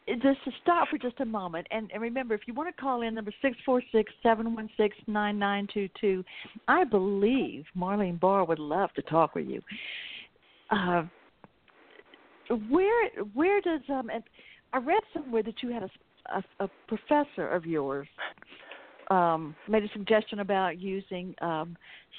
Just 0.08 0.44
to 0.46 0.52
stop 0.62 0.90
for 0.90 0.98
just 0.98 1.20
a 1.20 1.26
moment, 1.26 1.68
and, 1.72 1.90
and 1.92 2.02
remember, 2.02 2.34
if 2.34 2.42
you 2.46 2.54
want 2.54 2.74
to 2.76 2.82
call 2.82 3.02
in, 3.02 3.14
number 3.16 3.34
six 3.42 3.58
four 3.66 3.82
six 3.92 4.12
seven 4.22 4.56
one 4.56 4.70
six 4.78 4.96
nine 5.08 5.40
nine 5.40 5.68
two 5.74 5.90
two. 6.00 6.24
I 6.68 6.84
believe 6.84 7.66
Marleen 7.78 8.20
Barr 8.20 8.46
would 8.46 8.60
love 8.60 8.92
to 8.94 9.02
talk 9.04 9.36
with 9.36 9.48
you. 9.48 9.62
Uh, 10.72 11.04
where 12.70 13.10
where 13.34 13.62
does 13.62 13.82
um? 13.90 14.10
I 14.74 14.78
read 14.78 15.02
somewhere 15.14 15.44
that 15.44 15.62
you 15.62 15.72
had 15.72 15.84
a 15.84 15.90
a, 16.34 16.66
a 16.66 16.70
professor 16.88 17.48
of 17.48 17.66
yours 17.66 18.08
um, 19.10 19.56
made 19.68 19.84
a 19.84 19.90
suggestion 19.90 20.40
about 20.40 20.80
using 20.80 21.34
um, 21.42 21.76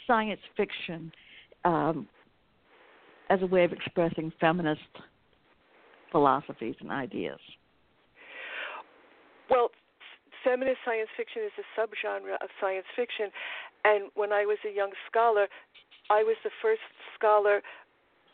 science 0.07 0.40
fiction 0.57 1.12
um, 1.64 2.09
as 3.29 3.43
a 3.43 3.47
way 3.47 3.64
of 3.64 3.73
expressing 3.73 4.33
feminist 4.40 4.81
philosophies 6.11 6.75
and 6.81 6.90
ideas? 6.90 7.38
Well, 9.49 9.71
feminist 10.45 10.79
science 10.85 11.09
fiction 11.16 11.43
is 11.45 11.53
a 11.59 11.81
subgenre 11.81 12.35
of 12.43 12.49
science 12.61 12.87
fiction, 12.97 13.31
and 13.85 14.11
when 14.14 14.33
I 14.33 14.45
was 14.45 14.59
a 14.69 14.75
young 14.75 14.90
scholar, 15.09 15.47
I 16.11 16.25
was 16.25 16.37
the 16.43 16.51
first 16.61 16.81
scholar, 17.14 17.62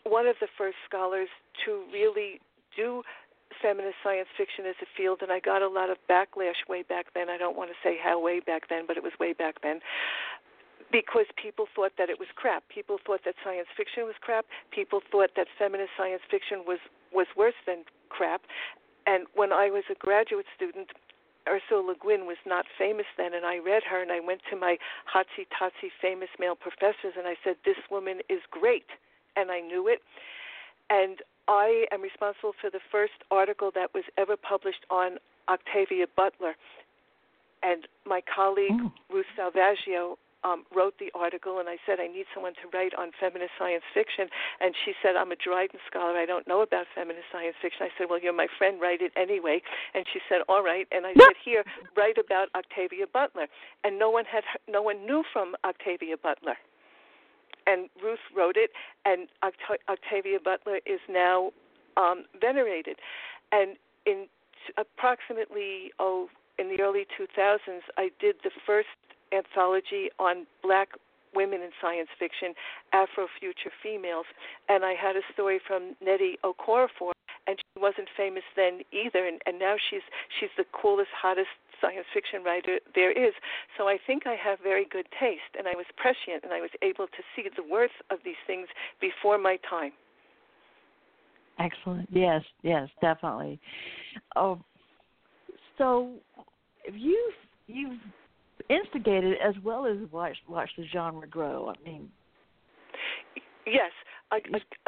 one 0.07 0.27
of 0.27 0.37
the 0.41 0.49
first 0.57 0.77
scholars 0.89 1.29
to 1.65 1.83
really 1.93 2.41
do 2.75 3.03
feminist 3.63 3.97
science 4.03 4.29
fiction 4.37 4.67
as 4.67 4.75
a 4.83 4.87
field, 4.97 5.21
and 5.23 5.33
I 5.33 5.41
got 5.41 5.63
a 5.63 5.69
lot 5.69 5.91
of 5.91 5.97
backlash 6.09 6.67
way 6.69 6.83
back 6.83 7.07
then. 7.15 7.29
I 7.29 7.39
don't 7.39 7.57
want 7.57 7.71
to 7.71 7.77
say 7.83 7.97
how 8.03 8.21
way 8.21 8.41
back 8.41 8.69
then, 8.69 8.85
but 8.87 8.97
it 8.97 9.03
was 9.03 9.13
way 9.19 9.33
back 9.33 9.63
then 9.63 9.81
because 10.93 11.27
people 11.41 11.67
thought 11.75 11.93
that 11.99 12.11
it 12.11 12.19
was 12.19 12.29
crap. 12.35 12.63
People 12.69 12.99
thought 13.05 13.21
that 13.25 13.35
science 13.43 13.67
fiction 13.77 14.05
was 14.05 14.15
crap. 14.21 14.47
People 14.71 15.01
thought 15.11 15.31
that 15.37 15.47
feminist 15.59 15.91
science 15.97 16.23
fiction 16.31 16.63
was 16.67 16.79
was 17.13 17.27
worse 17.37 17.59
than 17.67 17.85
crap. 18.09 18.43
And 19.07 19.27
when 19.35 19.53
I 19.53 19.71
was 19.71 19.85
a 19.91 19.95
graduate 19.95 20.47
student, 20.55 20.91
Ursula 21.49 21.81
Le 21.81 21.95
Guin 21.95 22.27
was 22.27 22.39
not 22.45 22.67
famous 22.79 23.07
then, 23.17 23.35
and 23.35 23.47
I 23.47 23.59
read 23.59 23.83
her, 23.89 24.03
and 24.03 24.11
I 24.11 24.19
went 24.19 24.41
to 24.51 24.57
my 24.57 24.79
hotsy 25.07 25.47
totsy 25.55 25.91
famous 26.01 26.29
male 26.39 26.57
professors, 26.57 27.15
and 27.17 27.27
I 27.27 27.37
said, 27.43 27.57
"This 27.65 27.79
woman 27.91 28.21
is 28.29 28.43
great," 28.51 28.91
and 29.37 29.51
I 29.51 29.61
knew 29.61 29.89
it. 29.89 30.01
And 30.91 31.19
I 31.49 31.87
am 31.93 32.03
responsible 32.03 32.53
for 32.61 32.71
the 32.71 32.81
first 32.91 33.19
article 33.31 33.71
that 33.75 33.95
was 33.95 34.05
ever 34.19 34.37
published 34.37 34.85
on 34.91 35.19
Octavia 35.49 36.07
Butler. 36.17 36.55
And 37.63 37.87
my 38.05 38.21
colleague 38.35 38.81
Oh. 38.81 38.93
Ruth 39.11 39.27
Salvaggio 39.39 40.17
um, 40.45 40.65
wrote 40.75 40.95
the 41.01 41.11
article, 41.15 41.59
and 41.59 41.69
I 41.69 41.77
said 41.87 41.99
I 41.99 42.07
need 42.07 42.27
someone 42.33 42.55
to 42.63 42.69
write 42.73 42.95
on 42.95 43.11
feminist 43.19 43.51
science 43.59 43.83
fiction. 43.93 44.29
And 44.61 44.75
she 44.85 44.93
said 45.03 45.17
I'm 45.17 45.33
a 45.33 45.37
Dryden 45.37 45.81
scholar. 45.91 46.17
I 46.17 46.27
don't 46.27 46.47
know 46.47 46.63
about 46.63 46.87
feminist 46.95 47.27
science 47.33 47.57
fiction. 47.61 47.83
I 47.83 47.91
said, 47.99 48.07
well, 48.09 48.21
you're 48.21 48.33
my 48.33 48.47
friend. 48.59 48.81
Write 48.81 49.03
it 49.03 49.13
anyway. 49.17 49.63
And 49.95 50.05
she 50.13 50.21
said, 50.29 50.43
all 50.49 50.63
right. 50.63 50.87
And 50.93 51.07
I 51.07 51.15
said, 51.15 51.35
here, 51.45 51.65
write 51.97 52.19
about 52.19 52.49
Octavia 52.55 53.07
Butler. 53.13 53.47
And 53.83 53.99
no 53.99 54.11
one 54.11 54.25
had, 54.25 54.45
no 54.69 54.83
one 54.83 55.05
knew 55.05 55.25
from 55.33 55.55
Octavia 55.65 56.17
Butler. 56.23 56.57
And 57.67 57.89
Ruth 58.03 58.21
wrote 58.37 58.57
it, 58.57 58.71
and 59.05 59.29
Oct- 59.43 59.83
Octavia 59.89 60.39
Butler 60.43 60.79
is 60.87 61.01
now 61.09 61.51
um, 61.97 62.25
venerated. 62.41 62.97
And 63.53 63.77
in 64.07 64.27
t- 64.67 64.73
approximately 64.79 65.93
oh 65.99 66.29
in 66.59 66.69
the 66.69 66.83
early 66.83 67.07
2000s, 67.19 67.59
I 67.99 68.11
did 68.19 68.37
the 68.43 68.51
first 68.65 68.89
anthology 69.33 70.09
on 70.19 70.47
black 70.63 70.91
women 71.35 71.61
in 71.61 71.71
science 71.81 72.09
fiction, 72.19 72.55
Afro 72.93 73.27
Future 73.39 73.71
Females, 73.83 74.25
and 74.69 74.85
I 74.85 74.95
had 74.95 75.17
a 75.17 75.23
story 75.33 75.61
from 75.67 75.95
Nnedi 76.03 76.37
Okorafor, 76.43 77.13
and 77.47 77.59
she 77.59 77.81
wasn't 77.81 78.09
famous 78.17 78.43
then 78.57 78.81
either, 78.91 79.27
and, 79.27 79.41
and 79.47 79.59
now 79.59 79.77
she's 79.91 80.03
she's 80.41 80.51
the 80.57 80.65
coolest, 80.73 81.11
hottest 81.13 81.53
science 81.81 82.07
fiction 82.13 82.43
writer 82.45 82.79
there 82.95 83.13
is. 83.13 83.33
So 83.77 83.89
I 83.89 83.99
think 84.07 84.27
I 84.27 84.37
have 84.43 84.59
very 84.63 84.87
good 84.91 85.07
taste, 85.21 85.53
and 85.59 85.67
I 85.67 85.75
was 85.75 85.87
prescient, 85.97 86.45
and 86.45 86.53
I 86.53 86.61
was 86.61 86.71
able 86.83 87.07
to 87.07 87.23
see 87.35 87.49
the 87.57 87.63
worth 87.63 87.97
of 88.11 88.19
these 88.25 88.41
things 88.47 88.69
before 89.01 89.39
my 89.39 89.59
time. 89.69 89.93
Excellent. 91.59 92.09
Yes, 92.13 92.43
yes, 92.63 92.89
definitely. 93.01 93.59
Oh, 94.35 94.61
so 95.79 96.13
you've 96.93 97.35
you've 97.67 98.01
instigated 98.69 99.35
as 99.47 99.55
well 99.65 99.87
as 99.87 99.97
watched 100.13 100.41
watched 100.49 100.77
the 100.77 100.85
genre 100.93 101.27
grow. 101.27 101.73
I 101.75 101.89
mean, 101.89 102.11
Yes. 103.67 103.91
I, 104.31 104.39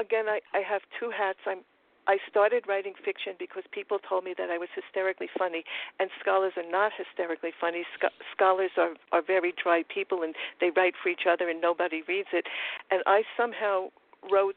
again, 0.01 0.27
I, 0.29 0.40
I 0.55 0.62
have 0.68 0.83
two 0.98 1.11
hats. 1.16 1.38
I'm 1.46 1.61
I 2.09 2.16
started 2.29 2.64
writing 2.66 2.94
fiction 3.05 3.35
because 3.38 3.64
people 3.71 3.99
told 3.99 4.25
me 4.25 4.35
that 4.38 4.49
I 4.49 4.57
was 4.57 4.68
hysterically 4.75 5.29
funny, 5.38 5.62
and 6.01 6.09
scholars 6.18 6.55
are 6.57 6.68
not 6.68 6.90
hysterically 6.97 7.53
funny. 7.61 7.85
Scho- 7.97 8.16
scholars 8.33 8.71
are 8.79 8.94
are 9.12 9.23
very 9.23 9.53
dry 9.62 9.85
people, 9.92 10.23
and 10.23 10.35
they 10.61 10.71
write 10.75 10.94
for 11.01 11.11
each 11.11 11.27
other, 11.29 11.49
and 11.51 11.61
nobody 11.61 12.03
reads 12.09 12.29
it. 12.33 12.47
And 12.90 13.03
I 13.07 13.23
somehow 13.37 13.88
wrote 14.33 14.57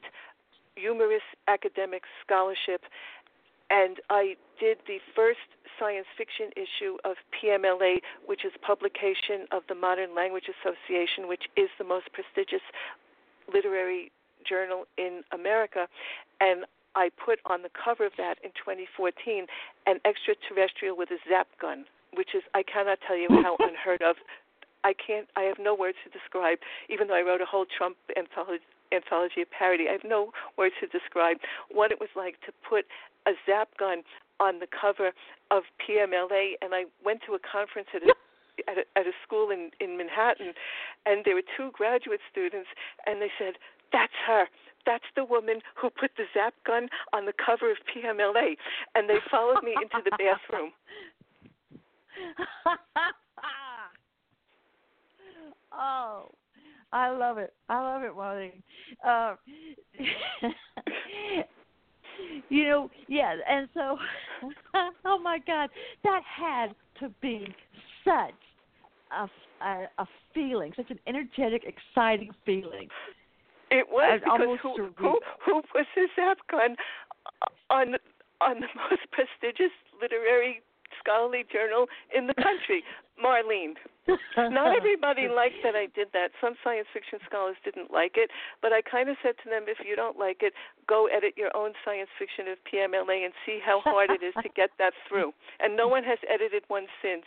humorous 0.76 1.28
academic 1.50 2.04
scholarship, 2.24 2.84
and 3.70 3.98
I 4.10 4.36
did 4.58 4.78
the 4.88 5.00
first 5.14 5.52
science 5.78 6.08
fiction 6.18 6.52
issue 6.56 6.98
of 7.04 7.18
PMLA, 7.36 8.00
which 8.26 8.46
is 8.46 8.54
publication 8.62 9.48
of 9.52 9.64
the 9.68 9.76
Modern 9.76 10.16
Language 10.16 10.48
Association, 10.48 11.28
which 11.28 11.44
is 11.58 11.70
the 11.78 11.84
most 11.84 12.08
prestigious 12.14 12.64
literary 13.52 14.12
journal 14.48 14.86
in 14.98 15.24
America, 15.34 15.88
and 16.40 16.66
I 16.96 17.10
put 17.24 17.40
on 17.46 17.62
the 17.62 17.72
cover 17.72 18.06
of 18.06 18.14
that 18.18 18.36
in 18.44 18.52
2014 18.52 19.48
an 19.88 20.00
extraterrestrial 20.06 20.98
with 20.98 21.10
a 21.12 21.20
zap 21.30 21.48
gun, 21.60 21.86
which 22.14 22.36
is 22.36 22.44
I 22.54 22.64
cannot 22.64 23.00
tell 23.06 23.18
you 23.18 23.28
how 23.30 23.58
unheard 23.60 24.02
of. 24.02 24.16
I 24.84 24.94
can't. 24.94 25.28
I 25.36 25.42
have 25.42 25.58
no 25.60 25.76
words 25.76 25.98
to 26.04 26.10
describe. 26.10 26.58
Even 26.90 27.08
though 27.08 27.16
I 27.16 27.22
wrote 27.22 27.42
a 27.42 27.46
whole 27.46 27.66
Trump 27.66 27.98
anthology, 28.18 28.64
anthology 28.92 29.42
of 29.42 29.50
parody, 29.52 29.88
I 29.88 29.94
have 29.94 30.04
no 30.04 30.32
words 30.58 30.76
to 30.82 30.88
describe 30.88 31.38
what 31.72 31.92
it 31.92 32.00
was 32.00 32.10
like 32.16 32.42
to 32.46 32.52
put 32.68 32.86
a 33.28 33.32
zap 33.46 33.70
gun 33.78 34.02
on 34.40 34.60
the 34.60 34.68
cover 34.68 35.12
of 35.52 35.64
PMLA. 35.78 36.58
And 36.62 36.74
I 36.74 36.86
went 37.06 37.22
to 37.28 37.36
a 37.36 37.40
conference 37.40 37.90
at 37.94 38.02
a 38.04 38.14
at 38.68 38.78
a, 38.78 38.84
at 38.98 39.06
a 39.06 39.14
school 39.26 39.50
in 39.50 39.72
in 39.80 39.98
Manhattan, 39.98 40.54
and 41.06 41.24
there 41.26 41.36
were 41.36 41.46
two 41.58 41.72
graduate 41.74 42.22
students, 42.30 42.70
and 43.06 43.22
they 43.22 43.32
said, 43.38 43.56
"That's 43.92 44.14
her. 44.28 44.48
That's 44.86 45.06
the 45.16 45.24
woman 45.24 45.62
who 45.76 45.90
put 45.90 46.12
the 46.18 46.26
zap 46.34 46.54
gun 46.66 46.90
on 47.14 47.26
the 47.26 47.34
cover 47.34 47.72
of 47.72 47.78
PMLA." 47.94 48.58
And 48.96 49.10
they 49.10 49.20
followed 49.30 49.64
me 49.64 49.76
into 49.82 50.02
the 50.04 50.12
bathroom. 50.18 50.74
oh, 55.72 56.32
I 56.94 57.10
love 57.10 57.38
it. 57.38 57.54
I 57.70 57.82
love 57.82 58.04
it, 58.04 58.14
Marleen. 58.16 58.62
Uh, 59.06 59.36
you 62.50 62.68
know, 62.68 62.90
yeah, 63.08 63.36
and 63.50 63.70
so, 63.74 63.98
oh 65.06 65.18
my 65.20 65.40
God, 65.46 65.70
that 66.04 66.22
had 66.26 66.76
to 67.00 67.10
be 67.22 67.48
such 68.04 68.34
a, 69.12 69.30
a, 69.66 69.88
a 69.98 70.08
feeling, 70.34 70.74
such 70.76 70.90
an 70.90 71.00
energetic, 71.08 71.64
exciting 71.64 72.32
feeling. 72.46 72.90
It 73.72 73.88
was 73.90 74.20
because 74.20 74.60
who 74.62 74.92
who 74.98 75.20
who 75.46 75.62
puts 75.72 75.90
a 75.98 76.06
zap 76.16 76.38
gun 76.52 76.76
on 77.70 77.96
on 78.42 78.60
the 78.60 78.68
most 78.92 79.08
prestigious 79.12 79.74
literary 80.02 80.62
scholarly 81.00 81.46
journal 81.52 81.88
in 82.14 82.28
the 82.28 82.36
country, 82.36 82.84
Marleen. 83.18 83.74
Not 84.38 84.76
everybody 84.76 85.28
liked 85.34 85.64
that 85.64 85.76
I 85.76 85.88
did 85.96 86.10
that. 86.14 86.32
Some 86.42 86.54
science 86.64 86.88
fiction 86.94 87.20
scholars 87.26 87.56
didn't 87.64 87.92
like 87.92 88.14
it, 88.16 88.30
but 88.62 88.74
I 88.74 88.82
kind 88.82 89.10
of 89.10 89.16
said 89.24 89.36
to 89.44 89.50
them, 89.50 89.66
if 89.68 89.78
you 89.88 89.96
don't 89.96 90.18
like 90.20 90.42
it, 90.42 90.54
go 90.88 91.08
edit 91.08 91.34
your 91.38 91.56
own 91.56 91.74
science 91.86 92.10
fiction 92.20 92.52
of 92.52 92.58
PMLA 92.68 93.26
and 93.26 93.34
see 93.46 93.60
how 93.64 93.82
hard 93.82 94.10
it 94.12 94.22
is 94.22 94.34
to 94.44 94.50
get 94.56 94.70
that 94.78 94.94
through. 95.08 95.32
And 95.60 95.78
no 95.78 95.88
one 95.88 96.04
has 96.04 96.20
edited 96.30 96.64
one 96.68 96.86
since. 97.02 97.26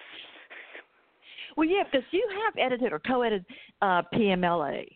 Well, 1.56 1.68
yeah, 1.68 1.84
because 1.84 2.06
you 2.10 2.26
have 2.44 2.54
edited 2.58 2.92
or 2.92 2.98
co-edited 2.98 3.46
uh, 3.80 4.02
PMLA, 4.12 4.86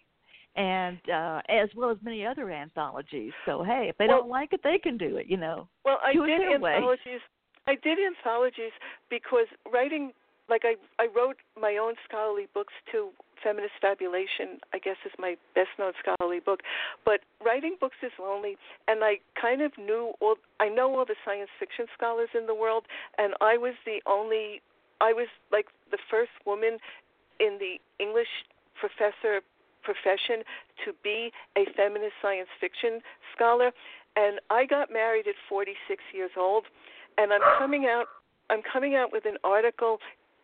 and 0.59 0.99
uh, 1.09 1.40
as 1.49 1.68
well 1.77 1.90
as 1.90 1.99
many 2.03 2.27
other 2.27 2.51
anthologies. 2.51 3.33
So 3.47 3.62
hey, 3.62 3.87
if 3.88 3.97
they 3.97 4.07
Well- 4.09 4.18
don't 4.21 4.29
like 4.31 4.53
it, 4.53 4.61
they 4.62 4.79
can 4.79 4.99
do 4.99 5.16
it. 5.16 5.27
You 5.27 5.37
know. 5.38 5.68
Well, 5.85 5.99
I 6.05 6.12
Do 6.12 6.27
did 6.27 6.40
their 6.40 6.59
way. 6.61 6.75
anthologies. 6.75 7.21
I 7.66 7.77
did 7.77 7.99
anthologies 7.99 8.73
because 9.11 9.47
writing, 9.71 10.12
like 10.49 10.62
I, 10.64 10.75
I 10.99 11.07
wrote 11.14 11.37
my 11.61 11.77
own 11.77 11.94
scholarly 12.07 12.49
books 12.53 12.75
too. 12.90 13.11
Feminist 13.44 13.75
Fabulation, 13.81 14.59
I 14.75 14.79
guess, 14.81 14.97
is 15.07 15.12
my 15.16 15.37
best-known 15.55 15.92
scholarly 16.03 16.40
book. 16.40 16.59
But 17.05 17.21
writing 17.44 17.77
books 17.79 17.94
is 18.03 18.11
lonely, 18.18 18.57
and 18.88 19.05
I 19.05 19.18
kind 19.40 19.62
of 19.62 19.71
knew 19.79 20.12
all. 20.21 20.35
I 20.59 20.68
know 20.68 20.97
all 20.99 21.05
the 21.05 21.14
science 21.25 21.51
fiction 21.61 21.87
scholars 21.97 22.31
in 22.35 22.47
the 22.49 22.55
world, 22.55 22.87
and 23.16 23.35
I 23.40 23.57
was 23.57 23.75
the 23.87 24.03
only. 24.07 24.61
I 25.01 25.12
was 25.12 25.29
like 25.53 25.66
the 25.92 25.99
first 26.11 26.33
woman 26.47 26.79
in 27.38 27.59
the 27.61 27.79
English 28.03 28.33
professor 28.75 29.40
profession 29.83 30.45
to 30.85 30.93
be 31.03 31.31
a 31.57 31.64
feminist 31.77 32.14
science 32.23 32.49
fiction 32.61 33.01
scholar 33.35 33.73
and 34.17 34.41
I 34.51 34.67
got 34.67 34.93
married 34.93 35.27
at 35.29 35.35
46 35.49 36.03
years 36.12 36.31
old 36.37 36.64
and 37.17 37.33
I'm 37.33 37.45
coming 37.59 37.87
out 37.87 38.07
I'm 38.51 38.62
coming 38.62 38.95
out 38.95 39.12
with 39.12 39.27
an 39.27 39.37
article 39.45 39.99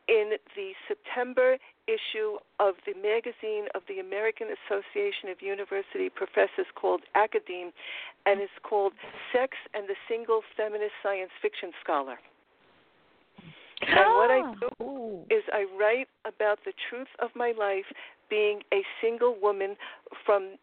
in 0.08 0.36
the 0.54 0.72
September 0.86 1.56
issue 1.88 2.36
of 2.60 2.74
the 2.84 2.92
magazine 2.92 3.68
of 3.74 3.82
the 3.88 4.00
American 4.00 4.48
Association 4.52 5.28
of 5.32 5.40
University 5.40 6.08
Professors 6.08 6.68
called 6.74 7.02
Academe 7.14 7.72
and 8.26 8.40
it's 8.40 8.52
called 8.62 8.92
Sex 9.32 9.56
and 9.72 9.88
the 9.88 9.96
Single 10.08 10.42
Feminist 10.56 10.92
Science 11.02 11.32
Fiction 11.40 11.72
Scholar. 11.82 12.18
And 13.88 14.14
what 14.16 14.30
I 14.30 14.42
oh. 14.80 15.24
do 15.28 15.34
is 15.34 15.42
I 15.52 15.66
write 15.78 16.08
about 16.24 16.58
the 16.64 16.72
truth 16.88 17.08
of 17.20 17.30
my 17.34 17.52
life 17.58 17.86
being 18.30 18.60
a 18.72 18.82
single 19.00 19.36
woman 19.40 19.76
from 20.24 20.56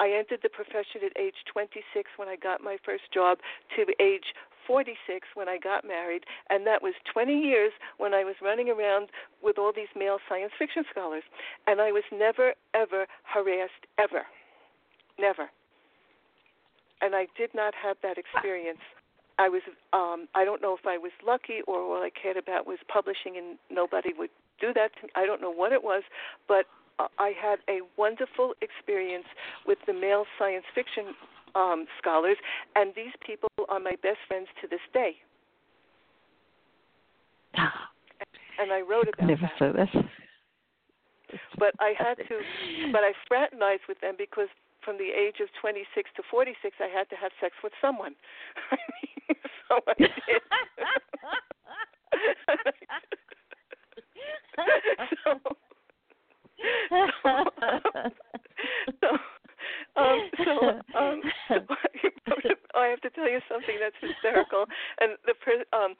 I 0.00 0.10
entered 0.18 0.40
the 0.42 0.48
profession 0.48 1.06
at 1.06 1.16
age 1.16 1.46
26 1.52 2.10
when 2.16 2.28
I 2.28 2.34
got 2.34 2.60
my 2.60 2.76
first 2.84 3.04
job 3.14 3.38
to 3.76 3.86
age 4.02 4.34
46 4.66 4.98
when 5.34 5.48
I 5.48 5.58
got 5.58 5.86
married, 5.86 6.24
and 6.50 6.66
that 6.66 6.82
was 6.82 6.94
20 7.12 7.32
years 7.32 7.72
when 7.98 8.14
I 8.14 8.24
was 8.24 8.34
running 8.42 8.68
around 8.68 9.08
with 9.42 9.58
all 9.58 9.72
these 9.74 9.90
male 9.96 10.18
science 10.28 10.52
fiction 10.58 10.84
scholars. 10.90 11.22
And 11.66 11.80
I 11.80 11.92
was 11.92 12.02
never, 12.12 12.54
ever 12.74 13.06
harassed, 13.22 13.86
ever. 13.98 14.22
Never. 15.18 15.50
And 17.00 17.14
I 17.14 17.26
did 17.36 17.50
not 17.54 17.74
have 17.74 17.96
that 18.02 18.18
experience. 18.18 18.82
I 19.38 19.48
was, 19.48 19.62
um, 19.92 20.28
I 20.34 20.44
don't 20.44 20.62
know 20.62 20.74
if 20.74 20.86
I 20.86 20.98
was 20.98 21.12
lucky 21.26 21.60
or 21.66 21.80
all 21.80 22.02
I 22.02 22.10
cared 22.10 22.36
about 22.36 22.66
was 22.66 22.78
publishing 22.92 23.36
and 23.36 23.58
nobody 23.70 24.10
would 24.16 24.30
do 24.60 24.72
that 24.74 24.90
to 24.96 25.06
me. 25.06 25.12
I 25.14 25.26
don't 25.26 25.40
know 25.40 25.50
what 25.50 25.72
it 25.72 25.82
was, 25.82 26.02
but 26.48 26.66
I 27.18 27.32
had 27.40 27.58
a 27.68 27.80
wonderful 27.96 28.54
experience 28.60 29.24
with 29.66 29.78
the 29.86 29.92
male 29.92 30.24
science 30.38 30.64
fiction 30.74 31.14
um, 31.54 31.86
scholars, 31.98 32.36
and 32.76 32.92
these 32.94 33.12
people 33.24 33.48
are 33.68 33.80
my 33.80 33.96
best 34.02 34.18
friends 34.28 34.48
to 34.60 34.68
this 34.68 34.80
day. 34.92 35.16
And 38.60 38.70
I 38.70 38.82
wrote 38.82 39.08
about 39.08 39.26
Never 39.26 39.48
that. 39.48 39.58
so 39.58 39.72
that's 39.72 39.90
But 41.58 41.72
I 41.80 41.94
had 41.96 42.20
to, 42.28 42.34
but 42.92 43.00
I 43.00 43.12
fraternized 43.26 43.88
with 43.88 43.98
them 44.00 44.14
because 44.18 44.48
from 44.84 44.98
the 44.98 45.08
age 45.08 45.40
of 45.40 45.48
26 45.60 45.88
to 46.16 46.22
46, 46.30 46.76
I 46.78 46.86
had 46.86 47.08
to 47.10 47.16
have 47.16 47.32
sex 47.40 47.54
with 47.64 47.72
someone. 47.80 48.14
I 48.70 48.76
mean, 48.76 49.21
so 49.68 49.80
I 49.88 49.94
did. 49.98 50.10
so, 55.24 55.32
so, 59.00 59.08
um, 59.96 60.30
so, 60.44 60.80
um, 60.98 61.22
I 62.74 62.86
have 62.86 63.00
to 63.02 63.10
tell 63.10 63.28
you 63.28 63.40
something 63.48 63.76
that's 63.80 63.96
hysterical. 64.00 64.66
And 65.00 65.16
the 65.26 65.34
per- 65.34 65.64
um, 65.76 65.94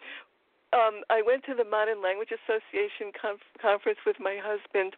um, 0.73 1.03
I 1.11 1.21
went 1.25 1.45
to 1.45 1.55
the 1.55 1.65
Modern 1.65 2.03
Language 2.03 2.33
Association 2.33 3.13
conf- 3.13 3.41
conference 3.61 3.99
with 4.07 4.17
my 4.19 4.39
husband, 4.41 4.97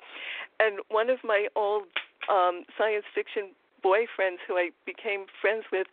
and 0.61 0.79
one 0.88 1.11
of 1.11 1.18
my 1.25 1.49
old 1.57 1.85
um, 2.31 2.64
science 2.79 3.05
fiction 3.14 3.51
boyfriends, 3.85 4.38
who 4.47 4.57
I 4.57 4.70
became 4.87 5.27
friends 5.40 5.64
with, 5.73 5.88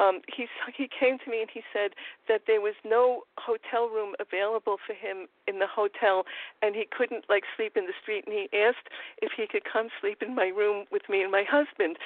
um, 0.00 0.20
he 0.26 0.48
he 0.74 0.88
came 0.88 1.18
to 1.20 1.30
me 1.30 1.40
and 1.44 1.50
he 1.52 1.60
said 1.72 1.92
that 2.26 2.42
there 2.46 2.60
was 2.60 2.74
no 2.84 3.22
hotel 3.36 3.88
room 3.88 4.14
available 4.18 4.78
for 4.80 4.94
him 4.94 5.28
in 5.46 5.58
the 5.58 5.68
hotel, 5.68 6.24
and 6.62 6.74
he 6.74 6.88
couldn't 6.88 7.28
like 7.28 7.44
sleep 7.54 7.76
in 7.76 7.84
the 7.84 7.92
street. 8.00 8.24
And 8.26 8.32
he 8.32 8.48
asked 8.56 8.88
if 9.20 9.32
he 9.36 9.46
could 9.46 9.64
come 9.70 9.88
sleep 10.00 10.22
in 10.22 10.34
my 10.34 10.48
room 10.48 10.86
with 10.90 11.02
me 11.08 11.20
and 11.22 11.30
my 11.30 11.44
husband. 11.44 11.98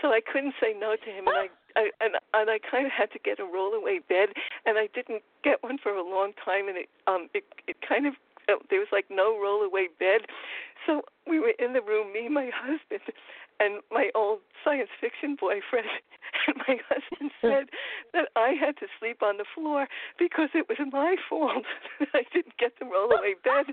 So 0.00 0.08
I 0.08 0.20
couldn't 0.24 0.54
say 0.60 0.72
no 0.72 0.96
to 0.96 1.10
him, 1.12 1.28
and 1.28 1.36
I, 1.36 1.46
I 1.76 1.90
and 2.00 2.14
and 2.32 2.48
I 2.48 2.58
kind 2.58 2.86
of 2.86 2.92
had 2.92 3.12
to 3.12 3.20
get 3.20 3.38
a 3.38 3.44
rollaway 3.44 4.00
bed, 4.08 4.32
and 4.64 4.78
I 4.78 4.88
didn't 4.94 5.22
get 5.44 5.62
one 5.62 5.76
for 5.76 5.92
a 5.92 6.02
long 6.02 6.32
time, 6.42 6.68
and 6.68 6.78
it 6.78 6.88
um 7.06 7.28
it 7.34 7.44
it 7.68 7.76
kind 7.86 8.06
of 8.06 8.14
there 8.70 8.80
was 8.80 8.88
like 8.90 9.06
no 9.10 9.36
rollaway 9.36 9.86
bed. 9.98 10.22
So 10.86 11.02
we 11.28 11.38
were 11.38 11.54
in 11.58 11.74
the 11.74 11.82
room, 11.82 12.12
me 12.12 12.26
and 12.26 12.34
my 12.34 12.50
husband, 12.52 13.02
and 13.62 13.80
my 13.90 14.10
old 14.14 14.40
science 14.64 14.90
fiction 15.00 15.36
boyfriend. 15.38 15.86
And 16.48 16.56
my 16.66 16.74
husband 16.90 17.30
said 17.40 17.66
that 18.14 18.26
I 18.34 18.58
had 18.58 18.74
to 18.78 18.86
sleep 18.98 19.22
on 19.22 19.36
the 19.36 19.44
floor 19.54 19.86
because 20.18 20.48
it 20.54 20.66
was 20.66 20.78
my 20.90 21.14
fault 21.28 21.62
that 22.00 22.08
I 22.14 22.24
didn't 22.32 22.56
get 22.58 22.72
the 22.80 22.86
rollaway 22.86 23.38
bed. 23.44 23.70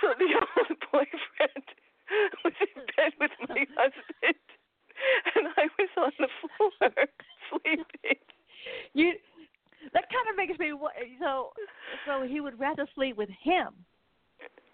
So 0.00 0.14
the 0.18 0.26
old 0.34 0.74
boyfriend 0.90 1.66
was 2.42 2.54
in 2.58 2.82
bed 2.96 3.12
with 3.20 3.30
my 3.46 3.66
husband, 3.78 4.42
and 5.36 5.46
I 5.54 5.68
was 5.78 5.90
on 5.94 6.12
the 6.18 6.26
floor 6.42 7.06
sleeping. 7.50 8.18
you 8.94 9.12
that 9.92 10.10
kind 10.10 10.26
of 10.30 10.34
makes 10.34 10.58
me 10.58 10.72
so 11.20 11.52
so 12.06 12.26
he 12.26 12.40
would 12.40 12.58
rather 12.58 12.88
sleep 12.96 13.16
with 13.16 13.30
him 13.44 13.84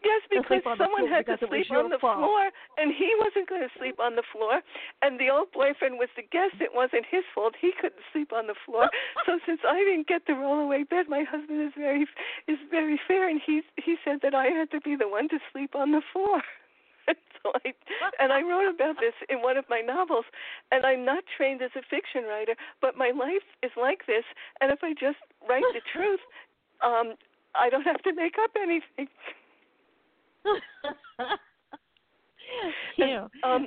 Yes, 0.04 0.20
because 0.28 0.60
sleep 0.60 0.66
on 0.68 0.76
the 0.76 0.84
someone 0.84 1.08
had 1.08 1.24
to 1.24 1.40
because 1.40 1.42
it 1.42 1.50
was 1.50 1.64
sleep 1.64 1.72
on 1.72 1.88
the 1.88 1.98
fault. 1.98 2.20
floor, 2.20 2.52
and 2.76 2.92
he 2.92 3.16
wasn't 3.16 3.48
going 3.48 3.64
to 3.64 3.72
sleep 3.80 3.96
on 3.96 4.14
the 4.14 4.26
floor. 4.28 4.60
And 5.00 5.16
the 5.16 5.32
old 5.32 5.48
boyfriend 5.56 5.96
was 5.96 6.12
the 6.12 6.28
guest. 6.28 6.60
It 6.60 6.76
wasn't 6.76 7.08
his 7.08 7.24
fault. 7.32 7.56
He 7.56 7.72
couldn't 7.72 8.04
sleep 8.12 8.32
on 8.32 8.46
the 8.46 8.58
floor. 8.68 8.92
so 9.24 9.40
since 9.48 9.64
I 9.64 9.80
didn't 9.80 10.06
get 10.06 10.28
the 10.28 10.36
rollaway 10.36 10.84
bed, 10.84 11.08
my 11.08 11.24
husband 11.24 11.64
is 11.64 11.72
very 11.72 12.04
is 12.46 12.60
very 12.70 13.00
fair, 13.08 13.28
and 13.28 13.40
he 13.40 13.64
he 13.80 13.96
said 14.04 14.20
that 14.22 14.34
I 14.36 14.52
had 14.52 14.70
to 14.76 14.80
be 14.84 14.94
the 14.94 15.08
one 15.08 15.28
to 15.32 15.40
sleep 15.52 15.74
on 15.74 15.92
the 15.92 16.02
floor. 16.12 16.44
So 17.44 17.52
I 17.60 17.76
and 18.24 18.32
I 18.32 18.40
wrote 18.40 18.72
about 18.72 18.96
this 18.96 19.12
in 19.28 19.42
one 19.42 19.58
of 19.58 19.66
my 19.68 19.82
novels. 19.84 20.24
And 20.72 20.86
I'm 20.86 21.04
not 21.04 21.24
trained 21.36 21.60
as 21.60 21.68
a 21.76 21.82
fiction 21.90 22.24
writer, 22.24 22.56
but 22.80 22.96
my 22.96 23.12
life 23.12 23.44
is 23.62 23.70
like 23.76 24.06
this. 24.06 24.24
And 24.62 24.72
if 24.72 24.80
I 24.82 24.94
just 24.94 25.20
write 25.46 25.68
the 25.76 25.84
truth, 25.92 26.20
um, 26.80 27.20
I 27.54 27.68
don't 27.68 27.84
have 27.84 28.00
to 28.02 28.14
make 28.14 28.36
up 28.42 28.52
anything. 28.56 29.12
yeah. 32.98 33.26
Um, 33.42 33.66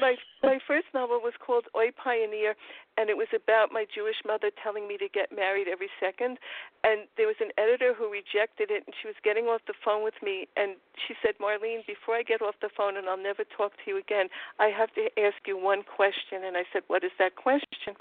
my 0.00 0.14
my 0.42 0.58
first 0.66 0.86
novel 0.94 1.20
was 1.22 1.34
called 1.44 1.64
Oi 1.76 1.90
Pioneer, 2.02 2.54
and 2.96 3.10
it 3.10 3.16
was 3.16 3.28
about 3.34 3.72
my 3.72 3.84
Jewish 3.94 4.16
mother 4.26 4.50
telling 4.62 4.88
me 4.88 4.96
to 4.98 5.08
get 5.08 5.34
married 5.34 5.68
every 5.68 5.90
second. 6.00 6.38
And 6.84 7.06
there 7.16 7.26
was 7.26 7.36
an 7.40 7.50
editor 7.58 7.94
who 7.94 8.10
rejected 8.10 8.70
it, 8.70 8.84
and 8.86 8.94
she 9.00 9.08
was 9.08 9.16
getting 9.22 9.46
off 9.46 9.60
the 9.66 9.74
phone 9.84 10.04
with 10.04 10.16
me, 10.22 10.48
and 10.56 10.76
she 11.06 11.14
said, 11.22 11.34
"Marleen, 11.40 11.86
before 11.86 12.16
I 12.16 12.22
get 12.22 12.42
off 12.42 12.54
the 12.60 12.70
phone, 12.76 12.96
and 12.96 13.08
I'll 13.08 13.20
never 13.20 13.44
talk 13.44 13.72
to 13.84 13.86
you 13.86 13.98
again, 13.98 14.28
I 14.58 14.68
have 14.68 14.92
to 14.94 15.08
ask 15.20 15.36
you 15.46 15.58
one 15.58 15.82
question." 15.82 16.44
And 16.44 16.56
I 16.56 16.64
said, 16.72 16.82
"What 16.88 17.04
is 17.04 17.12
that 17.18 17.36
question?" 17.36 17.94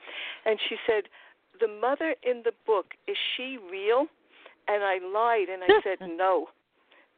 And 0.45 0.59
she 0.69 0.77
said, 0.87 1.09
"The 1.59 1.67
mother 1.67 2.15
in 2.23 2.43
the 2.43 2.53
book 2.65 2.95
is 3.07 3.17
she 3.35 3.57
real?" 3.57 4.07
And 4.67 4.83
I 4.83 4.97
lied, 4.97 5.49
and 5.49 5.63
I 5.63 5.81
said, 5.83 5.99
"No." 6.17 6.49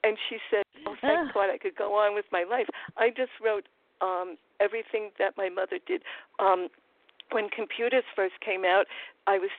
And 0.03 0.17
she 0.29 0.38
said, 0.49 0.63
"Oh, 0.86 0.95
thank 1.01 1.33
God, 1.33 1.49
I 1.49 1.57
could 1.57 1.75
go 1.75 1.95
on 1.95 2.15
with 2.15 2.25
my 2.31 2.43
life." 2.43 2.67
I 2.97 3.10
just 3.10 3.31
wrote 3.43 3.67
um, 4.01 4.38
everything 4.60 5.12
that 5.19 5.36
my 5.38 5.49
mother 5.49 5.79
did. 5.86 6.03
Um, 6.39 6.69
when 7.31 7.49
computers 7.49 8.03
first 8.15 8.39
came 8.39 8.63
out, 8.63 8.86
I 9.25 9.38
was 9.38 9.49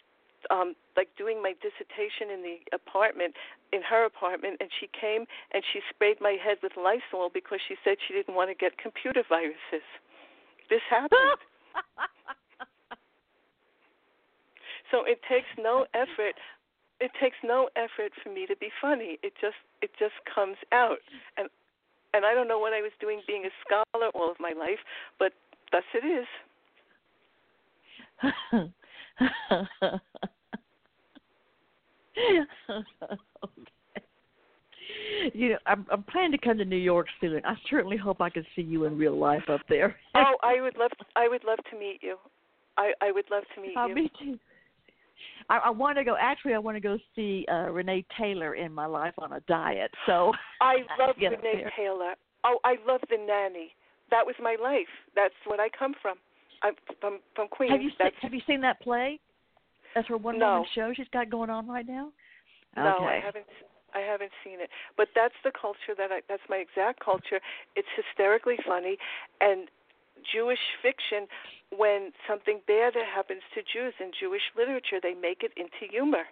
um, 0.51 0.75
like 0.97 1.09
doing 1.17 1.43
my 1.43 1.55
dissertation 1.61 2.31
in 2.33 2.43
the 2.43 2.59
apartment, 2.73 3.35
in 3.73 3.83
her 3.83 4.05
apartment, 4.05 4.57
and 4.61 4.71
she 4.81 4.89
came 4.99 5.27
and 5.53 5.63
she 5.73 5.81
sprayed 5.91 6.21
my 6.21 6.37
head 6.43 6.59
with 6.63 6.73
Lysol 6.77 7.31
because 7.33 7.61
she 7.67 7.75
said 7.85 7.97
she 8.07 8.15
didn't 8.15 8.35
want 8.35 8.51
to 8.51 8.55
get 8.55 8.79
computer 8.79 9.23
viruses. 9.29 9.85
This 10.71 10.81
happened. 10.89 11.43
so 14.91 15.05
it 15.05 15.21
takes 15.29 15.49
no 15.59 15.87
effort 15.95 16.35
it 17.01 17.11
takes 17.21 17.37
no 17.45 17.69
effort 17.77 18.13
for 18.23 18.31
me 18.31 18.47
to 18.47 18.57
be 18.57 18.69
funny. 18.81 19.19
It 19.23 19.33
just 19.41 19.57
it 19.83 19.91
just 19.99 20.15
comes 20.33 20.57
out. 20.73 20.99
And 21.37 21.49
and 22.15 22.25
I 22.25 22.35
don't 22.35 22.49
know 22.49 22.59
what 22.59 22.73
I 22.73 22.81
was 22.81 22.93
doing 23.01 23.21
being 23.27 23.45
a 23.47 23.51
scholar 23.65 24.09
all 24.15 24.31
of 24.31 24.37
my 24.41 24.53
life, 24.53 24.79
but 25.19 25.33
thus 25.73 25.85
it 25.95 26.05
is. 26.05 26.27
okay. 33.45 34.05
You 35.35 35.51
know, 35.51 35.59
I'm 35.67 35.87
I'm 35.91 36.03
planning 36.05 36.33
to 36.33 36.39
come 36.39 36.59
to 36.59 36.65
New 36.65 36.77
York 36.77 37.07
soon. 37.21 37.41
I 37.45 37.55
certainly 37.71 37.97
hope 37.97 38.21
I 38.21 38.31
can 38.31 38.45
see 38.57 38.63
you 38.63 38.85
in 38.85 38.97
real 38.97 39.17
life 39.17 39.49
up 39.49 39.61
there. 39.69 39.97
oh, 40.15 40.37
I 40.43 40.61
would 40.61 40.77
love 40.77 40.91
I 41.17 41.29
would 41.29 41.45
love 41.45 41.59
to 41.71 41.79
meet 41.79 41.99
you. 42.03 42.17
I 42.77 42.93
I 43.01 43.13
would 43.13 43.27
love 43.31 43.45
to 43.55 43.61
meet 43.61 43.77
Uh, 43.77 43.87
you. 43.87 43.95
me 43.95 44.11
too. 44.19 44.39
I, 45.49 45.59
I 45.59 45.71
want 45.71 45.97
to 45.99 46.05
go. 46.05 46.17
Actually, 46.21 46.55
I 46.55 46.59
want 46.59 46.77
to 46.77 46.81
go 46.81 46.99
see 47.17 47.47
uh, 47.51 47.71
Renee 47.71 48.05
Taylor 48.19 48.55
in 48.55 48.73
my 48.73 48.87
life 48.87 49.15
on 49.19 49.33
a 49.33 49.41
diet. 49.41 49.91
So 50.07 50.33
I 50.61 50.79
love 50.99 51.17
Renee. 51.19 51.65
Taylor. 51.77 52.15
Oh, 52.45 52.59
I 52.65 52.77
love 52.87 53.01
the 53.11 53.17
nanny. 53.17 53.75
That 54.11 54.25
was 54.25 54.35
my 54.41 54.57
life. 54.63 54.89
That's 55.15 55.35
what 55.47 55.61
I 55.61 55.69
come 55.77 55.95
from. 56.01 56.17
I'm 56.63 56.75
from 57.01 57.21
from 57.35 57.49
Queens. 57.49 57.73
Have 57.73 57.83
you 57.83 57.91
seen, 57.91 58.11
have 58.23 58.35
you 58.35 58.41
seen 58.47 58.61
that 58.63 58.81
play? 58.81 59.21
That's 59.95 60.09
her 60.09 60.17
one 60.17 60.39
No. 60.39 60.53
woman 60.53 60.69
show 60.75 60.93
she's 60.95 61.09
got 61.13 61.31
going 61.31 61.51
on 61.51 61.69
right 61.69 61.87
now. 61.87 62.13
No, 62.77 62.97
okay. 62.97 63.05
I 63.05 63.21
haven't. 63.25 63.47
I 63.95 64.01
haven't 64.01 64.33
seen 64.45 64.61
it, 64.61 64.69
but 64.99 65.09
that's 65.15 65.35
the 65.45 65.51
culture 65.51 65.97
that 65.97 66.13
I. 66.13 66.21
That's 66.29 66.43
my 66.49 66.57
exact 66.57 67.01
culture. 67.03 67.41
It's 67.75 67.89
hysterically 67.97 68.57
funny, 68.67 68.99
and 69.41 69.69
Jewish 70.33 70.63
fiction. 70.83 71.27
When 71.77 72.13
something 72.29 72.61
bad 72.67 72.95
happens 72.95 73.43
to 73.55 73.61
Jews 73.61 73.95
in 74.01 74.11
Jewish 74.19 74.43
literature, 74.57 75.01
they 75.03 75.15
make 75.15 75.43
it 75.43 75.53
into 75.57 75.91
humor, 75.91 76.25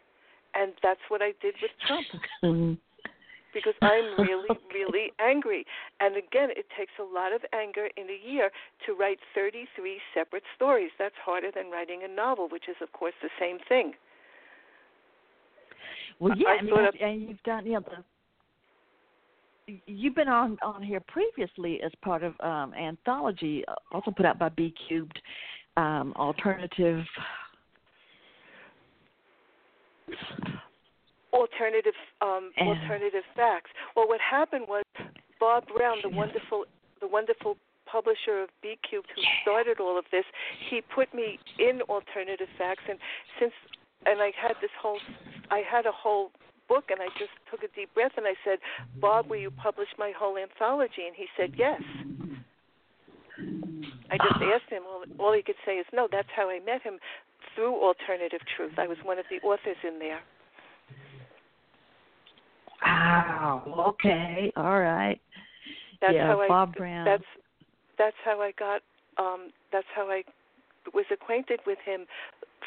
and 0.55 0.73
that's 0.83 1.01
what 1.09 1.21
I 1.23 1.33
did 1.43 1.55
with 1.61 1.71
Trump 1.87 2.07
because 3.57 3.75
I'm 3.81 4.21
really, 4.21 4.49
really 4.73 5.13
angry. 5.19 5.65
And 6.01 6.17
again, 6.17 6.51
it 6.53 6.67
takes 6.77 6.93
a 7.01 7.03
lot 7.03 7.33
of 7.33 7.41
anger 7.55 7.89
in 7.97 8.05
a 8.05 8.31
year 8.31 8.51
to 8.85 8.93
write 8.93 9.19
33 9.35 9.99
separate 10.13 10.43
stories. 10.55 10.91
That's 10.99 11.15
harder 11.25 11.51
than 11.55 11.71
writing 11.71 12.03
a 12.05 12.09
novel, 12.09 12.49
which 12.51 12.69
is, 12.69 12.77
of 12.83 12.93
course, 12.93 13.15
the 13.23 13.31
same 13.41 13.57
thing. 13.67 13.93
Well, 16.21 16.37
yeah, 16.37 16.57
I 16.61 16.65
you, 16.65 16.75
of- 16.77 16.95
and 17.01 17.23
you've 17.29 17.43
done, 17.45 17.65
you 17.65 17.73
know, 17.73 17.81
the, 17.81 18.05
you've 19.87 20.15
been 20.15 20.29
on 20.29 20.59
on 20.63 20.83
here 20.83 21.01
previously 21.01 21.81
as 21.85 21.93
part 22.03 22.23
of 22.23 22.35
um 22.41 22.73
anthology, 22.75 23.65
also 23.93 24.11
put 24.11 24.27
out 24.27 24.39
by 24.39 24.49
B 24.51 24.75
Cubed, 24.89 25.21
um, 25.77 26.13
alternative. 26.17 27.05
alternative 31.33 31.95
um, 32.23 32.51
And- 32.57 32.69
alternative 32.69 33.25
facts. 33.35 33.71
Well, 33.95 34.09
what 34.09 34.21
happened 34.21 34.67
was 34.69 34.85
Bob 35.41 35.67
Brown, 35.67 35.99
the 36.03 36.09
wonderful 36.09 36.65
the 37.01 37.09
wonderful 37.09 37.57
publisher 37.87 38.43
of 38.43 38.49
B 38.63 38.79
Cubed 38.89 39.07
who 39.15 39.23
started 39.43 39.81
all 39.81 39.99
of 39.99 40.05
this, 40.11 40.25
he 40.71 40.81
put 40.95 41.13
me 41.15 41.39
in 41.59 41.83
alternative 41.83 42.49
facts, 42.59 42.83
and 42.89 42.99
since 43.39 43.53
and 44.07 44.21
I 44.21 44.31
had 44.41 44.55
this 44.61 44.71
whole 44.81 45.01
I 45.51 45.63
had 45.69 45.87
a 45.87 45.93
whole 45.93 46.31
book, 46.69 46.85
and 46.91 47.01
I 47.01 47.09
just 47.19 47.33
took 47.51 47.63
a 47.63 47.73
deep 47.75 47.93
breath 47.95 48.13
and 48.17 48.27
I 48.27 48.35
said, 48.45 48.59
Bob, 49.01 49.29
will 49.29 49.37
you 49.39 49.51
publish 49.51 49.89
my 49.99 50.13
whole 50.17 50.37
anthology? 50.37 51.07
And 51.07 51.17
he 51.17 51.27
said 51.37 51.55
yes. 51.57 51.81
I 54.11 54.17
just 54.17 54.43
asked 54.43 54.71
him. 54.71 54.83
All, 54.89 55.05
all 55.19 55.33
he 55.35 55.43
could 55.43 55.61
say 55.65 55.75
is, 55.75 55.87
"No, 55.93 56.09
that's 56.11 56.29
how 56.35 56.49
I 56.49 56.61
met 56.61 56.83
him 56.83 56.99
through 57.55 57.75
Alternative 57.75 58.41
Truth. 58.57 58.73
I 58.79 58.87
was 58.87 58.99
one 59.03 59.19
of 59.19 59.25
the 59.31 59.45
authors 59.47 59.77
in 59.87 59.99
there." 59.99 60.21
Wow. 62.85 63.95
Okay. 63.95 64.53
All 64.57 64.81
right. 64.81 65.21
That's 66.01 66.15
yeah, 66.15 66.27
how 66.27 66.41
I. 66.41 66.49
Bob 66.49 66.75
Brown. 66.75 67.05
That's 67.05 67.25
that's 67.99 68.17
how 68.25 68.41
I 68.41 68.53
got. 68.59 68.83
Um, 69.19 69.51
that's 69.73 69.87
how 69.95 70.11
I 70.11 70.23
was 70.95 71.07
acquainted 71.11 71.61
with 71.67 71.79
him 71.85 72.07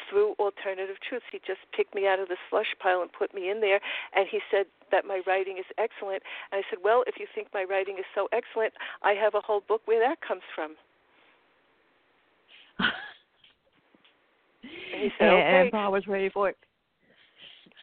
through 0.08 0.34
Alternative 0.38 0.96
truths. 1.06 1.26
He 1.30 1.38
just 1.46 1.60
picked 1.76 1.94
me 1.94 2.06
out 2.06 2.20
of 2.20 2.28
the 2.28 2.36
slush 2.48 2.74
pile 2.82 3.02
and 3.02 3.12
put 3.12 3.34
me 3.34 3.50
in 3.50 3.60
there, 3.60 3.80
and 4.14 4.26
he 4.30 4.40
said 4.50 4.66
that 4.90 5.04
my 5.04 5.20
writing 5.26 5.58
is 5.58 5.66
excellent. 5.78 6.22
And 6.52 6.60
I 6.60 6.62
said, 6.70 6.78
well, 6.82 7.04
if 7.06 7.16
you 7.18 7.26
think 7.34 7.48
my 7.54 7.64
writing 7.64 7.96
is 7.98 8.04
so 8.14 8.28
excellent, 8.32 8.72
I 9.02 9.12
have 9.12 9.34
a 9.34 9.40
whole 9.40 9.62
book 9.66 9.82
where 9.84 10.00
that 10.06 10.20
comes 10.26 10.42
from. 10.54 10.74
and 12.80 12.92
he 15.02 15.10
said, 15.18 15.28
and, 15.28 15.36
okay. 15.36 15.60
and 15.62 15.70
Bob 15.70 15.92
was 15.92 16.06
ready 16.06 16.30
for 16.30 16.50
it. 16.50 16.56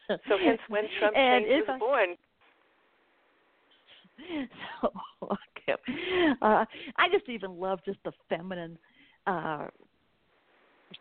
So 0.08 0.38
hence 0.42 0.60
when 0.68 0.84
Trump 0.98 1.16
and 1.16 1.44
change 1.44 1.64
was 1.66 1.74
I, 1.74 1.78
born. 1.78 2.16
So 4.80 4.92
okay. 5.22 5.74
uh, 6.42 6.64
I 6.96 7.08
just 7.12 7.28
even 7.28 7.58
love 7.58 7.80
just 7.84 7.98
the 8.04 8.12
feminine, 8.28 8.78
uh, 9.26 9.66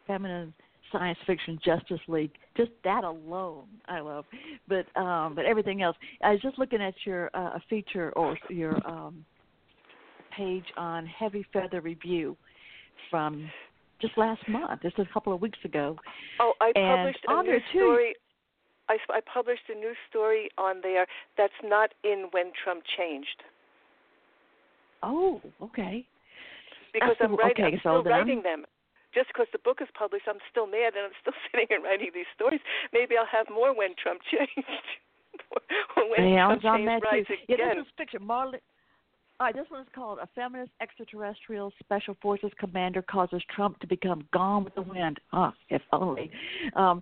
feminine 0.05 0.53
science 0.91 1.17
fiction 1.25 1.59
Justice 1.63 1.99
League. 2.07 2.31
Just 2.55 2.71
that 2.83 3.03
alone, 3.03 3.65
I 3.87 3.99
love. 3.99 4.25
But 4.67 4.85
um, 4.99 5.35
but 5.35 5.45
everything 5.45 5.81
else. 5.81 5.95
I 6.23 6.31
was 6.31 6.41
just 6.41 6.57
looking 6.59 6.81
at 6.81 6.93
your 7.05 7.29
uh, 7.33 7.59
feature 7.69 8.11
or 8.15 8.37
your 8.49 8.75
um, 8.87 9.25
page 10.35 10.65
on 10.77 11.05
Heavy 11.05 11.45
Feather 11.53 11.81
Review 11.81 12.35
from 13.09 13.49
just 14.01 14.17
last 14.17 14.41
month. 14.47 14.81
Just 14.81 14.99
a 14.99 15.05
couple 15.13 15.33
of 15.33 15.41
weeks 15.41 15.59
ago. 15.65 15.97
Oh, 16.39 16.53
I 16.61 16.71
And 16.75 16.97
published 16.97 17.25
a 17.27 17.43
new 17.43 17.59
too- 17.73 17.79
story. 17.79 18.13
I, 18.89 18.95
I 19.09 19.19
published 19.33 19.63
a 19.69 19.77
new 19.77 19.91
story 20.09 20.47
on 20.57 20.77
there 20.81 21.05
that's 21.37 21.51
not 21.61 21.89
in 22.05 22.27
when 22.31 22.51
Trump 22.63 22.83
changed 22.97 23.43
Oh, 25.03 25.41
okay. 25.61 26.05
because 26.93 27.15
I'm 27.19 27.35
writing. 27.35 27.65
okay, 27.65 27.73
I'm 27.75 27.79
still 27.79 27.91
I'm- 27.97 28.05
writing 28.07 28.41
them. 28.43 28.63
Just 29.17 29.33
because 29.33 29.49
the 29.51 29.57
book 29.65 29.81
is 29.81 29.89
published, 29.97 30.29
I'm 30.29 30.37
still 30.53 30.67
mad, 30.69 30.93
and 30.93 31.09
I'm 31.09 31.17
still 31.25 31.33
sitting 31.49 31.65
and 31.73 31.81
writing 31.83 32.13
these 32.13 32.29
stories. 32.37 32.61
Maybe 32.93 33.17
I'll 33.17 33.25
have 33.25 33.49
more 33.49 33.73
when 33.73 33.97
Trump 33.97 34.21
changed. 34.31 34.85
or 35.97 36.05
when 36.13 36.29
yeah, 36.37 36.45
I 36.45 36.53
Trump 36.53 36.61
was 36.61 36.69
on 36.69 36.77
changed 36.85 36.89
that 36.93 37.01
rise 37.09 37.25
too. 37.25 37.41
Yeah, 37.49 37.73
this 37.73 37.81
is 37.81 37.91
fiction. 37.97 38.21
Marley. 38.21 38.61
All 39.39 39.45
right, 39.47 39.55
this 39.55 39.65
one's 39.69 39.89
called 39.93 40.17
"A 40.21 40.27
Feminist 40.35 40.71
Extraterrestrial 40.81 41.73
Special 41.79 42.15
Forces 42.21 42.51
Commander 42.59 43.01
Causes 43.01 43.41
Trump 43.53 43.79
to 43.81 43.87
Become 43.87 44.27
Gone 44.33 44.63
with 44.63 44.73
the 44.75 44.81
Wind." 44.81 45.17
Ah, 45.33 45.53
if 45.69 45.81
only. 45.93 46.29
Um, 46.75 47.01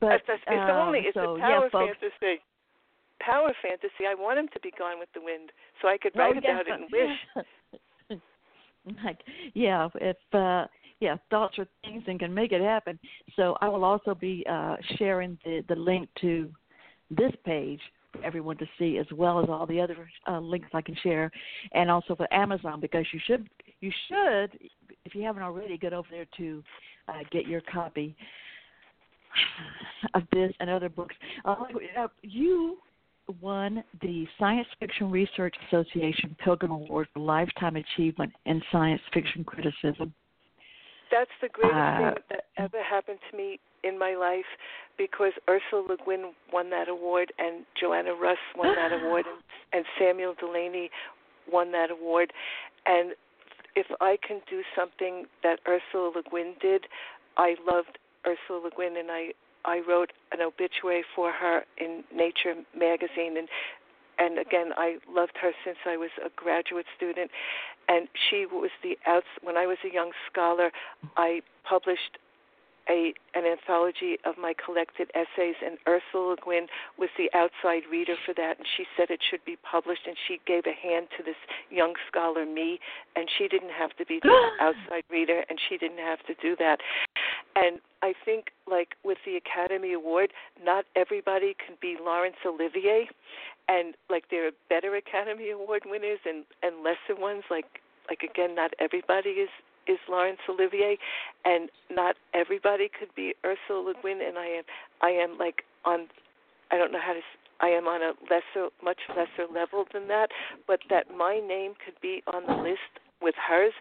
but 0.00 0.22
that's- 0.26 0.38
it's 0.46 0.70
uh, 0.70 0.78
only 0.86 1.00
it's 1.10 1.14
so 1.14 1.34
a 1.36 1.38
power 1.40 1.68
yeah, 1.72 1.90
fantasy. 1.94 2.42
Power 3.20 3.52
fantasy. 3.62 4.06
I 4.08 4.14
want 4.14 4.38
him 4.38 4.48
to 4.54 4.60
be 4.60 4.70
gone 4.78 4.98
with 4.98 5.08
the 5.14 5.20
wind, 5.20 5.50
so 5.82 5.88
I 5.88 5.98
could 5.98 6.12
Oh, 6.14 6.20
write 6.20 6.38
yeah. 6.42 6.50
about 6.60 6.66
it 6.68 6.74
and 6.74 6.86
wish. 6.90 8.20
like, 9.04 9.18
yeah, 9.54 9.88
if 10.00 10.16
uh, 10.32 10.66
yeah, 11.00 11.16
thoughts 11.30 11.58
are 11.58 11.66
things 11.84 12.02
and 12.06 12.18
can 12.18 12.34
make 12.34 12.52
it 12.52 12.60
happen. 12.60 12.98
So 13.36 13.56
I 13.60 13.68
will 13.68 13.84
also 13.84 14.14
be 14.14 14.44
uh, 14.50 14.76
sharing 14.96 15.38
the 15.44 15.62
the 15.68 15.76
link 15.76 16.08
to 16.20 16.50
this 17.10 17.32
page 17.44 17.80
for 18.12 18.24
everyone 18.24 18.56
to 18.58 18.66
see, 18.78 18.98
as 18.98 19.06
well 19.12 19.42
as 19.42 19.48
all 19.48 19.66
the 19.66 19.80
other 19.80 20.08
uh, 20.26 20.40
links 20.40 20.68
I 20.74 20.82
can 20.82 20.96
share, 21.02 21.30
and 21.72 21.90
also 21.90 22.14
for 22.14 22.32
Amazon 22.32 22.80
because 22.80 23.06
you 23.12 23.20
should 23.26 23.48
you 23.80 23.92
should 24.08 24.58
if 25.04 25.14
you 25.14 25.22
haven't 25.22 25.42
already 25.42 25.78
get 25.78 25.92
over 25.92 26.08
there 26.10 26.26
to 26.36 26.62
uh, 27.08 27.20
get 27.30 27.46
your 27.46 27.62
copy 27.72 28.16
of 30.14 30.22
this 30.32 30.52
and 30.60 30.70
other 30.70 30.88
books. 30.88 31.14
Uh, 31.44 31.54
uh, 31.98 32.08
you 32.22 32.78
won 33.40 33.84
the 34.00 34.26
Science 34.38 34.68
Fiction 34.80 35.10
Research 35.10 35.54
Association 35.68 36.34
Pilgrim 36.42 36.72
Award 36.72 37.08
for 37.12 37.20
Lifetime 37.20 37.76
Achievement 37.76 38.32
in 38.46 38.62
Science 38.72 39.02
Fiction 39.12 39.44
Criticism. 39.44 40.12
That's 41.10 41.30
the 41.40 41.48
greatest 41.48 41.76
Uh, 41.76 41.96
thing 42.14 42.22
that 42.30 42.44
ever 42.56 42.82
happened 42.82 43.18
to 43.30 43.36
me 43.36 43.58
in 43.82 43.98
my 43.98 44.14
life 44.14 44.46
because 44.96 45.32
Ursula 45.48 45.86
Le 45.88 45.96
Guin 46.04 46.34
won 46.52 46.70
that 46.70 46.88
award 46.88 47.32
and 47.38 47.64
Joanna 47.80 48.14
Russ 48.14 48.38
won 48.56 48.74
that 48.74 48.92
award 49.00 49.26
and, 49.26 49.42
and 49.72 49.84
Samuel 49.98 50.34
Delany 50.34 50.90
won 51.50 51.72
that 51.72 51.90
award. 51.90 52.32
And 52.86 53.14
if 53.76 53.86
I 54.00 54.18
can 54.26 54.40
do 54.50 54.62
something 54.74 55.26
that 55.42 55.60
Ursula 55.66 56.12
Le 56.16 56.22
Guin 56.30 56.54
did, 56.60 56.86
I 57.36 57.56
loved 57.66 57.98
Ursula 58.26 58.64
Le 58.64 58.70
Guin 58.70 58.96
and 58.96 59.10
I 59.10 59.32
I 59.64 59.80
wrote 59.86 60.12
an 60.32 60.40
obituary 60.40 61.04
for 61.14 61.32
her 61.32 61.64
in 61.76 62.04
Nature 62.14 62.54
magazine 62.76 63.36
and 63.36 63.48
and 64.18 64.38
again 64.38 64.72
I 64.76 64.98
loved 65.08 65.36
her 65.40 65.52
since 65.64 65.78
I 65.86 65.96
was 65.96 66.10
a 66.24 66.30
graduate 66.36 66.86
student. 66.96 67.30
And 67.88 68.08
she 68.28 68.44
was 68.44 68.70
the 68.82 68.98
outs 69.06 69.26
when 69.42 69.56
I 69.56 69.66
was 69.66 69.78
a 69.84 69.92
young 69.92 70.12
scholar 70.30 70.70
I 71.16 71.40
published 71.64 72.18
a 72.90 73.12
an 73.34 73.44
anthology 73.44 74.18
of 74.24 74.34
my 74.38 74.54
collected 74.54 75.10
essays 75.14 75.56
and 75.64 75.78
Ursula 75.86 76.30
Le 76.30 76.36
Guin 76.36 76.66
was 76.98 77.08
the 77.16 77.30
outside 77.34 77.82
reader 77.90 78.14
for 78.24 78.34
that 78.34 78.58
and 78.58 78.66
she 78.76 78.84
said 78.96 79.10
it 79.10 79.20
should 79.30 79.44
be 79.44 79.56
published 79.62 80.06
and 80.06 80.16
she 80.26 80.40
gave 80.46 80.64
a 80.66 80.72
hand 80.72 81.08
to 81.16 81.22
this 81.22 81.36
young 81.70 81.94
scholar 82.08 82.44
me 82.46 82.80
and 83.16 83.28
she 83.36 83.48
didn't 83.48 83.72
have 83.72 83.94
to 83.96 84.06
be 84.06 84.20
the 84.22 84.32
outside 84.60 85.04
reader 85.10 85.44
and 85.48 85.58
she 85.68 85.76
didn't 85.76 85.98
have 85.98 86.20
to 86.26 86.34
do 86.40 86.56
that. 86.58 86.78
And 87.56 87.80
I 88.02 88.14
think 88.24 88.46
like 88.66 88.96
with 89.04 89.18
the 89.26 89.36
Academy 89.36 89.92
Award 89.92 90.32
not 90.62 90.84
everybody 90.96 91.54
can 91.64 91.76
be 91.80 91.96
Laurence 92.02 92.36
Olivier 92.46 93.08
and 93.68 93.94
like 94.10 94.24
there 94.30 94.46
are 94.46 94.52
better 94.68 94.96
Academy 94.96 95.50
Award 95.50 95.82
winners 95.86 96.20
and 96.24 96.44
and 96.62 96.82
lesser 96.82 97.20
ones 97.20 97.44
like 97.50 97.66
like 98.08 98.22
again 98.22 98.54
not 98.54 98.72
everybody 98.80 99.30
is 99.30 99.50
is 99.88 99.98
Laurence 100.08 100.38
Olivier, 100.48 100.98
and 101.44 101.70
not 101.90 102.16
everybody 102.34 102.88
could 102.88 103.12
be 103.16 103.34
Ursula 103.44 103.80
Le 103.88 103.94
Guin, 104.02 104.20
and 104.26 104.38
I 104.38 104.46
am 104.46 104.64
I 105.02 105.10
am 105.10 105.38
like 105.38 105.62
on 105.84 106.06
I 106.70 106.76
don't 106.76 106.92
know 106.92 107.00
how 107.00 107.14
to 107.14 107.18
s- 107.18 107.38
I 107.60 107.68
am 107.68 107.88
on 107.88 108.02
a 108.02 108.12
lesser 108.30 108.68
much 108.84 109.00
lesser 109.08 109.50
level 109.52 109.84
than 109.92 110.06
that, 110.08 110.28
but 110.66 110.80
that 110.90 111.06
my 111.16 111.40
name 111.40 111.72
could 111.84 111.98
be 112.00 112.22
on 112.32 112.44
the 112.46 112.62
list 112.62 112.92
with 113.20 113.34
hers, 113.36 113.72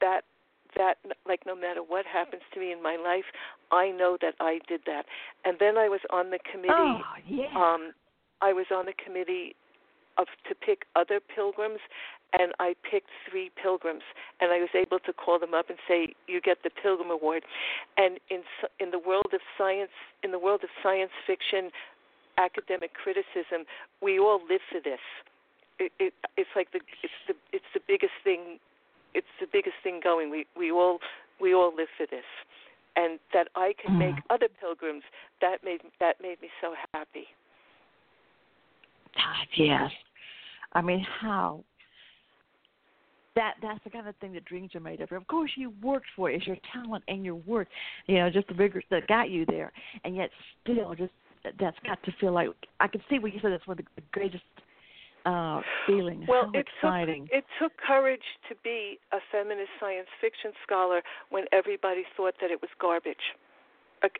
that 0.00 0.22
that 0.76 0.96
like 1.26 1.40
no 1.46 1.54
matter 1.54 1.80
what 1.82 2.04
happens 2.06 2.42
to 2.52 2.60
me 2.60 2.72
in 2.72 2.82
my 2.82 2.96
life, 2.96 3.24
I 3.70 3.90
know 3.90 4.16
that 4.20 4.34
I 4.40 4.58
did 4.66 4.80
that. 4.86 5.04
And 5.44 5.56
then 5.60 5.78
I 5.78 5.88
was 5.88 6.00
on 6.10 6.30
the 6.30 6.38
committee 6.50 6.72
Oh, 6.72 7.00
yeah. 7.28 7.46
um, 7.54 7.92
I 8.42 8.52
was 8.52 8.66
on 8.74 8.86
the 8.86 8.92
committee 9.04 9.54
of 10.18 10.26
to 10.48 10.54
pick 10.54 10.82
other 10.96 11.20
pilgrims, 11.20 11.80
and 12.38 12.52
I 12.58 12.74
picked 12.88 13.10
three 13.28 13.50
pilgrims, 13.60 14.02
and 14.40 14.50
I 14.50 14.58
was 14.58 14.70
able 14.74 14.98
to 15.00 15.12
call 15.12 15.38
them 15.38 15.54
up 15.54 15.70
and 15.70 15.78
say, 15.86 16.14
"You 16.26 16.40
get 16.40 16.62
the 16.62 16.70
Pilgrim 16.70 17.10
Award." 17.10 17.44
And 17.96 18.18
in 18.30 18.42
in 18.80 18.90
the 18.90 18.98
world 18.98 19.32
of 19.32 19.40
science, 19.56 19.92
in 20.22 20.30
the 20.32 20.38
world 20.38 20.64
of 20.64 20.70
science 20.82 21.12
fiction, 21.26 21.70
academic 22.38 22.92
criticism, 22.94 23.66
we 24.02 24.18
all 24.18 24.40
live 24.48 24.62
for 24.70 24.80
this. 24.80 25.00
It, 25.78 25.92
it, 25.98 26.14
it's 26.36 26.50
like 26.56 26.72
the 26.72 26.80
it's 27.02 27.20
the 27.28 27.34
it's 27.52 27.70
the 27.74 27.80
biggest 27.86 28.14
thing. 28.22 28.58
It's 29.14 29.30
the 29.40 29.46
biggest 29.50 29.76
thing 29.82 30.00
going. 30.02 30.30
We 30.30 30.46
we 30.56 30.70
all 30.70 30.98
we 31.40 31.54
all 31.54 31.74
live 31.74 31.88
for 31.96 32.06
this, 32.10 32.26
and 32.96 33.18
that 33.32 33.48
I 33.54 33.74
can 33.80 33.94
hmm. 33.94 33.98
make 33.98 34.16
other 34.30 34.48
pilgrims. 34.60 35.02
That 35.40 35.62
made 35.64 35.80
that 36.00 36.16
made 36.20 36.40
me 36.42 36.48
so 36.60 36.74
happy. 36.92 37.26
God, 39.14 39.46
yes. 39.56 39.90
I 40.72 40.82
mean, 40.82 41.06
how? 41.20 41.62
That 43.36 43.54
that's 43.62 43.82
the 43.82 43.90
kind 43.90 44.06
of 44.06 44.14
thing 44.16 44.32
that 44.34 44.44
dreams 44.44 44.74
are 44.74 44.80
made 44.80 45.00
of. 45.00 45.10
Of 45.10 45.26
course, 45.26 45.50
you 45.56 45.72
worked 45.82 46.06
for 46.14 46.30
it. 46.30 46.36
It's 46.36 46.46
your 46.46 46.56
talent 46.72 47.02
and 47.08 47.24
your 47.24 47.34
work, 47.34 47.68
you 48.06 48.16
know, 48.16 48.30
just 48.30 48.46
the 48.48 48.54
rigor 48.54 48.82
that 48.90 49.06
got 49.08 49.30
you 49.30 49.44
there. 49.46 49.72
And 50.04 50.14
yet, 50.14 50.30
still, 50.62 50.94
just 50.94 51.12
that's 51.58 51.76
got 51.84 52.02
to 52.04 52.12
feel 52.20 52.32
like 52.32 52.48
I 52.80 52.86
can 52.86 53.02
see 53.10 53.18
what 53.18 53.34
you 53.34 53.40
said. 53.42 53.52
That's 53.52 53.66
one 53.66 53.78
of 53.78 53.84
the 53.96 54.02
greatest 54.12 54.44
uh 55.26 55.62
feelings. 55.86 56.26
Well, 56.28 56.50
how 56.52 56.58
it 56.58 56.66
exciting! 56.66 57.24
took 57.24 57.32
it 57.32 57.44
took 57.60 57.72
courage 57.78 58.24
to 58.48 58.54
be 58.62 58.98
a 59.12 59.18
feminist 59.32 59.70
science 59.80 60.08
fiction 60.20 60.52
scholar 60.62 61.02
when 61.30 61.44
everybody 61.52 62.04
thought 62.16 62.34
that 62.40 62.50
it 62.50 62.60
was 62.60 62.70
garbage. 62.80 63.34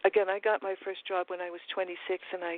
Again, 0.04 0.30
I 0.30 0.40
got 0.40 0.62
my 0.62 0.74
first 0.82 1.06
job 1.06 1.28
when 1.28 1.42
I 1.42 1.50
was 1.50 1.60
26, 1.74 2.00
and 2.32 2.42
I 2.42 2.56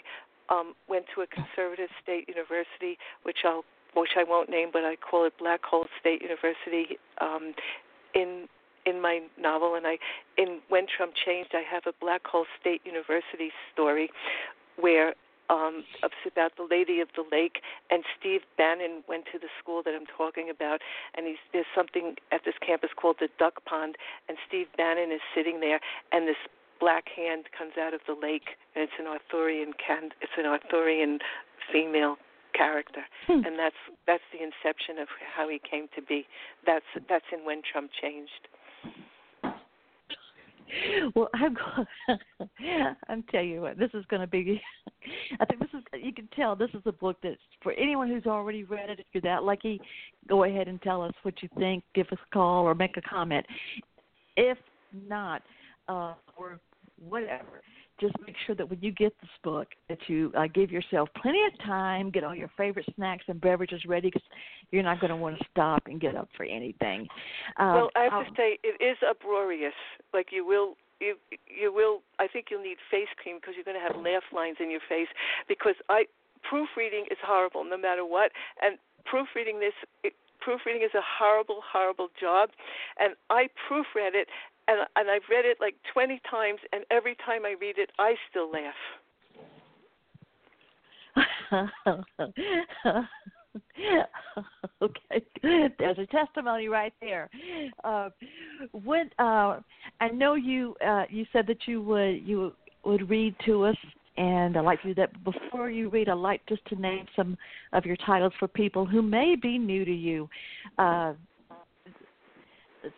um, 0.48 0.74
went 0.88 1.07
to 1.16 1.22
a 1.22 1.26
conservative 1.26 1.90
state 2.00 2.28
university, 2.28 2.98
which 3.24 3.38
I'll 3.44 3.64
which 4.01 4.16
I 4.16 4.24
won't 4.24 4.51
name, 4.51 4.70
but 4.72 4.84
I 4.84 4.97
call 4.97 5.24
it 5.24 5.34
Black 5.38 5.64
Hole 5.64 5.86
State 6.01 6.22
University. 6.22 6.99
Um, 7.20 7.55
in 8.14 8.49
in 8.84 9.03
my 9.03 9.20
novel, 9.38 9.74
and 9.74 9.86
I 9.86 9.99
in 10.38 10.61
When 10.68 10.86
Trump 10.86 11.14
Changed, 11.14 11.51
I 11.55 11.62
have 11.62 11.82
a 11.86 11.92
Black 12.01 12.26
Hole 12.26 12.47
State 12.61 12.82
University 12.84 13.51
story 13.72 14.11
where 14.78 15.14
um, 15.49 15.84
it's 16.03 16.14
about 16.26 16.53
the 16.57 16.66
Lady 16.68 17.01
of 17.01 17.09
the 17.16 17.24
Lake, 17.30 17.62
and 17.90 18.03
Steve 18.18 18.40
Bannon 18.57 19.03
went 19.09 19.24
to 19.32 19.38
the 19.38 19.49
school 19.61 19.82
that 19.84 19.94
I'm 19.94 20.07
talking 20.07 20.51
about, 20.51 20.80
and 21.14 21.26
he's, 21.26 21.38
there's 21.53 21.70
something 21.74 22.16
at 22.32 22.42
this 22.44 22.55
campus 22.64 22.90
called 22.97 23.16
the 23.20 23.28
Duck 23.38 23.64
Pond, 23.64 23.97
and 24.28 24.38
Steve 24.47 24.66
Bannon 24.76 25.12
is 25.12 25.20
sitting 25.34 25.61
there, 25.61 25.80
and 26.12 26.26
this 26.26 26.36
black 26.80 27.09
hand 27.14 27.47
comes 27.57 27.72
out 27.80 27.94
of 27.94 28.01
the 28.07 28.14
lake, 28.20 28.59
and 28.74 28.82
it's 28.82 28.99
an 28.99 29.07
Arthurian 29.07 29.72
can, 29.74 30.11
it's 30.20 30.32
an 30.36 30.47
Arthurian 30.47 31.20
female 31.72 32.16
character, 32.57 33.04
Hmm. 33.26 33.44
and 33.44 33.59
that's 33.59 33.76
that's 34.07 34.22
the 34.32 34.42
inception 34.42 34.98
of 34.98 35.09
how 35.34 35.48
he 35.48 35.59
came 35.59 35.88
to 35.94 36.02
be. 36.02 36.26
That's 36.64 36.84
that's 37.09 37.24
in 37.32 37.44
when 37.44 37.62
Trump 37.70 37.90
changed. 38.00 38.48
Well, 41.14 41.28
I'm 41.34 41.54
going. 41.54 42.96
I'm 43.09 43.22
telling 43.30 43.50
you 43.50 43.62
what. 43.62 43.78
This 43.78 43.90
is 43.94 44.04
going 44.07 44.20
to 44.20 44.26
be. 44.26 44.61
I 45.40 45.44
think 45.44 45.61
this 45.61 45.70
is. 45.74 45.82
You 46.02 46.12
can 46.12 46.28
tell 46.34 46.57
this 46.57 46.70
is 46.74 46.82
a 46.86 46.92
book 46.92 47.16
that's 47.22 47.36
for 47.62 47.72
anyone 47.72 48.09
who's 48.09 48.26
already 48.26 48.64
read 48.64 48.90
it. 48.90 49.00
If 49.00 49.07
you're 49.12 49.22
that 49.22 49.44
lucky, 49.44 49.80
go 50.28 50.44
ahead 50.44 50.68
and 50.68 50.80
tell 50.82 51.02
us 51.02 51.12
what 51.22 51.34
you 51.42 51.48
think. 51.59 51.84
Give 51.94 52.07
us 52.12 52.18
a 52.30 52.34
call 52.34 52.64
or 52.64 52.74
make 52.74 52.96
a 52.96 53.02
comment. 53.02 53.46
If 54.36 54.59
not, 55.09 55.42
uh, 55.88 56.14
or 56.36 56.59
whatever, 57.09 57.62
just 58.01 58.14
make 58.26 58.36
sure 58.47 58.55
that 58.55 58.68
when 58.68 58.80
you 58.80 58.92
get 58.92 59.14
this 59.20 59.30
book, 59.42 59.68
that 59.88 59.99
you 60.07 60.32
uh, 60.36 60.47
give 60.53 60.70
yourself 60.70 61.09
plenty 61.20 61.44
of 61.47 61.59
time, 61.64 62.11
get 62.11 62.24
all 62.24 62.34
your 62.34 62.51
favorite 62.57 62.86
snacks 62.97 63.24
and 63.28 63.40
beverages 63.40 63.84
ready, 63.86 64.09
because 64.09 64.22
you're 64.70 64.82
not 64.82 65.01
going 65.01 65.11
to 65.11 65.16
want 65.16 65.38
to 65.38 65.44
stop 65.51 65.82
and 65.86 66.01
get 66.01 66.14
up 66.14 66.28
for 66.36 66.44
anything. 66.44 67.09
Um, 67.59 67.74
well, 67.74 67.90
I 67.97 68.09
have 68.11 68.26
to 68.26 68.32
say 68.36 68.59
it 68.62 68.82
is 68.82 68.99
uproarious. 69.09 69.74
Like 70.12 70.28
you 70.32 70.47
will. 70.47 70.76
You 70.99 71.16
you 71.47 71.72
will. 71.74 72.01
I 72.18 72.26
think 72.26 72.47
you'll 72.51 72.62
need 72.62 72.78
face 72.90 73.12
cream 73.22 73.36
because 73.36 73.55
you're 73.55 73.68
going 73.68 73.76
to 73.76 73.86
have 73.86 74.01
laugh 74.03 74.24
lines 74.32 74.57
in 74.61 74.70
your 74.70 74.80
face. 74.88 75.09
Because 75.47 75.74
I 75.90 76.05
proofreading 76.49 77.05
is 77.11 77.18
horrible, 77.22 77.64
no 77.64 77.76
matter 77.76 78.05
what. 78.05 78.32
And 78.62 78.78
proofreading 79.05 79.61
this, 79.61 79.74
it, 80.05 80.14
proofreading 80.40 80.82
is 80.82 80.94
a 80.94 81.03
horrible, 81.03 81.61
horrible 81.61 82.09
job. 82.18 82.51
And 82.99 83.14
I 83.30 83.49
proofread 83.68 84.14
it, 84.14 84.28
and 84.68 84.78
and 84.96 85.10
I've 85.10 85.22
read 85.30 85.44
it 85.44 85.58
like 85.60 85.74
20 85.92 86.20
times, 86.30 86.60
and 86.72 86.84
every 86.90 87.16
time 87.24 87.44
I 87.44 87.54
read 87.60 87.78
it, 87.78 87.90
I 87.98 88.14
still 88.30 88.50
laugh. 88.50 88.74
okay, 94.82 95.24
there's 95.78 95.98
a 95.98 96.06
testimony 96.06 96.68
right 96.68 96.92
there. 97.00 97.30
Uh, 97.84 98.10
when 98.84 99.10
uh, 99.18 99.60
I 100.00 100.08
know 100.12 100.34
you, 100.34 100.74
uh, 100.86 101.04
you 101.08 101.24
said 101.32 101.46
that 101.46 101.66
you 101.66 101.80
would 101.82 102.26
you 102.26 102.52
would 102.84 103.08
read 103.08 103.34
to 103.46 103.64
us, 103.64 103.76
and 104.16 104.56
I'd 104.56 104.64
like 104.64 104.82
to 104.82 104.88
do 104.88 104.94
that. 104.96 105.24
Before 105.24 105.70
you 105.70 105.88
read, 105.88 106.08
I'd 106.08 106.14
like 106.14 106.42
just 106.48 106.64
to 106.66 106.76
name 106.76 107.06
some 107.14 107.36
of 107.72 107.84
your 107.86 107.96
titles 108.04 108.32
for 108.38 108.48
people 108.48 108.84
who 108.86 109.02
may 109.02 109.36
be 109.40 109.58
new 109.58 109.84
to 109.84 109.94
you. 109.94 110.28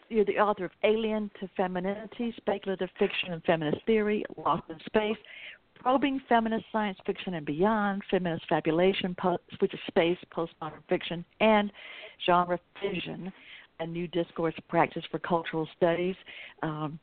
You're 0.08 0.24
the 0.24 0.38
author 0.38 0.64
of 0.64 0.70
Alien 0.84 1.30
to 1.40 1.48
Femininity, 1.56 2.34
Speculative 2.36 2.90
Fiction 2.98 3.32
and 3.32 3.42
Feminist 3.44 3.84
Theory, 3.86 4.24
Lost 4.36 4.64
in 4.68 4.76
Space, 4.86 5.16
Probing 5.80 6.20
Feminist 6.28 6.64
Science 6.72 6.98
Fiction 7.06 7.34
and 7.34 7.46
Beyond, 7.46 8.02
Feminist 8.10 8.44
Fabulation, 8.48 9.14
po- 9.18 9.38
which 9.60 9.72
is 9.72 9.80
space, 9.86 10.18
postmodern 10.34 10.82
fiction, 10.88 11.24
and 11.40 11.70
Genre 12.26 12.58
Fission, 12.80 13.32
a 13.80 13.86
new 13.86 14.08
discourse 14.08 14.54
practice 14.68 15.04
for 15.10 15.18
cultural 15.20 15.68
studies. 15.76 16.16
Um, 16.62 16.98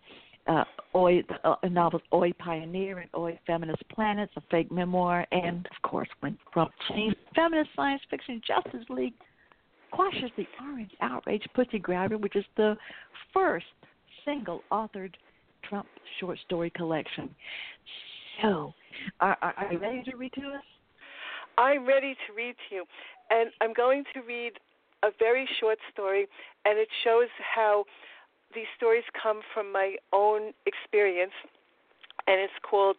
uh, 0.47 0.63
Oi, 0.93 1.23
uh, 1.43 1.55
novels 1.71 2.03
Oi 2.13 2.31
Pioneer 2.33 2.99
and 2.99 3.09
Oi 3.17 3.39
Feminist 3.47 3.83
Planets, 3.89 4.33
a 4.35 4.41
fake 4.51 4.71
memoir, 4.71 5.25
and 5.31 5.67
of 5.71 5.89
course, 5.89 6.09
when 6.19 6.37
Trump 6.53 6.71
changed 6.89 7.17
feminist 7.35 7.69
science 7.75 8.01
fiction 8.09 8.41
Justice 8.45 8.85
League 8.89 9.15
quashes 9.95 10.31
the 10.37 10.45
orange 10.61 10.91
outrage 11.01 11.43
pussy 11.53 11.79
grabber, 11.79 12.17
which 12.17 12.35
is 12.35 12.45
the 12.57 12.75
first 13.33 13.65
single 14.25 14.61
authored 14.71 15.13
Trump 15.67 15.87
short 16.19 16.37
story 16.45 16.69
collection. 16.69 17.29
So, 18.41 18.73
are, 19.19 19.37
are, 19.41 19.53
are 19.57 19.73
you 19.73 19.79
ready 19.79 20.03
to 20.03 20.17
read 20.17 20.33
to 20.33 20.41
us? 20.41 20.63
I'm 21.57 21.87
ready 21.87 22.13
to 22.13 22.33
read 22.35 22.55
to 22.69 22.75
you, 22.75 22.85
and 23.29 23.49
I'm 23.61 23.73
going 23.73 24.03
to 24.13 24.21
read 24.21 24.53
a 25.03 25.09
very 25.19 25.47
short 25.59 25.77
story, 25.93 26.27
and 26.65 26.77
it 26.77 26.89
shows 27.03 27.29
how 27.55 27.85
these 28.53 28.65
stories 28.75 29.03
come 29.21 29.41
from 29.53 29.71
my 29.71 29.95
own 30.11 30.51
experience, 30.65 31.31
and 32.27 32.41
it's 32.41 32.53
called 32.69 32.97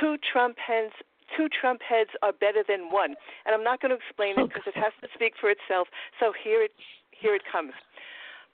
Two 0.00 0.16
Trump 0.32 0.56
Hens. 0.64 0.92
Two 1.36 1.48
Trump 1.48 1.80
heads 1.82 2.10
are 2.22 2.32
better 2.32 2.64
than 2.66 2.90
one, 2.90 3.14
and 3.44 3.54
I'm 3.54 3.64
not 3.64 3.80
going 3.80 3.90
to 3.90 4.00
explain 4.00 4.38
it 4.38 4.48
because 4.48 4.64
it 4.66 4.76
has 4.76 4.92
to 5.02 5.08
speak 5.14 5.34
for 5.40 5.50
itself. 5.50 5.88
So 6.20 6.32
here 6.32 6.62
it 6.62 6.72
here 7.10 7.34
it 7.34 7.42
comes. 7.50 7.72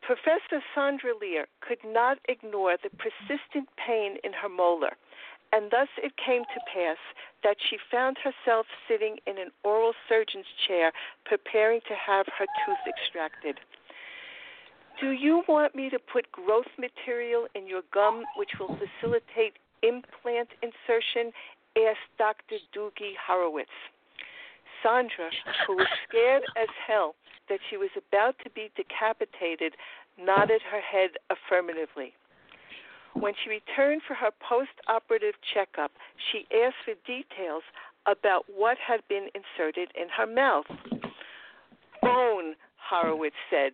Professor 0.02 0.60
Sandra 0.74 1.12
Lear 1.18 1.46
could 1.60 1.78
not 1.84 2.18
ignore 2.28 2.76
the 2.82 2.90
persistent 2.90 3.68
pain 3.80 4.16
in 4.22 4.32
her 4.32 4.48
molar, 4.48 4.96
and 5.52 5.70
thus 5.70 5.88
it 5.96 6.12
came 6.16 6.42
to 6.42 6.60
pass 6.72 6.98
that 7.42 7.56
she 7.70 7.78
found 7.90 8.18
herself 8.18 8.66
sitting 8.88 9.16
in 9.26 9.38
an 9.38 9.50
oral 9.62 9.92
surgeon's 10.08 10.50
chair 10.66 10.92
preparing 11.24 11.80
to 11.88 11.94
have 11.94 12.26
her 12.38 12.46
tooth 12.66 12.84
extracted. 12.86 13.60
Do 15.00 15.10
you 15.10 15.42
want 15.48 15.74
me 15.74 15.90
to 15.90 15.98
put 15.98 16.30
growth 16.32 16.70
material 16.78 17.46
in 17.54 17.66
your 17.66 17.82
gum 17.92 18.24
which 18.36 18.50
will 18.60 18.76
facilitate 18.76 19.54
implant 19.82 20.48
insertion? 20.62 21.32
Asked 21.76 22.10
Dr. 22.18 22.56
Doogie 22.74 23.16
Horowitz. 23.26 23.70
Sandra, 24.82 25.30
who 25.66 25.76
was 25.76 25.88
scared 26.08 26.42
as 26.56 26.68
hell 26.86 27.14
that 27.48 27.58
she 27.68 27.76
was 27.76 27.90
about 27.96 28.36
to 28.44 28.50
be 28.50 28.70
decapitated, 28.76 29.74
nodded 30.18 30.60
her 30.70 30.80
head 30.80 31.10
affirmatively. 31.30 32.12
When 33.14 33.32
she 33.42 33.50
returned 33.50 34.02
for 34.06 34.14
her 34.14 34.30
post 34.46 34.74
operative 34.88 35.34
checkup, 35.52 35.92
she 36.30 36.46
asked 36.54 36.76
for 36.84 36.94
details 37.06 37.62
about 38.06 38.44
what 38.54 38.76
had 38.76 39.00
been 39.08 39.28
inserted 39.34 39.88
in 39.94 40.08
her 40.16 40.26
mouth. 40.26 40.66
Bone, 42.02 42.54
Horowitz 42.76 43.36
said. 43.48 43.72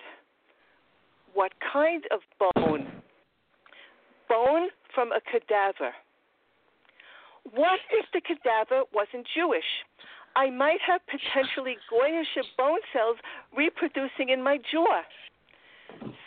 What 1.34 1.52
kind 1.72 2.04
of 2.10 2.20
bone? 2.38 2.86
Bone 4.28 4.68
from 4.94 5.10
a 5.12 5.20
cadaver. 5.20 5.92
What 7.54 7.80
if 7.90 8.06
the 8.12 8.20
cadaver 8.20 8.84
wasn't 8.92 9.26
Jewish? 9.34 9.66
I 10.36 10.50
might 10.50 10.80
have 10.86 11.00
potentially 11.10 11.76
goyish 11.90 12.38
bone 12.56 12.78
cells 12.92 13.18
reproducing 13.56 14.28
in 14.28 14.42
my 14.42 14.58
jaw. 14.70 15.02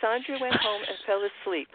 Sandra 0.00 0.36
went 0.40 0.56
home 0.56 0.82
and 0.86 0.98
fell 1.06 1.22
asleep. 1.24 1.68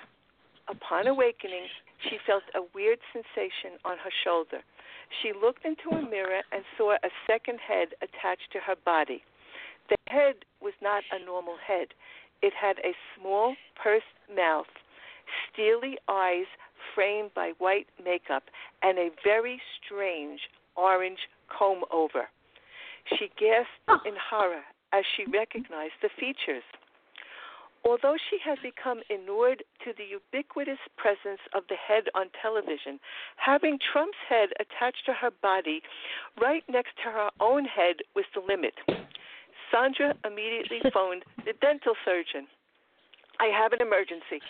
Upon 0.67 1.07
awakening, 1.07 1.65
she 2.07 2.17
felt 2.27 2.43
a 2.53 2.61
weird 2.75 2.99
sensation 3.11 3.81
on 3.83 3.97
her 3.97 4.11
shoulder. 4.23 4.61
She 5.21 5.33
looked 5.33 5.65
into 5.65 5.89
a 5.89 6.07
mirror 6.07 6.41
and 6.51 6.63
saw 6.77 6.93
a 6.93 7.09
second 7.25 7.59
head 7.59 7.89
attached 8.03 8.51
to 8.53 8.59
her 8.59 8.75
body. 8.85 9.23
The 9.89 9.97
head 10.07 10.45
was 10.61 10.73
not 10.81 11.03
a 11.11 11.25
normal 11.25 11.57
head. 11.65 11.87
It 12.43 12.53
had 12.53 12.77
a 12.79 12.93
small, 13.17 13.55
pursed 13.81 14.05
mouth, 14.33 14.69
steely 15.51 15.97
eyes 16.07 16.45
framed 16.95 17.33
by 17.33 17.51
white 17.57 17.87
makeup, 18.03 18.43
and 18.81 18.97
a 18.97 19.09
very 19.23 19.61
strange 19.83 20.39
orange 20.75 21.19
comb 21.47 21.83
over. 21.91 22.29
She 23.17 23.29
gasped 23.39 23.83
oh. 23.87 23.99
in 24.05 24.13
horror 24.17 24.63
as 24.93 25.03
she 25.15 25.25
recognized 25.31 25.99
the 26.01 26.09
features. 26.19 26.63
Although 27.85 28.17
she 28.29 28.37
had 28.43 28.59
become 28.61 28.99
inured 29.09 29.63
to 29.85 29.93
the 29.95 30.03
ubiquitous 30.03 30.79
presence 30.97 31.39
of 31.53 31.63
the 31.69 31.75
head 31.75 32.03
on 32.13 32.27
television, 32.41 32.99
having 33.37 33.79
Trump's 33.79 34.17
head 34.27 34.49
attached 34.59 35.05
to 35.05 35.13
her 35.13 35.31
body 35.41 35.81
right 36.41 36.63
next 36.67 36.91
to 37.03 37.09
her 37.09 37.29
own 37.39 37.63
head 37.63 37.97
was 38.15 38.25
the 38.35 38.41
limit. 38.41 38.73
Sandra 39.71 40.13
immediately 40.25 40.81
phoned 40.93 41.23
the 41.45 41.53
dental 41.61 41.93
surgeon. 42.03 42.47
I 43.39 43.47
have 43.47 43.71
an 43.71 43.81
emergency. 43.81 44.43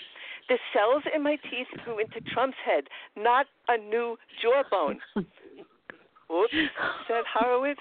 The 0.49 0.57
cells 0.73 1.03
in 1.15 1.23
my 1.23 1.37
teeth 1.49 1.67
grew 1.85 1.99
into 1.99 2.19
Trump's 2.33 2.57
head, 2.65 2.85
not 3.15 3.45
a 3.67 3.77
new 3.77 4.17
jawbone. 4.41 4.99
Oops, 5.15 6.53
said 7.07 7.23
Horowitz. 7.31 7.79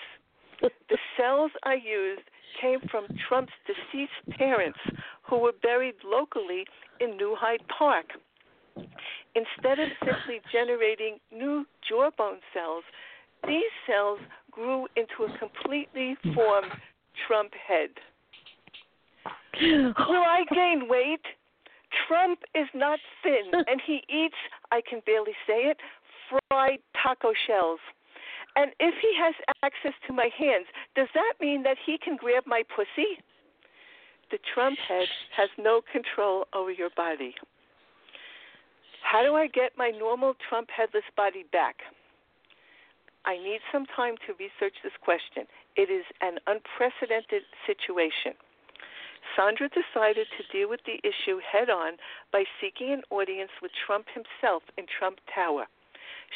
The 0.60 0.98
cells 1.16 1.50
I 1.64 1.74
used 1.74 2.22
came 2.60 2.80
from 2.90 3.06
Trump's 3.28 3.52
deceased 3.66 4.38
parents, 4.38 4.78
who 5.22 5.38
were 5.38 5.52
buried 5.62 5.94
locally 6.04 6.64
in 7.00 7.16
New 7.16 7.36
Hyde 7.38 7.62
Park. 7.76 8.06
Instead 9.34 9.78
of 9.78 9.88
simply 10.04 10.40
generating 10.52 11.18
new 11.32 11.64
jawbone 11.88 12.40
cells, 12.52 12.84
these 13.46 13.70
cells 13.86 14.18
grew 14.50 14.86
into 14.96 15.32
a 15.32 15.38
completely 15.38 16.16
formed 16.34 16.72
Trump 17.26 17.52
head. 17.54 17.90
Will 19.60 20.22
I 20.22 20.44
gain 20.52 20.88
weight? 20.88 21.24
Trump 22.08 22.40
is 22.54 22.66
not 22.74 22.98
thin, 23.22 23.52
and 23.52 23.80
he 23.84 24.02
eats, 24.08 24.40
I 24.72 24.80
can 24.80 25.00
barely 25.06 25.36
say 25.46 25.68
it, 25.68 25.78
fried 26.28 26.80
taco 27.00 27.32
shells. 27.46 27.80
And 28.56 28.72
if 28.80 28.94
he 29.00 29.12
has 29.20 29.34
access 29.62 29.94
to 30.08 30.12
my 30.12 30.30
hands, 30.36 30.66
does 30.96 31.08
that 31.14 31.34
mean 31.40 31.62
that 31.62 31.76
he 31.84 31.98
can 31.98 32.16
grab 32.16 32.44
my 32.46 32.62
pussy? 32.74 33.22
The 34.30 34.38
Trump 34.52 34.78
head 34.78 35.06
has 35.36 35.48
no 35.58 35.80
control 35.92 36.46
over 36.54 36.72
your 36.72 36.90
body. 36.96 37.34
How 39.02 39.22
do 39.22 39.34
I 39.34 39.46
get 39.46 39.72
my 39.78 39.90
normal 39.90 40.34
Trump 40.48 40.68
headless 40.74 41.04
body 41.16 41.44
back? 41.52 41.76
I 43.24 43.36
need 43.36 43.60
some 43.72 43.86
time 43.94 44.16
to 44.26 44.32
research 44.34 44.74
this 44.82 44.92
question. 45.00 45.44
It 45.76 45.90
is 45.90 46.04
an 46.20 46.38
unprecedented 46.46 47.42
situation. 47.66 48.34
Sandra 49.36 49.68
decided 49.68 50.26
to 50.36 50.52
deal 50.52 50.68
with 50.68 50.80
the 50.84 51.00
issue 51.02 51.38
head 51.40 51.70
on 51.70 51.96
by 52.32 52.44
seeking 52.60 52.92
an 52.92 53.02
audience 53.10 53.50
with 53.62 53.72
Trump 53.86 54.06
himself 54.14 54.62
in 54.76 54.86
Trump 54.86 55.18
Tower. 55.32 55.66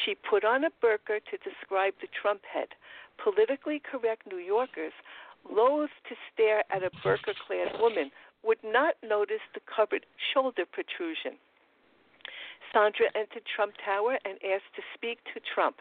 She 0.04 0.14
put 0.14 0.44
on 0.44 0.64
a 0.64 0.70
burqa 0.82 1.20
to 1.30 1.36
describe 1.38 1.94
the 2.00 2.08
Trump 2.08 2.42
head. 2.44 2.68
Politically 3.18 3.80
correct 3.80 4.26
New 4.26 4.38
Yorkers, 4.38 4.92
loath 5.50 5.90
to 6.08 6.16
stare 6.32 6.64
at 6.70 6.82
a 6.82 6.90
burqa 7.04 7.34
clad 7.46 7.78
woman, 7.80 8.10
would 8.42 8.62
not 8.64 8.94
notice 9.02 9.42
the 9.54 9.60
covered 9.60 10.06
shoulder 10.32 10.64
protrusion. 10.66 11.38
Sandra 12.72 13.06
entered 13.14 13.44
Trump 13.44 13.74
Tower 13.84 14.18
and 14.24 14.38
asked 14.42 14.74
to 14.76 14.82
speak 14.94 15.18
to 15.34 15.40
Trump. 15.40 15.76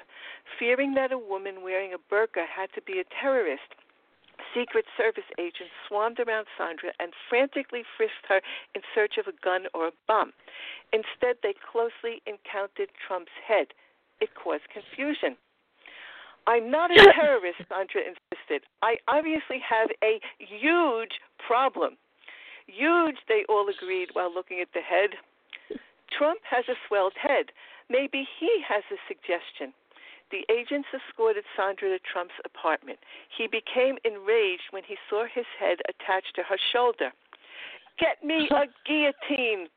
Fearing 0.60 0.94
that 0.96 1.14
a 1.14 1.18
woman 1.18 1.64
wearing 1.64 1.94
a 1.94 2.14
burqa 2.14 2.46
had 2.46 2.70
to 2.74 2.82
be 2.82 3.00
a 3.00 3.06
terrorist, 3.22 3.76
Secret 4.54 4.86
Service 4.98 5.28
agents 5.40 5.74
swarmed 5.88 6.20
around 6.20 6.48
Sandra 6.58 6.92
and 7.00 7.14
frantically 7.30 7.84
frisked 7.98 8.28
her 8.28 8.42
in 8.76 8.82
search 8.94 9.18
of 9.18 9.28
a 9.28 9.38
gun 9.44 9.66
or 9.74 9.88
a 9.88 9.98
bomb. 10.08 10.34
Instead, 10.94 11.38
they 11.44 11.54
closely 11.54 12.22
encountered 12.26 12.90
Trump's 13.08 13.36
head. 13.46 13.68
It 14.20 14.30
caused 14.36 14.68
confusion. 14.70 15.38
I'm 16.48 16.72
not 16.72 16.92
a 16.92 16.96
terrorist, 17.16 17.64
Sandra 17.70 18.02
insisted. 18.02 18.64
I 18.82 18.98
obviously 19.08 19.60
have 19.62 19.90
a 20.04 20.20
huge 20.40 21.22
problem. 21.46 21.98
Huge, 22.68 23.18
they 23.28 23.44
all 23.50 23.68
agreed 23.70 24.10
while 24.14 24.34
looking 24.34 24.60
at 24.60 24.74
the 24.74 24.82
head. 24.82 25.12
Trump 26.18 26.40
has 26.50 26.66
a 26.68 26.76
swelled 26.88 27.14
head. 27.16 27.52
Maybe 27.90 28.28
he 28.40 28.62
has 28.68 28.84
a 28.92 29.00
suggestion. 29.08 29.74
The 30.32 30.46
agents 30.52 30.88
escorted 30.96 31.44
Sandra 31.56 31.90
to 31.90 32.00
Trump's 32.00 32.40
apartment. 32.46 33.00
He 33.38 33.48
became 33.48 33.98
enraged 34.06 34.72
when 34.72 34.84
he 34.84 34.96
saw 35.10 35.26
his 35.26 35.46
head 35.60 35.80
attached 35.90 36.36
to 36.36 36.44
her 36.44 36.58
shoulder. 36.72 37.12
Get 38.00 38.24
me 38.24 38.50
a 38.52 38.66
guillotine, 38.88 39.68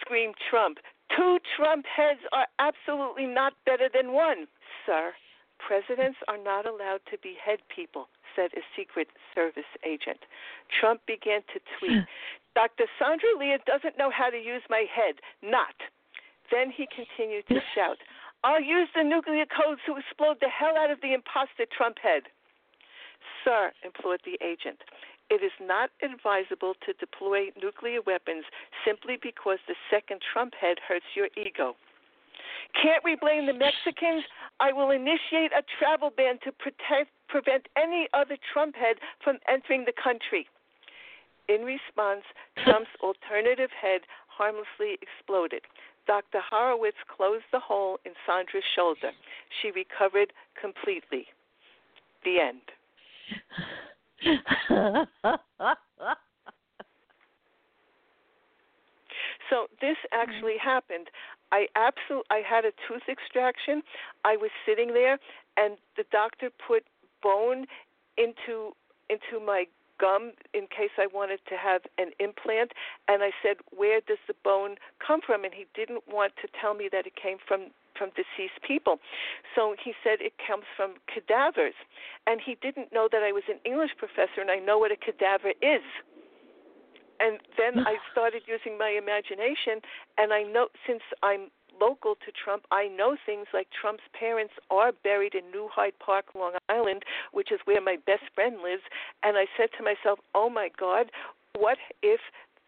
screamed 0.00 0.34
Trump. 0.50 0.78
Two 1.16 1.38
Trump 1.56 1.86
heads 1.86 2.20
are 2.32 2.46
absolutely 2.58 3.26
not 3.26 3.54
better 3.64 3.88
than 3.92 4.12
one, 4.12 4.46
sir. 4.84 5.12
Presidents 5.58 6.18
are 6.28 6.38
not 6.38 6.66
allowed 6.66 7.00
to 7.10 7.16
behead 7.22 7.60
people, 7.74 8.08
said 8.36 8.50
a 8.54 8.60
Secret 8.76 9.08
Service 9.34 9.70
agent. 9.86 10.18
Trump 10.80 11.00
began 11.06 11.40
to 11.54 11.60
tweet 11.78 12.04
Dr. 12.54 12.84
Sandra 12.98 13.34
Leah 13.38 13.58
doesn't 13.66 13.98
know 13.98 14.10
how 14.10 14.30
to 14.30 14.36
use 14.36 14.62
my 14.70 14.86
head. 14.94 15.16
Not. 15.42 15.74
Then 16.50 16.70
he 16.70 16.86
continued 16.86 17.46
to 17.48 17.60
shout, 17.74 17.98
I'll 18.44 18.62
use 18.62 18.88
the 18.94 19.02
nuclear 19.02 19.46
codes 19.48 19.80
to 19.86 19.96
explode 19.96 20.36
the 20.40 20.52
hell 20.52 20.76
out 20.76 20.90
of 20.90 21.00
the 21.00 21.14
impostor 21.14 21.64
Trump 21.74 21.96
head. 21.98 22.24
Sir, 23.42 23.72
implored 23.82 24.20
the 24.24 24.36
agent, 24.44 24.84
it 25.30 25.42
is 25.42 25.52
not 25.60 25.88
advisable 26.04 26.74
to 26.84 26.92
deploy 27.00 27.48
nuclear 27.60 28.00
weapons 28.04 28.44
simply 28.84 29.16
because 29.20 29.58
the 29.66 29.74
second 29.90 30.20
Trump 30.20 30.52
head 30.60 30.76
hurts 30.86 31.08
your 31.16 31.28
ego. 31.40 31.74
Can't 32.76 33.02
we 33.02 33.16
blame 33.16 33.46
the 33.46 33.56
Mexicans? 33.56 34.24
I 34.60 34.72
will 34.72 34.90
initiate 34.90 35.52
a 35.56 35.64
travel 35.78 36.10
ban 36.14 36.38
to 36.44 36.52
protect, 36.52 37.08
prevent 37.28 37.68
any 37.76 38.08
other 38.12 38.36
Trump 38.52 38.76
head 38.76 38.96
from 39.22 39.38
entering 39.48 39.84
the 39.86 39.96
country. 39.96 40.46
In 41.48 41.62
response, 41.62 42.24
Trump's 42.64 42.92
alternative 43.02 43.70
head 43.72 44.02
harmlessly 44.28 44.98
exploded. 45.00 45.62
Dr. 46.06 46.40
Horowitz 46.50 46.96
closed 47.14 47.44
the 47.52 47.60
hole 47.60 47.98
in 48.04 48.12
Sandra's 48.26 48.64
shoulder. 48.76 49.10
She 49.60 49.70
recovered 49.70 50.32
completely. 50.60 51.26
The 52.24 52.40
end. 52.40 52.60
so 59.50 59.66
this 59.80 59.96
actually 60.12 60.56
happened. 60.62 61.08
I 61.52 61.66
absolutely 61.76 62.26
I 62.30 62.42
had 62.48 62.64
a 62.64 62.72
tooth 62.88 63.02
extraction. 63.08 63.82
I 64.24 64.36
was 64.36 64.50
sitting 64.66 64.88
there 64.88 65.18
and 65.56 65.76
the 65.96 66.04
doctor 66.10 66.50
put 66.66 66.84
bone 67.22 67.66
into 68.16 68.72
into 69.10 69.44
my 69.44 69.66
gum 69.98 70.32
in 70.52 70.66
case 70.66 70.94
I 70.98 71.06
wanted 71.06 71.40
to 71.48 71.56
have 71.56 71.82
an 71.98 72.10
implant. 72.18 72.72
And 73.08 73.22
I 73.22 73.30
said, 73.42 73.56
Where 73.74 74.00
does 74.00 74.18
the 74.26 74.34
bone 74.44 74.76
come 75.04 75.20
from? 75.24 75.44
And 75.44 75.54
he 75.54 75.66
didn't 75.74 76.04
want 76.08 76.32
to 76.42 76.48
tell 76.60 76.74
me 76.74 76.88
that 76.92 77.06
it 77.06 77.14
came 77.16 77.38
from 77.46 77.70
from 77.96 78.10
deceased 78.10 78.58
people. 78.66 78.98
So 79.54 79.76
he 79.82 79.94
said 80.02 80.18
it 80.20 80.34
comes 80.44 80.64
from 80.76 80.94
cadavers. 81.06 81.74
And 82.26 82.40
he 82.44 82.56
didn't 82.60 82.92
know 82.92 83.08
that 83.10 83.22
I 83.22 83.30
was 83.30 83.44
an 83.48 83.60
English 83.64 83.92
professor 83.96 84.40
and 84.40 84.50
I 84.50 84.58
know 84.58 84.78
what 84.78 84.90
a 84.90 84.96
cadaver 84.96 85.54
is. 85.62 85.86
And 87.20 87.38
then 87.56 87.86
I 87.86 87.96
started 88.10 88.42
using 88.46 88.78
my 88.78 88.90
imagination 88.90 89.80
and 90.18 90.32
I 90.32 90.42
know 90.42 90.68
since 90.86 91.02
I'm 91.22 91.50
local 91.80 92.14
to 92.14 92.32
Trump, 92.32 92.64
I 92.70 92.88
know 92.88 93.16
things 93.26 93.46
like 93.52 93.68
Trump's 93.70 94.02
parents 94.18 94.54
are 94.70 94.92
buried 94.92 95.34
in 95.34 95.50
New 95.50 95.68
Hyde 95.72 95.98
Park, 96.04 96.26
Long 96.34 96.54
Island, 96.68 97.04
which 97.32 97.52
is 97.52 97.60
where 97.64 97.80
my 97.80 97.96
best 98.06 98.24
friend 98.34 98.56
lives. 98.62 98.82
And 99.22 99.36
I 99.36 99.46
said 99.56 99.68
to 99.78 99.84
myself, 99.84 100.18
oh 100.34 100.48
my 100.48 100.70
God, 100.78 101.10
what 101.56 101.78
if 102.02 102.20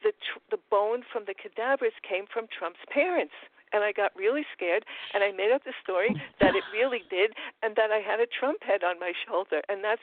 the 0.02 0.12
the 0.50 0.58
bone 0.70 1.02
from 1.12 1.24
the 1.26 1.34
cadavers 1.34 1.94
came 2.08 2.24
from 2.32 2.46
Trump's 2.56 2.84
parents? 2.92 3.34
And 3.72 3.82
I 3.82 3.90
got 3.90 4.14
really 4.14 4.44
scared, 4.54 4.84
and 5.12 5.24
I 5.24 5.32
made 5.32 5.50
up 5.50 5.64
the 5.64 5.74
story 5.82 6.14
that 6.40 6.54
it 6.54 6.62
really 6.72 7.02
did, 7.10 7.32
and 7.62 7.74
that 7.74 7.90
I 7.90 7.98
had 7.98 8.20
a 8.20 8.26
Trump 8.26 8.62
head 8.62 8.84
on 8.84 9.00
my 9.00 9.12
shoulder, 9.26 9.60
and 9.68 9.82
that's 9.82 10.00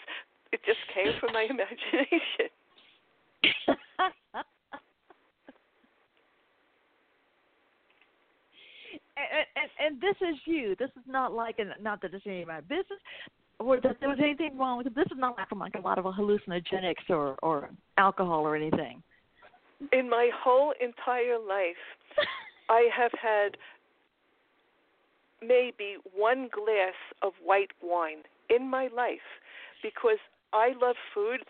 it. 0.52 0.60
Just 0.66 0.84
came 0.94 1.14
from 1.20 1.32
my 1.32 1.44
imagination. 1.50 2.52
and, 9.18 9.46
and, 9.56 9.94
and 9.94 10.02
this 10.02 10.16
is 10.22 10.36
you. 10.46 10.76
This 10.78 10.90
is 10.96 11.04
not 11.08 11.34
like, 11.34 11.60
and 11.60 11.70
not 11.82 12.02
that 12.02 12.14
it's 12.14 12.26
any 12.26 12.42
of 12.42 12.48
my 12.48 12.62
business, 12.62 13.00
or 13.60 13.80
that 13.82 13.98
there 14.00 14.10
was 14.10 14.20
anything 14.22 14.58
wrong 14.58 14.78
with 14.78 14.88
it. 14.88 14.96
This 14.96 15.06
is 15.06 15.18
not 15.18 15.38
like 15.38 15.50
from 15.50 15.60
like 15.60 15.76
a 15.76 15.82
lot 15.82 15.98
of 15.98 16.06
hallucinogenics 16.06 17.10
or 17.10 17.36
or 17.44 17.70
alcohol 17.98 18.42
or 18.42 18.56
anything. 18.56 19.02
In 19.92 20.10
my 20.10 20.30
whole 20.36 20.74
entire 20.82 21.38
life, 21.38 21.76
I 22.70 22.90
have 22.96 23.12
had 23.22 23.58
maybe 25.42 25.98
one 26.16 26.50
glass 26.54 26.96
of 27.22 27.34
white 27.44 27.72
wine 27.82 28.24
in 28.50 28.70
my 28.70 28.88
life 28.96 29.28
because 29.82 30.20
I 30.54 30.74
love 30.82 30.96
food 31.14 31.42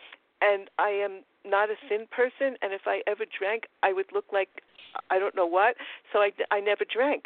and 0.41 0.69
I 0.79 0.89
am 0.89 1.23
not 1.45 1.69
a 1.69 1.75
thin 1.87 2.07
person 2.09 2.57
and 2.61 2.73
if 2.73 2.81
I 2.85 3.01
ever 3.07 3.25
drank 3.37 3.63
I 3.83 3.93
would 3.93 4.07
look 4.13 4.25
like 4.33 4.63
I 5.09 5.19
don't 5.19 5.35
know 5.35 5.47
what 5.47 5.75
so 6.11 6.19
I 6.19 6.31
I 6.51 6.59
never 6.59 6.85
drank 6.91 7.25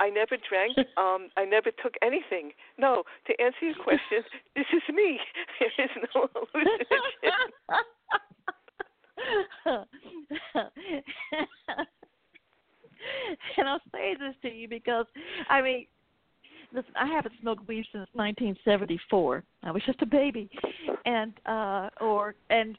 I 0.00 0.08
never 0.08 0.36
drank. 0.48 0.76
Um, 0.96 1.28
I 1.36 1.44
never 1.44 1.70
took 1.82 1.94
anything. 2.02 2.52
No, 2.76 3.04
to 3.26 3.42
answer 3.42 3.58
your 3.62 3.74
question, 3.82 4.22
this 4.56 4.66
is 4.72 4.82
me. 4.94 5.18
There 5.58 5.86
is 5.86 5.90
no 6.14 6.28
hallucination. 6.34 7.00
and 13.56 13.68
I'll 13.68 13.80
say 13.92 14.14
this 14.18 14.34
to 14.42 14.48
you 14.48 14.68
because, 14.68 15.06
I 15.48 15.62
mean, 15.62 15.86
listen, 16.72 16.92
I 17.00 17.06
haven't 17.06 17.34
smoked 17.40 17.66
weed 17.68 17.86
since 17.92 18.08
1974. 18.12 19.42
I 19.62 19.70
was 19.70 19.82
just 19.86 20.02
a 20.02 20.06
baby, 20.06 20.50
and 21.06 21.32
uh, 21.46 21.88
or 22.00 22.34
and 22.50 22.76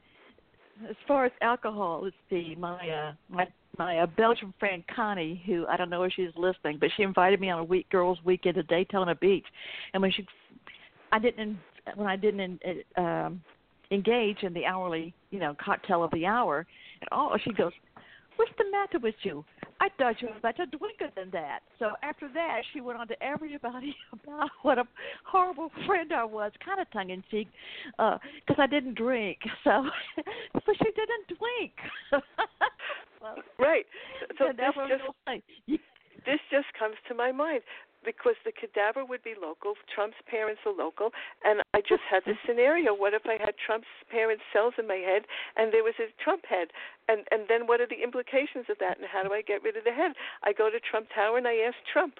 as 0.88 0.96
far 1.06 1.24
as 1.24 1.32
alcohol, 1.40 2.00
let's 2.04 2.16
see, 2.30 2.56
my 2.58 2.88
uh, 2.88 3.12
my 3.28 3.46
my 3.78 3.98
uh, 3.98 4.06
Belgian 4.06 4.52
friend 4.58 4.82
Connie, 4.94 5.42
who 5.46 5.66
I 5.66 5.76
don't 5.76 5.90
know 5.90 6.02
if 6.02 6.12
she's 6.14 6.30
listening, 6.36 6.78
but 6.78 6.90
she 6.96 7.02
invited 7.02 7.40
me 7.40 7.50
on 7.50 7.58
a 7.58 7.64
week 7.64 7.88
girls' 7.90 8.18
weekend 8.24 8.56
to 8.56 8.62
Daytona 8.64 9.14
Beach, 9.14 9.46
and 9.94 10.02
when 10.02 10.12
she, 10.12 10.26
I 11.10 11.18
didn't 11.18 11.58
when 11.94 12.06
I 12.06 12.16
didn't 12.16 12.62
um, 12.96 13.42
engage 13.90 14.42
in 14.42 14.54
the 14.54 14.64
hourly, 14.64 15.14
you 15.30 15.38
know, 15.38 15.56
cocktail 15.62 16.02
of 16.04 16.10
the 16.12 16.26
hour, 16.26 16.66
and 17.00 17.08
all 17.12 17.36
she 17.42 17.52
goes, 17.52 17.72
"What's 18.36 18.52
the 18.58 18.70
matter 18.70 18.98
with 18.98 19.14
you? 19.22 19.44
I 19.80 19.88
thought 19.98 20.22
you 20.22 20.28
were 20.28 20.36
a 20.36 20.40
better 20.40 20.66
drinker 20.66 21.10
than 21.16 21.30
that." 21.30 21.60
So 21.78 21.92
after 22.02 22.28
that, 22.34 22.62
she 22.72 22.80
went 22.80 22.98
on 22.98 23.08
to 23.08 23.22
everybody 23.22 23.94
about 24.12 24.50
what 24.62 24.78
a 24.78 24.84
horrible 25.24 25.70
friend 25.86 26.12
I 26.12 26.24
was, 26.24 26.52
kind 26.64 26.80
of 26.80 26.90
tongue 26.92 27.10
in 27.10 27.22
cheek, 27.30 27.48
because 27.96 28.58
uh, 28.58 28.62
I 28.62 28.66
didn't 28.66 28.94
drink. 28.94 29.38
So, 29.64 29.88
so 30.54 30.72
she 30.76 30.90
didn't 30.90 31.38
drink. 31.38 31.72
right. 33.58 33.86
So 34.38 34.46
yeah, 34.46 34.52
this 34.52 35.00
just 35.68 35.82
this 36.26 36.40
just 36.50 36.66
comes 36.78 36.96
to 37.08 37.14
my 37.14 37.32
mind. 37.32 37.62
Because 38.04 38.34
the 38.44 38.52
cadaver 38.52 39.04
would 39.04 39.22
be 39.22 39.34
local, 39.40 39.74
Trump's 39.94 40.18
parents 40.28 40.60
are 40.66 40.72
local, 40.74 41.10
and 41.44 41.62
I 41.74 41.80
just 41.80 42.02
had 42.10 42.22
this 42.26 42.36
scenario. 42.46 42.94
What 42.94 43.14
if 43.14 43.22
I 43.26 43.38
had 43.38 43.54
Trump's 43.58 43.90
parents' 44.10 44.42
cells 44.52 44.74
in 44.78 44.86
my 44.86 45.00
head, 45.00 45.22
and 45.56 45.72
there 45.72 45.84
was 45.84 45.94
a 45.98 46.10
Trump 46.22 46.44
head, 46.46 46.68
and 47.08 47.26
and 47.30 47.46
then 47.48 47.66
what 47.66 47.80
are 47.80 47.88
the 47.88 48.02
implications 48.02 48.66
of 48.68 48.78
that, 48.80 48.98
and 48.98 49.06
how 49.06 49.22
do 49.22 49.32
I 49.32 49.42
get 49.42 49.62
rid 49.62 49.76
of 49.76 49.84
the 49.84 49.92
head? 49.92 50.12
I 50.42 50.52
go 50.52 50.70
to 50.70 50.80
Trump 50.80 51.08
Tower 51.14 51.38
and 51.38 51.46
I 51.46 51.62
ask 51.66 51.76
Trump, 51.92 52.14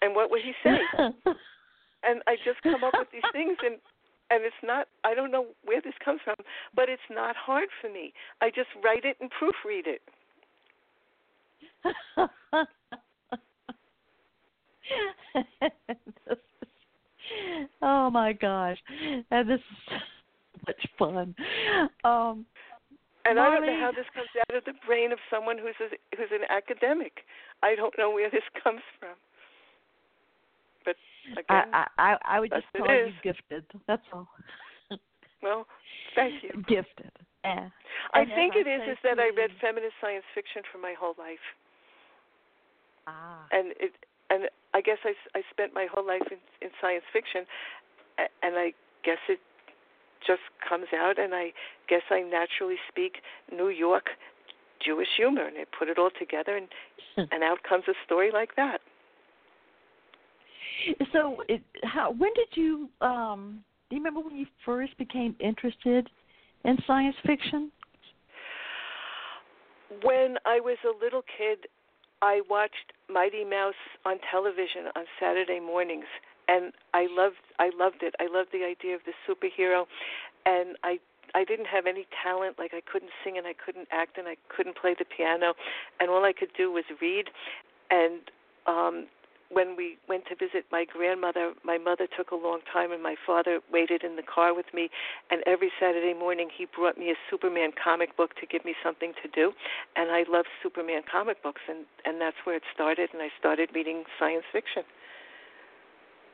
and 0.00 0.14
what 0.14 0.30
would 0.30 0.42
he 0.42 0.52
say? 0.62 0.78
and 2.02 2.22
I 2.26 2.36
just 2.44 2.62
come 2.62 2.84
up 2.84 2.94
with 2.98 3.10
these 3.12 3.26
things, 3.32 3.56
and 3.62 3.78
and 4.30 4.44
it's 4.44 4.62
not. 4.62 4.88
I 5.04 5.14
don't 5.14 5.30
know 5.30 5.46
where 5.64 5.80
this 5.80 5.94
comes 6.04 6.20
from, 6.24 6.36
but 6.74 6.88
it's 6.88 7.10
not 7.10 7.36
hard 7.36 7.68
for 7.80 7.90
me. 7.90 8.12
I 8.40 8.48
just 8.48 8.70
write 8.82 9.04
it 9.04 9.16
and 9.20 9.30
proofread 9.30 9.86
it. 9.86 10.02
oh 17.82 18.10
my 18.10 18.32
gosh, 18.32 18.78
and 19.30 19.48
this 19.48 19.60
is 19.60 19.76
so 19.88 19.96
much 20.66 20.86
fun. 20.98 21.34
Um, 22.04 22.46
and 23.24 23.38
I 23.38 23.50
don't 23.50 23.66
know 23.66 23.78
how 23.80 23.92
this 23.92 24.06
comes 24.14 24.28
out 24.48 24.56
of 24.56 24.64
the 24.64 24.74
brain 24.86 25.12
of 25.12 25.18
someone 25.30 25.56
who's 25.56 25.76
a, 25.80 26.16
who's 26.16 26.30
an 26.32 26.44
academic. 26.50 27.12
I 27.62 27.74
don't 27.74 27.94
know 27.96 28.10
where 28.10 28.30
this 28.30 28.42
comes 28.62 28.82
from. 28.98 29.14
But 30.84 30.96
again, 31.32 31.72
I, 31.72 31.86
I 31.98 32.16
I 32.24 32.40
would 32.40 32.50
just 32.50 32.66
call 32.76 32.86
you 32.92 33.12
gifted. 33.22 33.64
That's 33.86 34.02
all. 34.12 34.28
well, 35.42 35.66
thank 36.16 36.42
you. 36.42 36.50
Gifted. 36.68 37.12
Yeah. 37.44 37.68
I 38.14 38.20
And 38.20 38.30
think 38.34 38.54
it 38.56 38.66
is 38.68 38.82
is 38.90 38.98
that 39.04 39.18
I 39.18 39.30
read 39.36 39.50
feminist 39.60 39.94
science 40.00 40.24
fiction 40.34 40.62
for 40.72 40.78
my 40.78 40.94
whole 40.98 41.14
life, 41.18 41.42
Ah. 43.06 43.46
and 43.52 43.72
it 43.78 43.92
and 44.32 44.48
I 44.74 44.80
guess 44.80 44.98
I 45.04 45.42
spent 45.50 45.74
my 45.74 45.86
whole 45.92 46.06
life 46.06 46.26
in, 46.30 46.38
in 46.60 46.70
science 46.80 47.04
fiction, 47.12 47.44
and 48.42 48.56
I 48.56 48.72
guess 49.04 49.18
it 49.28 49.38
just 50.26 50.40
comes 50.66 50.86
out, 50.96 51.18
and 51.18 51.34
I 51.34 51.52
guess 51.88 52.02
I 52.10 52.20
naturally 52.22 52.76
speak 52.88 53.16
New 53.52 53.68
York 53.68 54.06
Jewish 54.84 55.08
humor, 55.16 55.46
and 55.46 55.56
I 55.58 55.64
put 55.78 55.88
it 55.88 55.98
all 55.98 56.10
together, 56.18 56.56
and 56.56 56.68
and 57.30 57.42
out 57.42 57.58
comes 57.68 57.84
a 57.88 57.92
story 58.06 58.30
like 58.32 58.56
that. 58.56 58.78
So, 61.12 61.42
it, 61.48 61.62
how? 61.84 62.12
When 62.12 62.32
did 62.34 62.48
you? 62.54 62.88
Um, 63.00 63.62
do 63.90 63.96
you 63.96 64.02
remember 64.02 64.20
when 64.26 64.36
you 64.36 64.46
first 64.64 64.96
became 64.96 65.36
interested 65.38 66.08
in 66.64 66.78
science 66.86 67.16
fiction? 67.26 67.70
When 70.02 70.36
I 70.46 70.58
was 70.58 70.78
a 70.84 71.04
little 71.04 71.22
kid, 71.36 71.68
I 72.22 72.40
watched 72.48 72.94
Mighty 73.10 73.44
Mouse 73.44 73.74
on 74.06 74.18
television 74.30 74.86
on 74.94 75.04
Saturday 75.20 75.58
mornings, 75.58 76.06
and 76.48 76.72
I 76.94 77.08
loved 77.10 77.42
I 77.58 77.70
loved 77.76 78.02
it. 78.02 78.14
I 78.20 78.28
loved 78.30 78.50
the 78.52 78.64
idea 78.64 78.94
of 78.94 79.02
the 79.04 79.12
superhero, 79.26 79.86
and 80.46 80.76
I 80.84 80.98
I 81.34 81.44
didn't 81.44 81.66
have 81.66 81.86
any 81.86 82.06
talent. 82.22 82.58
Like 82.58 82.72
I 82.74 82.80
couldn't 82.90 83.10
sing 83.24 83.36
and 83.38 83.46
I 83.46 83.54
couldn't 83.54 83.88
act 83.90 84.18
and 84.18 84.28
I 84.28 84.36
couldn't 84.48 84.76
play 84.76 84.94
the 84.96 85.04
piano, 85.04 85.54
and 86.00 86.08
all 86.08 86.24
I 86.24 86.32
could 86.32 86.50
do 86.56 86.70
was 86.70 86.84
read. 87.00 87.26
And 87.90 88.20
um 88.66 89.06
when 89.52 89.76
we 89.76 89.98
went 90.08 90.24
to 90.26 90.34
visit 90.34 90.64
my 90.72 90.84
grandmother, 90.84 91.52
my 91.64 91.76
mother 91.76 92.08
took 92.16 92.30
a 92.30 92.34
long 92.34 92.60
time, 92.72 92.90
and 92.90 93.02
my 93.02 93.14
father 93.26 93.60
waited 93.70 94.02
in 94.02 94.16
the 94.16 94.22
car 94.22 94.54
with 94.54 94.66
me. 94.72 94.88
And 95.30 95.42
every 95.46 95.70
Saturday 95.78 96.14
morning, 96.14 96.48
he 96.56 96.66
brought 96.66 96.96
me 96.96 97.10
a 97.10 97.18
Superman 97.30 97.70
comic 97.76 98.16
book 98.16 98.34
to 98.40 98.46
give 98.46 98.64
me 98.64 98.74
something 98.82 99.12
to 99.22 99.28
do. 99.28 99.52
And 99.94 100.10
I 100.10 100.24
loved 100.28 100.48
Superman 100.62 101.02
comic 101.10 101.42
books, 101.42 101.60
and 101.68 101.84
and 102.04 102.20
that's 102.20 102.36
where 102.44 102.56
it 102.56 102.62
started. 102.74 103.10
And 103.12 103.20
I 103.20 103.28
started 103.38 103.68
reading 103.74 104.04
science 104.18 104.44
fiction. 104.52 104.82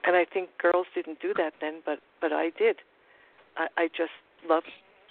And 0.04 0.14
I 0.16 0.24
think 0.24 0.50
girls 0.62 0.86
didn't 0.94 1.20
do 1.20 1.34
that 1.36 1.54
then, 1.60 1.82
but 1.84 1.98
but 2.20 2.32
I 2.32 2.50
did. 2.56 2.76
I, 3.56 3.66
I 3.76 3.88
just 3.88 4.14
love 4.48 4.62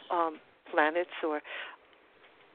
um, 0.10 0.40
planets, 0.72 1.12
or 1.24 1.42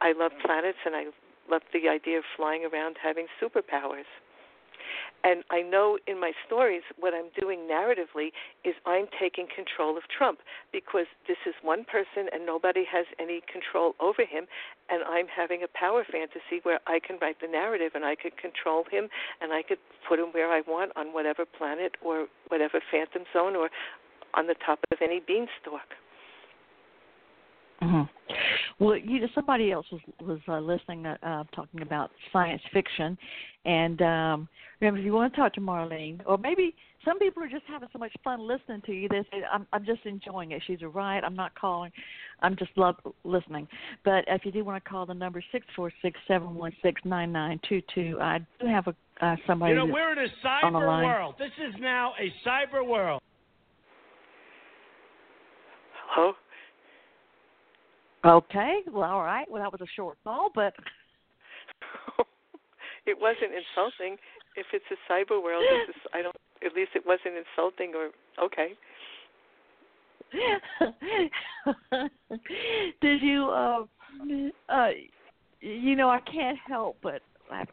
I 0.01 0.13
love 0.13 0.33
planets, 0.45 0.79
and 0.87 0.97
I 0.97 1.05
love 1.51 1.63
the 1.73 1.89
idea 1.89 2.19
of 2.19 2.25
flying 2.37 2.65
around 2.65 2.97
having 3.03 3.27
superpowers. 3.41 4.09
And 5.25 5.45
I 5.51 5.63
know 5.63 5.99
in 6.07 6.21
my 6.21 6.33
stories 6.47 6.83
what 6.99 7.15
I'm 7.15 7.31
doing 7.39 7.61
narratively 7.71 8.33
is 8.65 8.75
I'm 8.87 9.07
taking 9.21 9.47
control 9.47 9.97
of 9.97 10.03
Trump 10.17 10.41
because 10.73 11.07
this 11.29 11.37
is 11.47 11.55
one 11.63 11.85
person 11.85 12.27
and 12.33 12.45
nobody 12.45 12.85
has 12.91 13.07
any 13.21 13.41
control 13.51 13.95
over 14.01 14.23
him. 14.23 14.47
And 14.91 15.05
I'm 15.05 15.27
having 15.29 15.63
a 15.63 15.69
power 15.79 16.05
fantasy 16.11 16.59
where 16.65 16.81
I 16.87 16.99
can 16.99 17.19
write 17.21 17.41
the 17.41 17.47
narrative 17.47 17.93
and 17.95 18.05
I 18.05 18.17
could 18.17 18.37
control 18.37 18.85
him 18.91 19.09
and 19.41 19.53
I 19.53 19.63
could 19.63 19.79
put 20.09 20.19
him 20.19 20.29
where 20.33 20.51
I 20.51 20.63
want 20.67 20.93
on 20.97 21.15
whatever 21.15 21.45
planet 21.47 21.93
or 22.05 22.27
whatever 22.49 22.81
phantom 22.91 23.23
zone 23.33 23.55
or 23.55 23.71
on 24.35 24.47
the 24.47 24.57
top 24.67 24.81
of 24.91 24.99
any 25.01 25.21
beanstalk. 25.21 25.87
hmm 27.81 28.03
Well, 28.79 28.97
you 28.97 29.21
know, 29.21 29.29
somebody 29.35 29.73
else 29.73 29.87
was 29.93 30.01
was 30.21 30.41
uh, 30.49 30.61
listening, 30.61 31.07
uh, 31.07 31.17
uh, 31.23 31.45
talking 31.55 31.83
about 31.83 32.11
science 32.33 32.63
fiction, 32.73 33.17
and 33.65 34.01
um, 34.03 34.49
remember, 34.81 35.01
if 35.01 35.05
you 35.07 35.13
want 35.13 35.33
to 35.33 35.41
talk 35.41 35.55
to 35.55 35.61
Marleen, 35.61 36.21
or 36.27 36.39
maybe 36.39 36.75
some 37.05 37.19
people 37.19 37.43
are 37.43 37.49
just 37.49 37.65
having 37.69 37.89
so 37.93 37.99
much 37.99 38.13
fun 38.23 38.41
listening 38.41 38.83
to 38.87 38.93
you. 38.93 39.09
They 39.09 39.23
say, 39.31 39.43
"I'm 39.53 39.67
I'm 39.73 39.85
just 39.85 40.05
enjoying 40.05 40.53
it." 40.53 40.63
She's 40.67 40.79
right. 40.83 41.23
I'm 41.25 41.37
not 41.37 41.55
calling. 41.55 41.93
I'm 42.41 42.57
just 42.57 42.71
love 42.77 42.97
listening. 43.25 43.69
But 44.05 44.25
if 44.29 44.45
you 44.45 44.53
do 44.53 44.65
want 44.65 44.83
to 44.83 44.89
call 44.89 45.07
the 45.07 45.15
number 45.15 45.43
six 45.53 45.67
four 45.77 45.93
six 46.03 46.19
seven 46.29 46.55
one 46.55 46.73
six 46.83 47.01
nine 47.05 47.33
nine 47.33 47.61
two 47.69 47.83
two, 47.95 48.19
I 48.21 48.39
do 48.61 48.67
have 48.67 48.87
a 48.87 48.95
uh, 49.25 49.37
somebody. 49.47 49.73
You 49.73 49.79
know, 49.79 49.87
we're 49.87 50.13
in 50.13 50.19
a 50.19 50.47
cyber 50.47 50.73
world. 51.05 51.35
This 51.39 51.53
is 51.69 51.75
now 51.81 52.13
a 52.21 52.49
cyber 52.49 52.87
world. 52.87 53.21
Hello? 56.09 56.35
Okay. 58.25 58.81
Well, 58.91 59.11
all 59.11 59.23
right. 59.23 59.51
Well, 59.51 59.63
that 59.63 59.73
was 59.73 59.81
a 59.81 59.91
short 59.97 60.17
call, 60.23 60.51
but 60.55 60.75
it 63.07 63.19
wasn't 63.21 63.53
insulting. 63.53 64.17
If 64.57 64.67
it's 64.73 64.85
a 64.91 65.13
cyber 65.13 65.43
world, 65.43 65.65
it's 65.69 65.99
I 66.15 66.23
don't. 66.23 66.37
At 66.65 66.75
least 66.75 66.91
it 66.95 67.03
wasn't 67.05 67.35
insulting 67.37 67.93
or 67.97 68.11
okay. 68.45 68.75
Did 73.03 73.23
you 73.23 73.51
uh 73.51 73.85
uh 74.69 74.91
you 75.61 75.97
know 75.97 76.09
I 76.09 76.21
can't 76.21 76.59
help 76.67 76.97
but 77.03 77.21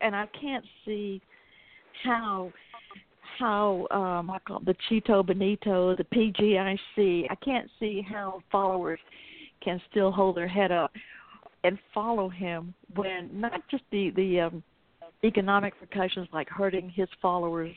and 0.01 0.15
I 0.15 0.27
can't 0.39 0.65
see 0.85 1.21
how 2.03 2.51
how 3.37 3.87
um 3.91 4.29
I 4.29 4.39
call 4.39 4.57
it 4.57 4.65
the 4.65 4.75
Cheeto 4.89 5.25
Benito, 5.25 5.95
the 5.95 6.03
PGIC, 6.03 7.27
I 7.29 7.35
can't 7.35 7.69
see 7.79 8.05
how 8.09 8.41
followers 8.51 8.99
can 9.69 9.81
still 9.91 10.11
hold 10.11 10.35
their 10.35 10.47
head 10.47 10.71
up 10.71 10.91
and 11.63 11.77
follow 11.93 12.29
him 12.29 12.73
when 12.95 13.29
not 13.33 13.61
just 13.69 13.83
the 13.91 14.11
the 14.15 14.39
um 14.39 14.63
economic 15.23 15.73
repercussions 15.81 16.27
like 16.31 16.49
hurting 16.49 16.89
his 16.89 17.07
followers 17.21 17.75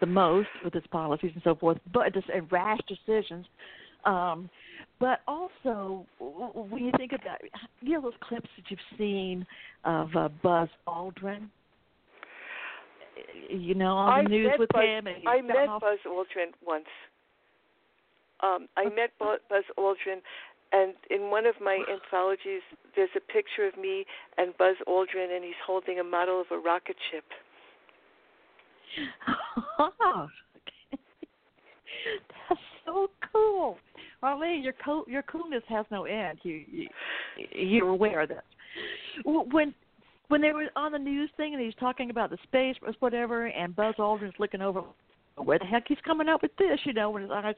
the 0.00 0.06
most 0.06 0.48
with 0.62 0.74
his 0.74 0.86
policies 0.90 1.30
and 1.34 1.42
so 1.42 1.54
forth, 1.54 1.78
but 1.94 2.12
just 2.12 2.28
and 2.28 2.50
rash 2.52 2.78
decisions. 2.86 3.46
Um, 4.04 4.50
but 5.00 5.20
also, 5.26 6.06
when 6.20 6.84
you 6.84 6.92
think 6.98 7.12
about 7.12 7.38
you 7.80 7.94
know 7.94 8.02
those 8.02 8.12
clips 8.20 8.48
that 8.56 8.70
you've 8.70 8.98
seen 8.98 9.46
of 9.84 10.08
uh, 10.14 10.28
Buzz 10.42 10.68
Aldrin, 10.86 11.48
you 13.50 13.74
know 13.74 13.94
on 13.96 14.20
I 14.20 14.22
the 14.22 14.28
news 14.28 14.52
with 14.58 14.68
Buzz, 14.72 14.84
him, 14.84 15.06
and 15.06 15.16
he's 15.16 15.24
I 15.26 15.40
met 15.40 15.68
off- 15.68 15.80
Buzz 15.80 15.98
Aldrin 16.06 16.52
once. 16.64 16.84
Um, 18.42 18.68
I 18.76 18.84
met 18.84 19.10
Buzz 19.18 19.64
Aldrin, 19.78 20.20
and 20.72 20.94
in 21.10 21.30
one 21.30 21.46
of 21.46 21.54
my 21.62 21.82
anthologies, 21.92 22.62
there's 22.94 23.10
a 23.16 23.32
picture 23.32 23.66
of 23.66 23.76
me 23.80 24.04
and 24.38 24.56
Buzz 24.58 24.76
Aldrin, 24.88 25.34
and 25.34 25.44
he's 25.44 25.54
holding 25.64 26.00
a 26.00 26.04
model 26.04 26.40
of 26.40 26.46
a 26.50 26.58
rocket 26.58 26.96
ship. 27.10 27.24
Oh, 29.78 30.26
that's 32.48 32.60
so 32.86 33.10
cool. 33.32 33.76
Arlene, 34.22 34.62
your 34.62 34.72
cool, 34.82 35.04
your 35.06 35.22
coolness 35.22 35.62
has 35.68 35.84
no 35.90 36.04
end. 36.04 36.38
You, 36.42 36.62
you 36.70 36.88
you're 37.52 37.88
aware 37.88 38.22
of 38.22 38.30
that. 38.30 38.44
When 39.24 39.74
when 40.28 40.40
they 40.40 40.52
were 40.52 40.66
on 40.76 40.92
the 40.92 40.98
news 40.98 41.30
thing 41.36 41.54
and 41.54 41.62
he's 41.62 41.74
talking 41.78 42.10
about 42.10 42.30
the 42.30 42.38
space 42.44 42.76
whatever, 43.00 43.46
and 43.46 43.76
Buzz 43.76 43.94
Aldrin's 43.98 44.34
looking 44.38 44.62
over, 44.62 44.82
where 45.36 45.58
the 45.58 45.66
heck 45.66 45.84
he's 45.88 45.98
coming 46.04 46.28
up 46.28 46.42
with 46.42 46.56
this, 46.58 46.78
you 46.84 46.92
know, 46.92 47.10
with 47.10 47.22
his 47.24 47.30
eyes, 47.32 47.54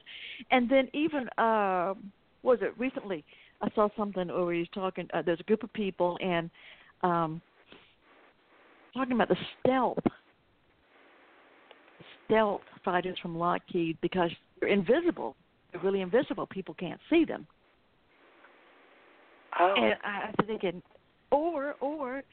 and 0.51 0.69
then 0.69 0.89
even 0.93 1.29
what 1.37 1.95
was 2.43 2.59
it 2.61 2.73
recently? 2.77 3.23
I 3.61 3.69
saw 3.75 3.89
something 3.97 4.27
where 4.27 4.53
he's 4.53 4.67
talking. 4.73 5.07
Uh, 5.13 5.21
there's 5.21 5.39
a 5.39 5.43
group 5.43 5.63
of 5.63 5.71
people 5.73 6.17
and 6.21 6.49
um, 7.03 7.41
talking 8.93 9.13
about 9.13 9.29
the 9.29 9.37
stealth 9.59 9.99
stealth 12.25 12.61
fighters 12.85 13.17
from 13.21 13.37
Lockheed 13.37 13.97
because 14.01 14.29
they're 14.59 14.69
invisible. 14.69 15.35
They're 15.71 15.81
really 15.81 16.01
invisible. 16.01 16.45
People 16.45 16.75
can't 16.75 16.99
see 17.09 17.25
them. 17.25 17.47
Oh, 19.59 19.73
And 19.75 19.95
I 20.03 20.31
I'm 20.39 20.45
thinking, 20.45 20.81
or 21.31 21.75
or 21.81 22.23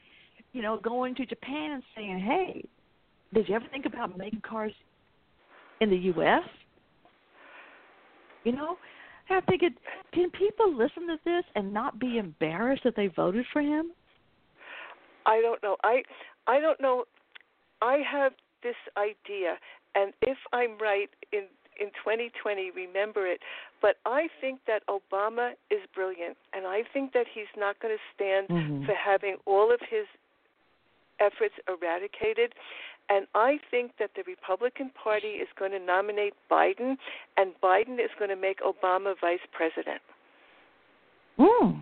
you 0.53 0.61
know, 0.61 0.77
going 0.77 1.15
to 1.15 1.25
Japan 1.25 1.71
and 1.71 1.83
saying, 1.95 2.19
"Hey, 2.19 2.63
did 3.33 3.49
you 3.49 3.55
ever 3.55 3.65
think 3.71 3.85
about 3.85 4.17
making 4.17 4.41
cars 4.41 4.71
in 5.81 5.89
the 5.89 5.97
U.S.? 5.97 6.43
You 8.43 8.53
know, 8.53 8.77
I 9.29 9.41
figured, 9.49 9.73
can 10.13 10.29
people 10.31 10.73
listen 10.73 11.07
to 11.07 11.17
this 11.25 11.43
and 11.55 11.73
not 11.73 11.99
be 11.99 12.17
embarrassed 12.17 12.83
that 12.83 12.95
they 12.95 13.07
voted 13.07 13.45
for 13.51 13.61
him? 13.61 13.91
I 15.25 15.41
don't 15.41 15.61
know. 15.61 15.75
I 15.83 16.03
I 16.47 16.59
don't 16.59 16.79
know. 16.79 17.05
I 17.81 17.97
have 18.09 18.33
this 18.63 18.75
idea, 18.95 19.57
and 19.95 20.13
if 20.21 20.37
I'm 20.53 20.77
right 20.77 21.09
in 21.31 21.43
in 21.79 21.87
2020, 22.01 22.71
remember 22.71 23.27
it. 23.27 23.39
But 23.81 23.97
I 24.05 24.29
think 24.41 24.61
that 24.65 24.81
Obama 24.87 25.51
is 25.69 25.81
brilliant, 25.93 26.37
and 26.53 26.65
I 26.65 26.83
think 26.93 27.13
that 27.13 27.27
he's 27.31 27.51
not 27.55 27.79
going 27.79 27.95
to 27.95 28.03
stand 28.15 28.47
Mhm. 28.47 28.85
for 28.85 28.95
having 28.95 29.37
all 29.45 29.71
of 29.71 29.79
his 29.81 30.07
efforts 31.19 31.53
eradicated. 31.67 32.55
And 33.09 33.25
I 33.35 33.57
think 33.71 33.91
that 33.99 34.11
the 34.15 34.23
Republican 34.27 34.91
Party 35.01 35.39
is 35.39 35.47
going 35.57 35.71
to 35.71 35.79
nominate 35.79 36.33
Biden, 36.51 36.97
and 37.37 37.53
Biden 37.63 37.95
is 37.95 38.11
going 38.19 38.29
to 38.29 38.35
make 38.35 38.59
Obama 38.59 39.13
vice 39.21 39.39
president. 39.53 40.01
Mm, 41.39 41.81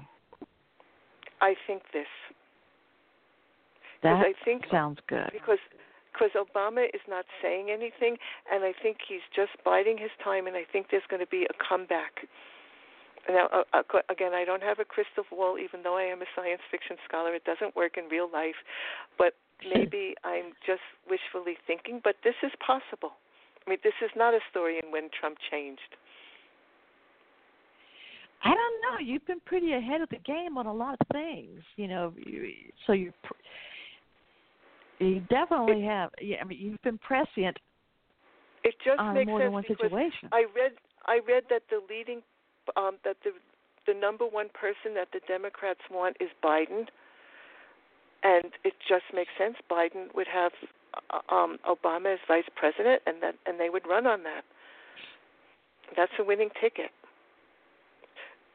I 1.42 1.56
think 1.66 1.84
this. 1.94 2.06
That 4.04 4.24
I 4.24 4.34
think 4.44 4.66
sounds 4.70 5.00
good. 5.08 5.32
because 5.34 5.58
because 6.14 6.32
Obama 6.32 6.86
is 6.94 7.02
not 7.10 7.26
saying 7.42 7.70
anything, 7.70 8.18
and 8.52 8.64
I 8.64 8.72
think 8.82 8.98
he's 9.08 9.26
just 9.36 9.52
biding 9.66 9.98
his 9.98 10.12
time, 10.24 10.48
and 10.48 10.56
I 10.56 10.64
think 10.72 10.88
there's 10.92 11.04
going 11.10 11.20
to 11.20 11.28
be 11.28 11.44
a 11.44 11.56
comeback. 11.58 12.28
Now, 13.28 13.50
uh, 13.52 13.64
uh, 13.74 14.00
again, 14.10 14.34
I 14.34 14.46
don't 14.46 14.64
have 14.64 14.80
a 14.80 14.86
crystal 14.86 15.26
ball, 15.30 15.58
even 15.58 15.82
though 15.84 15.98
I 15.98 16.04
am 16.04 16.22
a 16.22 16.30
science 16.36 16.62
fiction 16.70 16.96
scholar. 17.08 17.34
It 17.34 17.44
doesn't 17.44 17.76
work 17.76 17.98
in 17.98 18.06
real 18.08 18.30
life, 18.32 18.56
but 19.18 19.34
maybe 19.64 20.16
I'm 20.24 20.54
just 20.66 20.84
wishfully 21.10 21.58
thinking. 21.68 22.02
But 22.04 22.16
this 22.24 22.36
is 22.44 22.52
possible. 22.66 23.14
I 23.66 23.70
mean, 23.70 23.80
this 23.84 23.94
is 24.04 24.12
not 24.16 24.34
a 24.34 24.40
story 24.52 24.80
in 24.84 24.92
when 24.92 25.10
Trump 25.20 25.38
changed. 25.52 25.96
I 28.44 28.50
don't 28.50 28.58
know. 28.84 29.00
You've 29.00 29.26
been 29.26 29.40
pretty 29.46 29.74
ahead 29.74 30.02
of 30.02 30.10
the 30.10 30.18
game 30.18 30.58
on 30.58 30.68
a 30.68 30.74
lot 30.74 30.98
of 31.02 31.08
things, 31.12 31.62
you 31.78 31.88
know. 31.88 32.14
So 32.86 32.94
pr- 33.24 33.34
you 35.00 35.20
definitely 35.30 35.84
have. 35.84 36.12
Yeah, 36.22 36.38
I 36.42 36.44
mean, 36.44 36.60
you've 36.62 36.82
been 36.84 37.00
prescient 37.00 37.58
It 38.64 38.76
just 38.84 39.00
on 39.00 39.16
makes 39.16 39.28
more 39.28 39.40
sense 39.40 39.48
than 39.48 39.54
one 39.54 39.64
because 39.68 39.90
situation. 39.90 40.30
I 40.32 40.46
read 40.56 40.74
I 41.06 41.20
read 41.28 41.44
that 41.50 41.64
the 41.70 41.82
leading 41.90 42.22
um, 42.78 42.98
that 43.04 43.18
the 43.24 43.32
the 43.88 44.00
number 44.00 44.26
one 44.26 44.50
person 44.54 44.94
that 44.96 45.08
the 45.14 45.22
Democrats 45.28 45.82
want 45.92 46.18
is 46.20 46.30
Biden, 46.44 46.86
and 48.26 48.52
it 48.66 48.74
just 48.90 49.06
makes 49.14 49.30
sense. 49.38 49.56
Biden 49.70 50.10
would 50.16 50.26
have 50.28 50.52
uh, 51.14 51.34
um, 51.34 51.58
Obama 51.70 52.14
as 52.14 52.20
vice 52.28 52.50
president, 52.56 53.04
and 53.06 53.22
that 53.22 53.36
and 53.46 53.60
they 53.60 53.70
would 53.70 53.86
run 53.88 54.08
on 54.08 54.24
that. 54.24 54.42
That's 55.96 56.12
a 56.20 56.24
winning 56.24 56.50
ticket. 56.60 56.90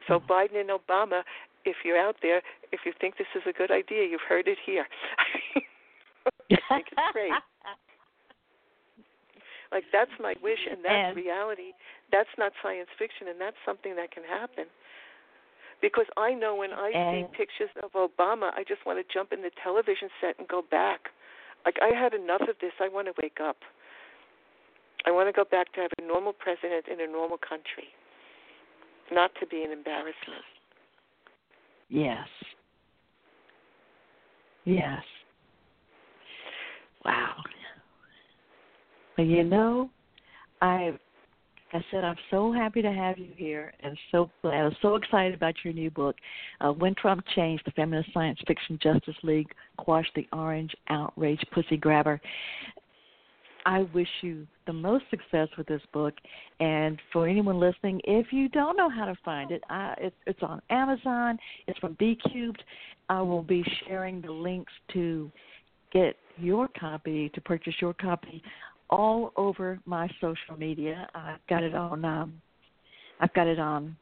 So 0.07 0.19
Biden 0.19 0.59
and 0.59 0.69
Obama, 0.69 1.21
if 1.63 1.77
you're 1.85 1.97
out 1.97 2.17
there, 2.21 2.41
if 2.73 2.81
you 2.85 2.91
think 2.99 3.17
this 3.17 3.31
is 3.35 3.43
a 3.47 3.53
good 3.53 3.71
idea, 3.71 4.03
you've 4.03 4.27
heard 4.27 4.47
it 4.47 4.57
here. 4.65 4.85
I 5.55 6.57
think 6.67 6.87
it's 6.91 7.13
great. 7.13 7.31
Like 9.71 9.85
that's 9.93 10.11
my 10.19 10.35
wish, 10.43 10.59
and 10.69 10.83
that's 10.83 11.15
And- 11.15 11.15
reality. 11.15 11.71
That's 12.11 12.29
not 12.37 12.51
science 12.61 12.89
fiction, 12.99 13.29
and 13.29 13.39
that's 13.39 13.55
something 13.65 13.95
that 13.95 14.11
can 14.11 14.23
happen. 14.27 14.65
Because 15.81 16.05
I 16.15 16.33
know 16.33 16.55
when 16.55 16.71
I 16.73 16.91
see 16.91 17.37
pictures 17.37 17.69
of 17.83 17.91
Obama, 17.93 18.51
I 18.53 18.63
just 18.67 18.85
want 18.85 18.99
to 18.99 19.13
jump 19.13 19.33
in 19.33 19.41
the 19.41 19.51
television 19.63 20.09
set 20.21 20.37
and 20.37 20.47
go 20.47 20.61
back. 20.69 21.09
Like 21.65 21.77
I 21.81 21.93
had 21.95 22.13
enough 22.13 22.41
of 22.41 22.55
this. 22.61 22.71
I 22.79 22.87
want 22.87 23.07
to 23.07 23.13
wake 23.21 23.39
up. 23.43 23.57
I 25.05 25.11
want 25.11 25.27
to 25.27 25.33
go 25.33 25.43
back 25.49 25.73
to 25.73 25.81
have 25.81 25.91
a 25.99 26.01
normal 26.05 26.33
president 26.33 26.85
in 26.91 27.01
a 27.01 27.11
normal 27.11 27.37
country, 27.37 27.89
not 29.11 29.31
to 29.39 29.47
be 29.47 29.63
an 29.63 29.71
embarrassment. 29.71 30.45
Yes. 31.89 32.27
Yes. 34.65 35.01
Wow. 37.03 37.35
But 39.17 39.23
you 39.23 39.43
know, 39.43 39.89
I 40.61 40.93
I 41.73 41.83
said 41.89 42.03
I'm 42.03 42.17
so 42.29 42.51
happy 42.51 42.81
to 42.81 42.91
have 42.91 43.17
you 43.17 43.29
here 43.35 43.73
and 43.79 43.97
so 44.11 44.29
glad 44.41 44.65
I'm 44.65 44.75
so 44.81 44.95
excited 44.95 45.33
about 45.33 45.55
your 45.63 45.73
new 45.73 45.89
book. 45.89 46.15
Uh, 46.59 46.71
when 46.71 46.93
Trump 46.95 47.23
Changed, 47.35 47.63
the 47.65 47.71
Feminist 47.71 48.13
Science 48.13 48.39
Fiction 48.45 48.77
Justice 48.81 49.15
League 49.23 49.47
quashed 49.77 50.11
the 50.15 50.27
orange 50.33 50.71
outrage 50.89 51.41
pussy 51.53 51.77
grabber. 51.77 52.19
I 53.65 53.81
wish 53.93 54.07
you 54.21 54.47
the 54.65 54.73
most 54.73 55.05
success 55.09 55.47
with 55.57 55.67
this 55.67 55.81
book. 55.93 56.15
And 56.59 56.99
for 57.13 57.27
anyone 57.27 57.59
listening, 57.59 58.01
if 58.05 58.33
you 58.33 58.49
don't 58.49 58.75
know 58.75 58.89
how 58.89 59.05
to 59.05 59.15
find 59.23 59.51
it, 59.51 59.63
I, 59.69 59.93
it's, 59.99 60.15
it's 60.25 60.41
on 60.41 60.61
Amazon. 60.69 61.37
It's 61.67 61.77
from 61.79 61.95
B 61.99 62.17
Cubed. 62.31 62.63
I 63.09 63.21
will 63.21 63.43
be 63.43 63.63
sharing 63.87 64.21
the 64.21 64.31
links 64.31 64.73
to 64.93 65.31
get 65.93 66.15
your 66.37 66.69
copy, 66.79 67.29
to 67.35 67.41
purchase 67.41 67.75
your 67.79 67.93
copy, 67.93 68.41
all 68.91 69.31
over 69.37 69.79
my 69.85 70.09
social 70.19 70.57
media. 70.57 71.07
I've 71.15 71.45
got 71.47 71.63
it 71.63 71.73
on. 71.73 72.03
Um, 72.03 72.41
I've 73.19 73.33
got 73.33 73.47
it 73.47 73.59
on. 73.59 73.95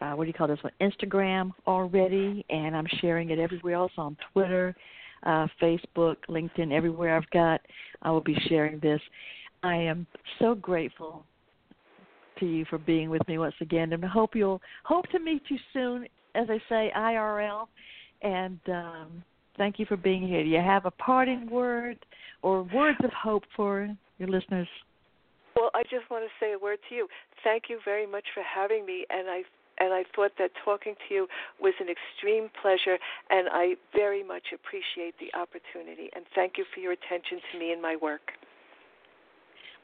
Uh, 0.00 0.12
what 0.12 0.24
do 0.24 0.28
you 0.28 0.34
call 0.34 0.48
this 0.48 0.58
one? 0.62 0.72
Instagram 0.80 1.52
already, 1.66 2.44
and 2.50 2.76
I'm 2.76 2.86
sharing 3.00 3.30
it 3.30 3.38
everywhere 3.38 3.74
else 3.74 3.92
on 3.96 4.16
Twitter, 4.32 4.74
uh, 5.24 5.46
Facebook, 5.60 6.16
LinkedIn, 6.28 6.72
everywhere 6.72 7.16
I've 7.16 7.30
got. 7.30 7.60
I 8.02 8.10
will 8.10 8.20
be 8.20 8.36
sharing 8.48 8.78
this. 8.80 9.00
I 9.62 9.76
am 9.76 10.06
so 10.38 10.54
grateful 10.54 11.24
to 12.38 12.46
you 12.46 12.64
for 12.68 12.78
being 12.78 13.08
with 13.08 13.26
me 13.28 13.38
once 13.38 13.54
again, 13.60 13.92
and 13.92 14.04
I 14.04 14.08
hope 14.08 14.34
you'll 14.34 14.60
hope 14.84 15.08
to 15.10 15.18
meet 15.18 15.42
you 15.48 15.58
soon. 15.72 16.06
As 16.34 16.48
I 16.50 16.58
say, 16.68 16.92
IRL, 16.96 17.66
and 18.22 18.58
um, 18.68 19.24
thank 19.56 19.78
you 19.78 19.86
for 19.86 19.96
being 19.96 20.26
here. 20.26 20.42
Do 20.42 20.48
you 20.48 20.58
have 20.58 20.84
a 20.84 20.90
parting 20.90 21.48
word 21.48 21.96
or 22.42 22.64
words 22.64 22.98
of 23.04 23.12
hope 23.12 23.44
for 23.54 23.88
your 24.24 24.40
listeners? 24.40 24.68
Well, 25.56 25.70
I 25.74 25.82
just 25.84 26.10
want 26.10 26.24
to 26.24 26.30
say 26.44 26.52
a 26.52 26.58
word 26.58 26.78
to 26.88 26.94
you. 26.94 27.08
Thank 27.44 27.64
you 27.68 27.78
very 27.84 28.06
much 28.06 28.24
for 28.34 28.42
having 28.42 28.84
me, 28.84 29.06
and 29.10 29.28
I 29.28 29.42
and 29.78 29.92
I 29.92 30.04
thought 30.14 30.30
that 30.38 30.50
talking 30.64 30.94
to 31.08 31.14
you 31.14 31.26
was 31.60 31.74
an 31.80 31.88
extreme 31.88 32.48
pleasure, 32.62 32.96
and 33.28 33.48
I 33.50 33.74
very 33.92 34.22
much 34.22 34.54
appreciate 34.54 35.14
the 35.18 35.36
opportunity. 35.36 36.10
And 36.14 36.24
thank 36.34 36.58
you 36.58 36.64
for 36.72 36.78
your 36.78 36.92
attention 36.92 37.40
to 37.50 37.58
me 37.58 37.72
and 37.72 37.82
my 37.82 37.96
work. 38.00 38.30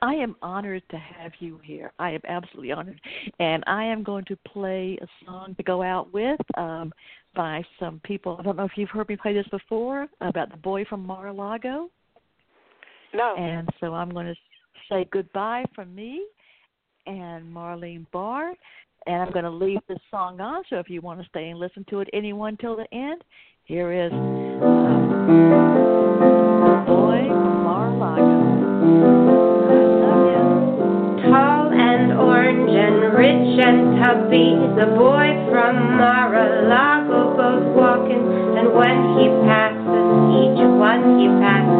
I 0.02 0.14
am 0.14 0.36
honored 0.42 0.82
to 0.90 0.96
have 0.96 1.32
you 1.40 1.60
here. 1.62 1.92
I 1.98 2.12
am 2.12 2.20
absolutely 2.26 2.70
honored. 2.72 3.00
And 3.38 3.64
I 3.66 3.84
am 3.84 4.02
going 4.02 4.24
to 4.26 4.36
play 4.46 4.96
a 5.02 5.06
song 5.26 5.54
to 5.56 5.62
go 5.62 5.82
out 5.82 6.12
with 6.12 6.40
um, 6.56 6.92
by 7.34 7.62
some 7.78 8.00
people. 8.04 8.36
I 8.38 8.42
don't 8.42 8.56
know 8.56 8.64
if 8.64 8.72
you've 8.76 8.90
heard 8.90 9.08
me 9.08 9.16
play 9.16 9.34
this 9.34 9.48
before 9.48 10.06
about 10.20 10.50
the 10.52 10.56
boy 10.56 10.84
from 10.84 11.04
Mar 11.04 11.26
a 11.26 11.32
Lago. 11.32 11.90
No. 13.14 13.34
And 13.36 13.68
so 13.80 13.94
I'm 13.94 14.10
going 14.10 14.26
to 14.26 14.34
say 14.88 15.06
goodbye 15.12 15.64
from 15.74 15.94
me 15.94 16.24
and 17.06 17.44
Marleen 17.44 18.06
Barr. 18.12 18.54
And 19.06 19.22
I'm 19.22 19.32
going 19.32 19.44
to 19.44 19.50
leave 19.50 19.80
this 19.88 19.98
song 20.10 20.40
on. 20.40 20.62
So 20.68 20.76
if 20.76 20.90
you 20.90 21.00
want 21.00 21.20
to 21.20 21.26
stay 21.28 21.48
and 21.48 21.58
listen 21.58 21.84
to 21.88 22.00
it, 22.00 22.08
anyone 22.12 22.56
till 22.58 22.76
the 22.76 22.86
end, 22.92 23.24
here 23.64 23.92
is 23.92 24.12
um, 24.12 24.60
the 26.20 26.84
boy 26.86 27.28
from 27.28 27.62
Mar. 27.64 27.88
I 28.02 28.20
love 30.00 30.26
you. 30.36 31.30
Tall 31.30 31.72
and 31.72 32.12
orange 32.12 32.70
and 32.70 33.14
rich 33.16 33.58
and 33.64 33.96
tubby, 34.02 34.56
the 34.76 34.86
boy 34.96 35.28
from 35.48 35.96
Mar-a-Lago 35.96 37.36
goes 37.36 37.64
walking, 37.76 38.24
and 38.58 38.74
when 38.74 39.16
he 39.16 39.28
passes, 39.48 39.80
each 40.44 40.60
one 40.76 41.20
he 41.20 41.28
passes 41.40 41.79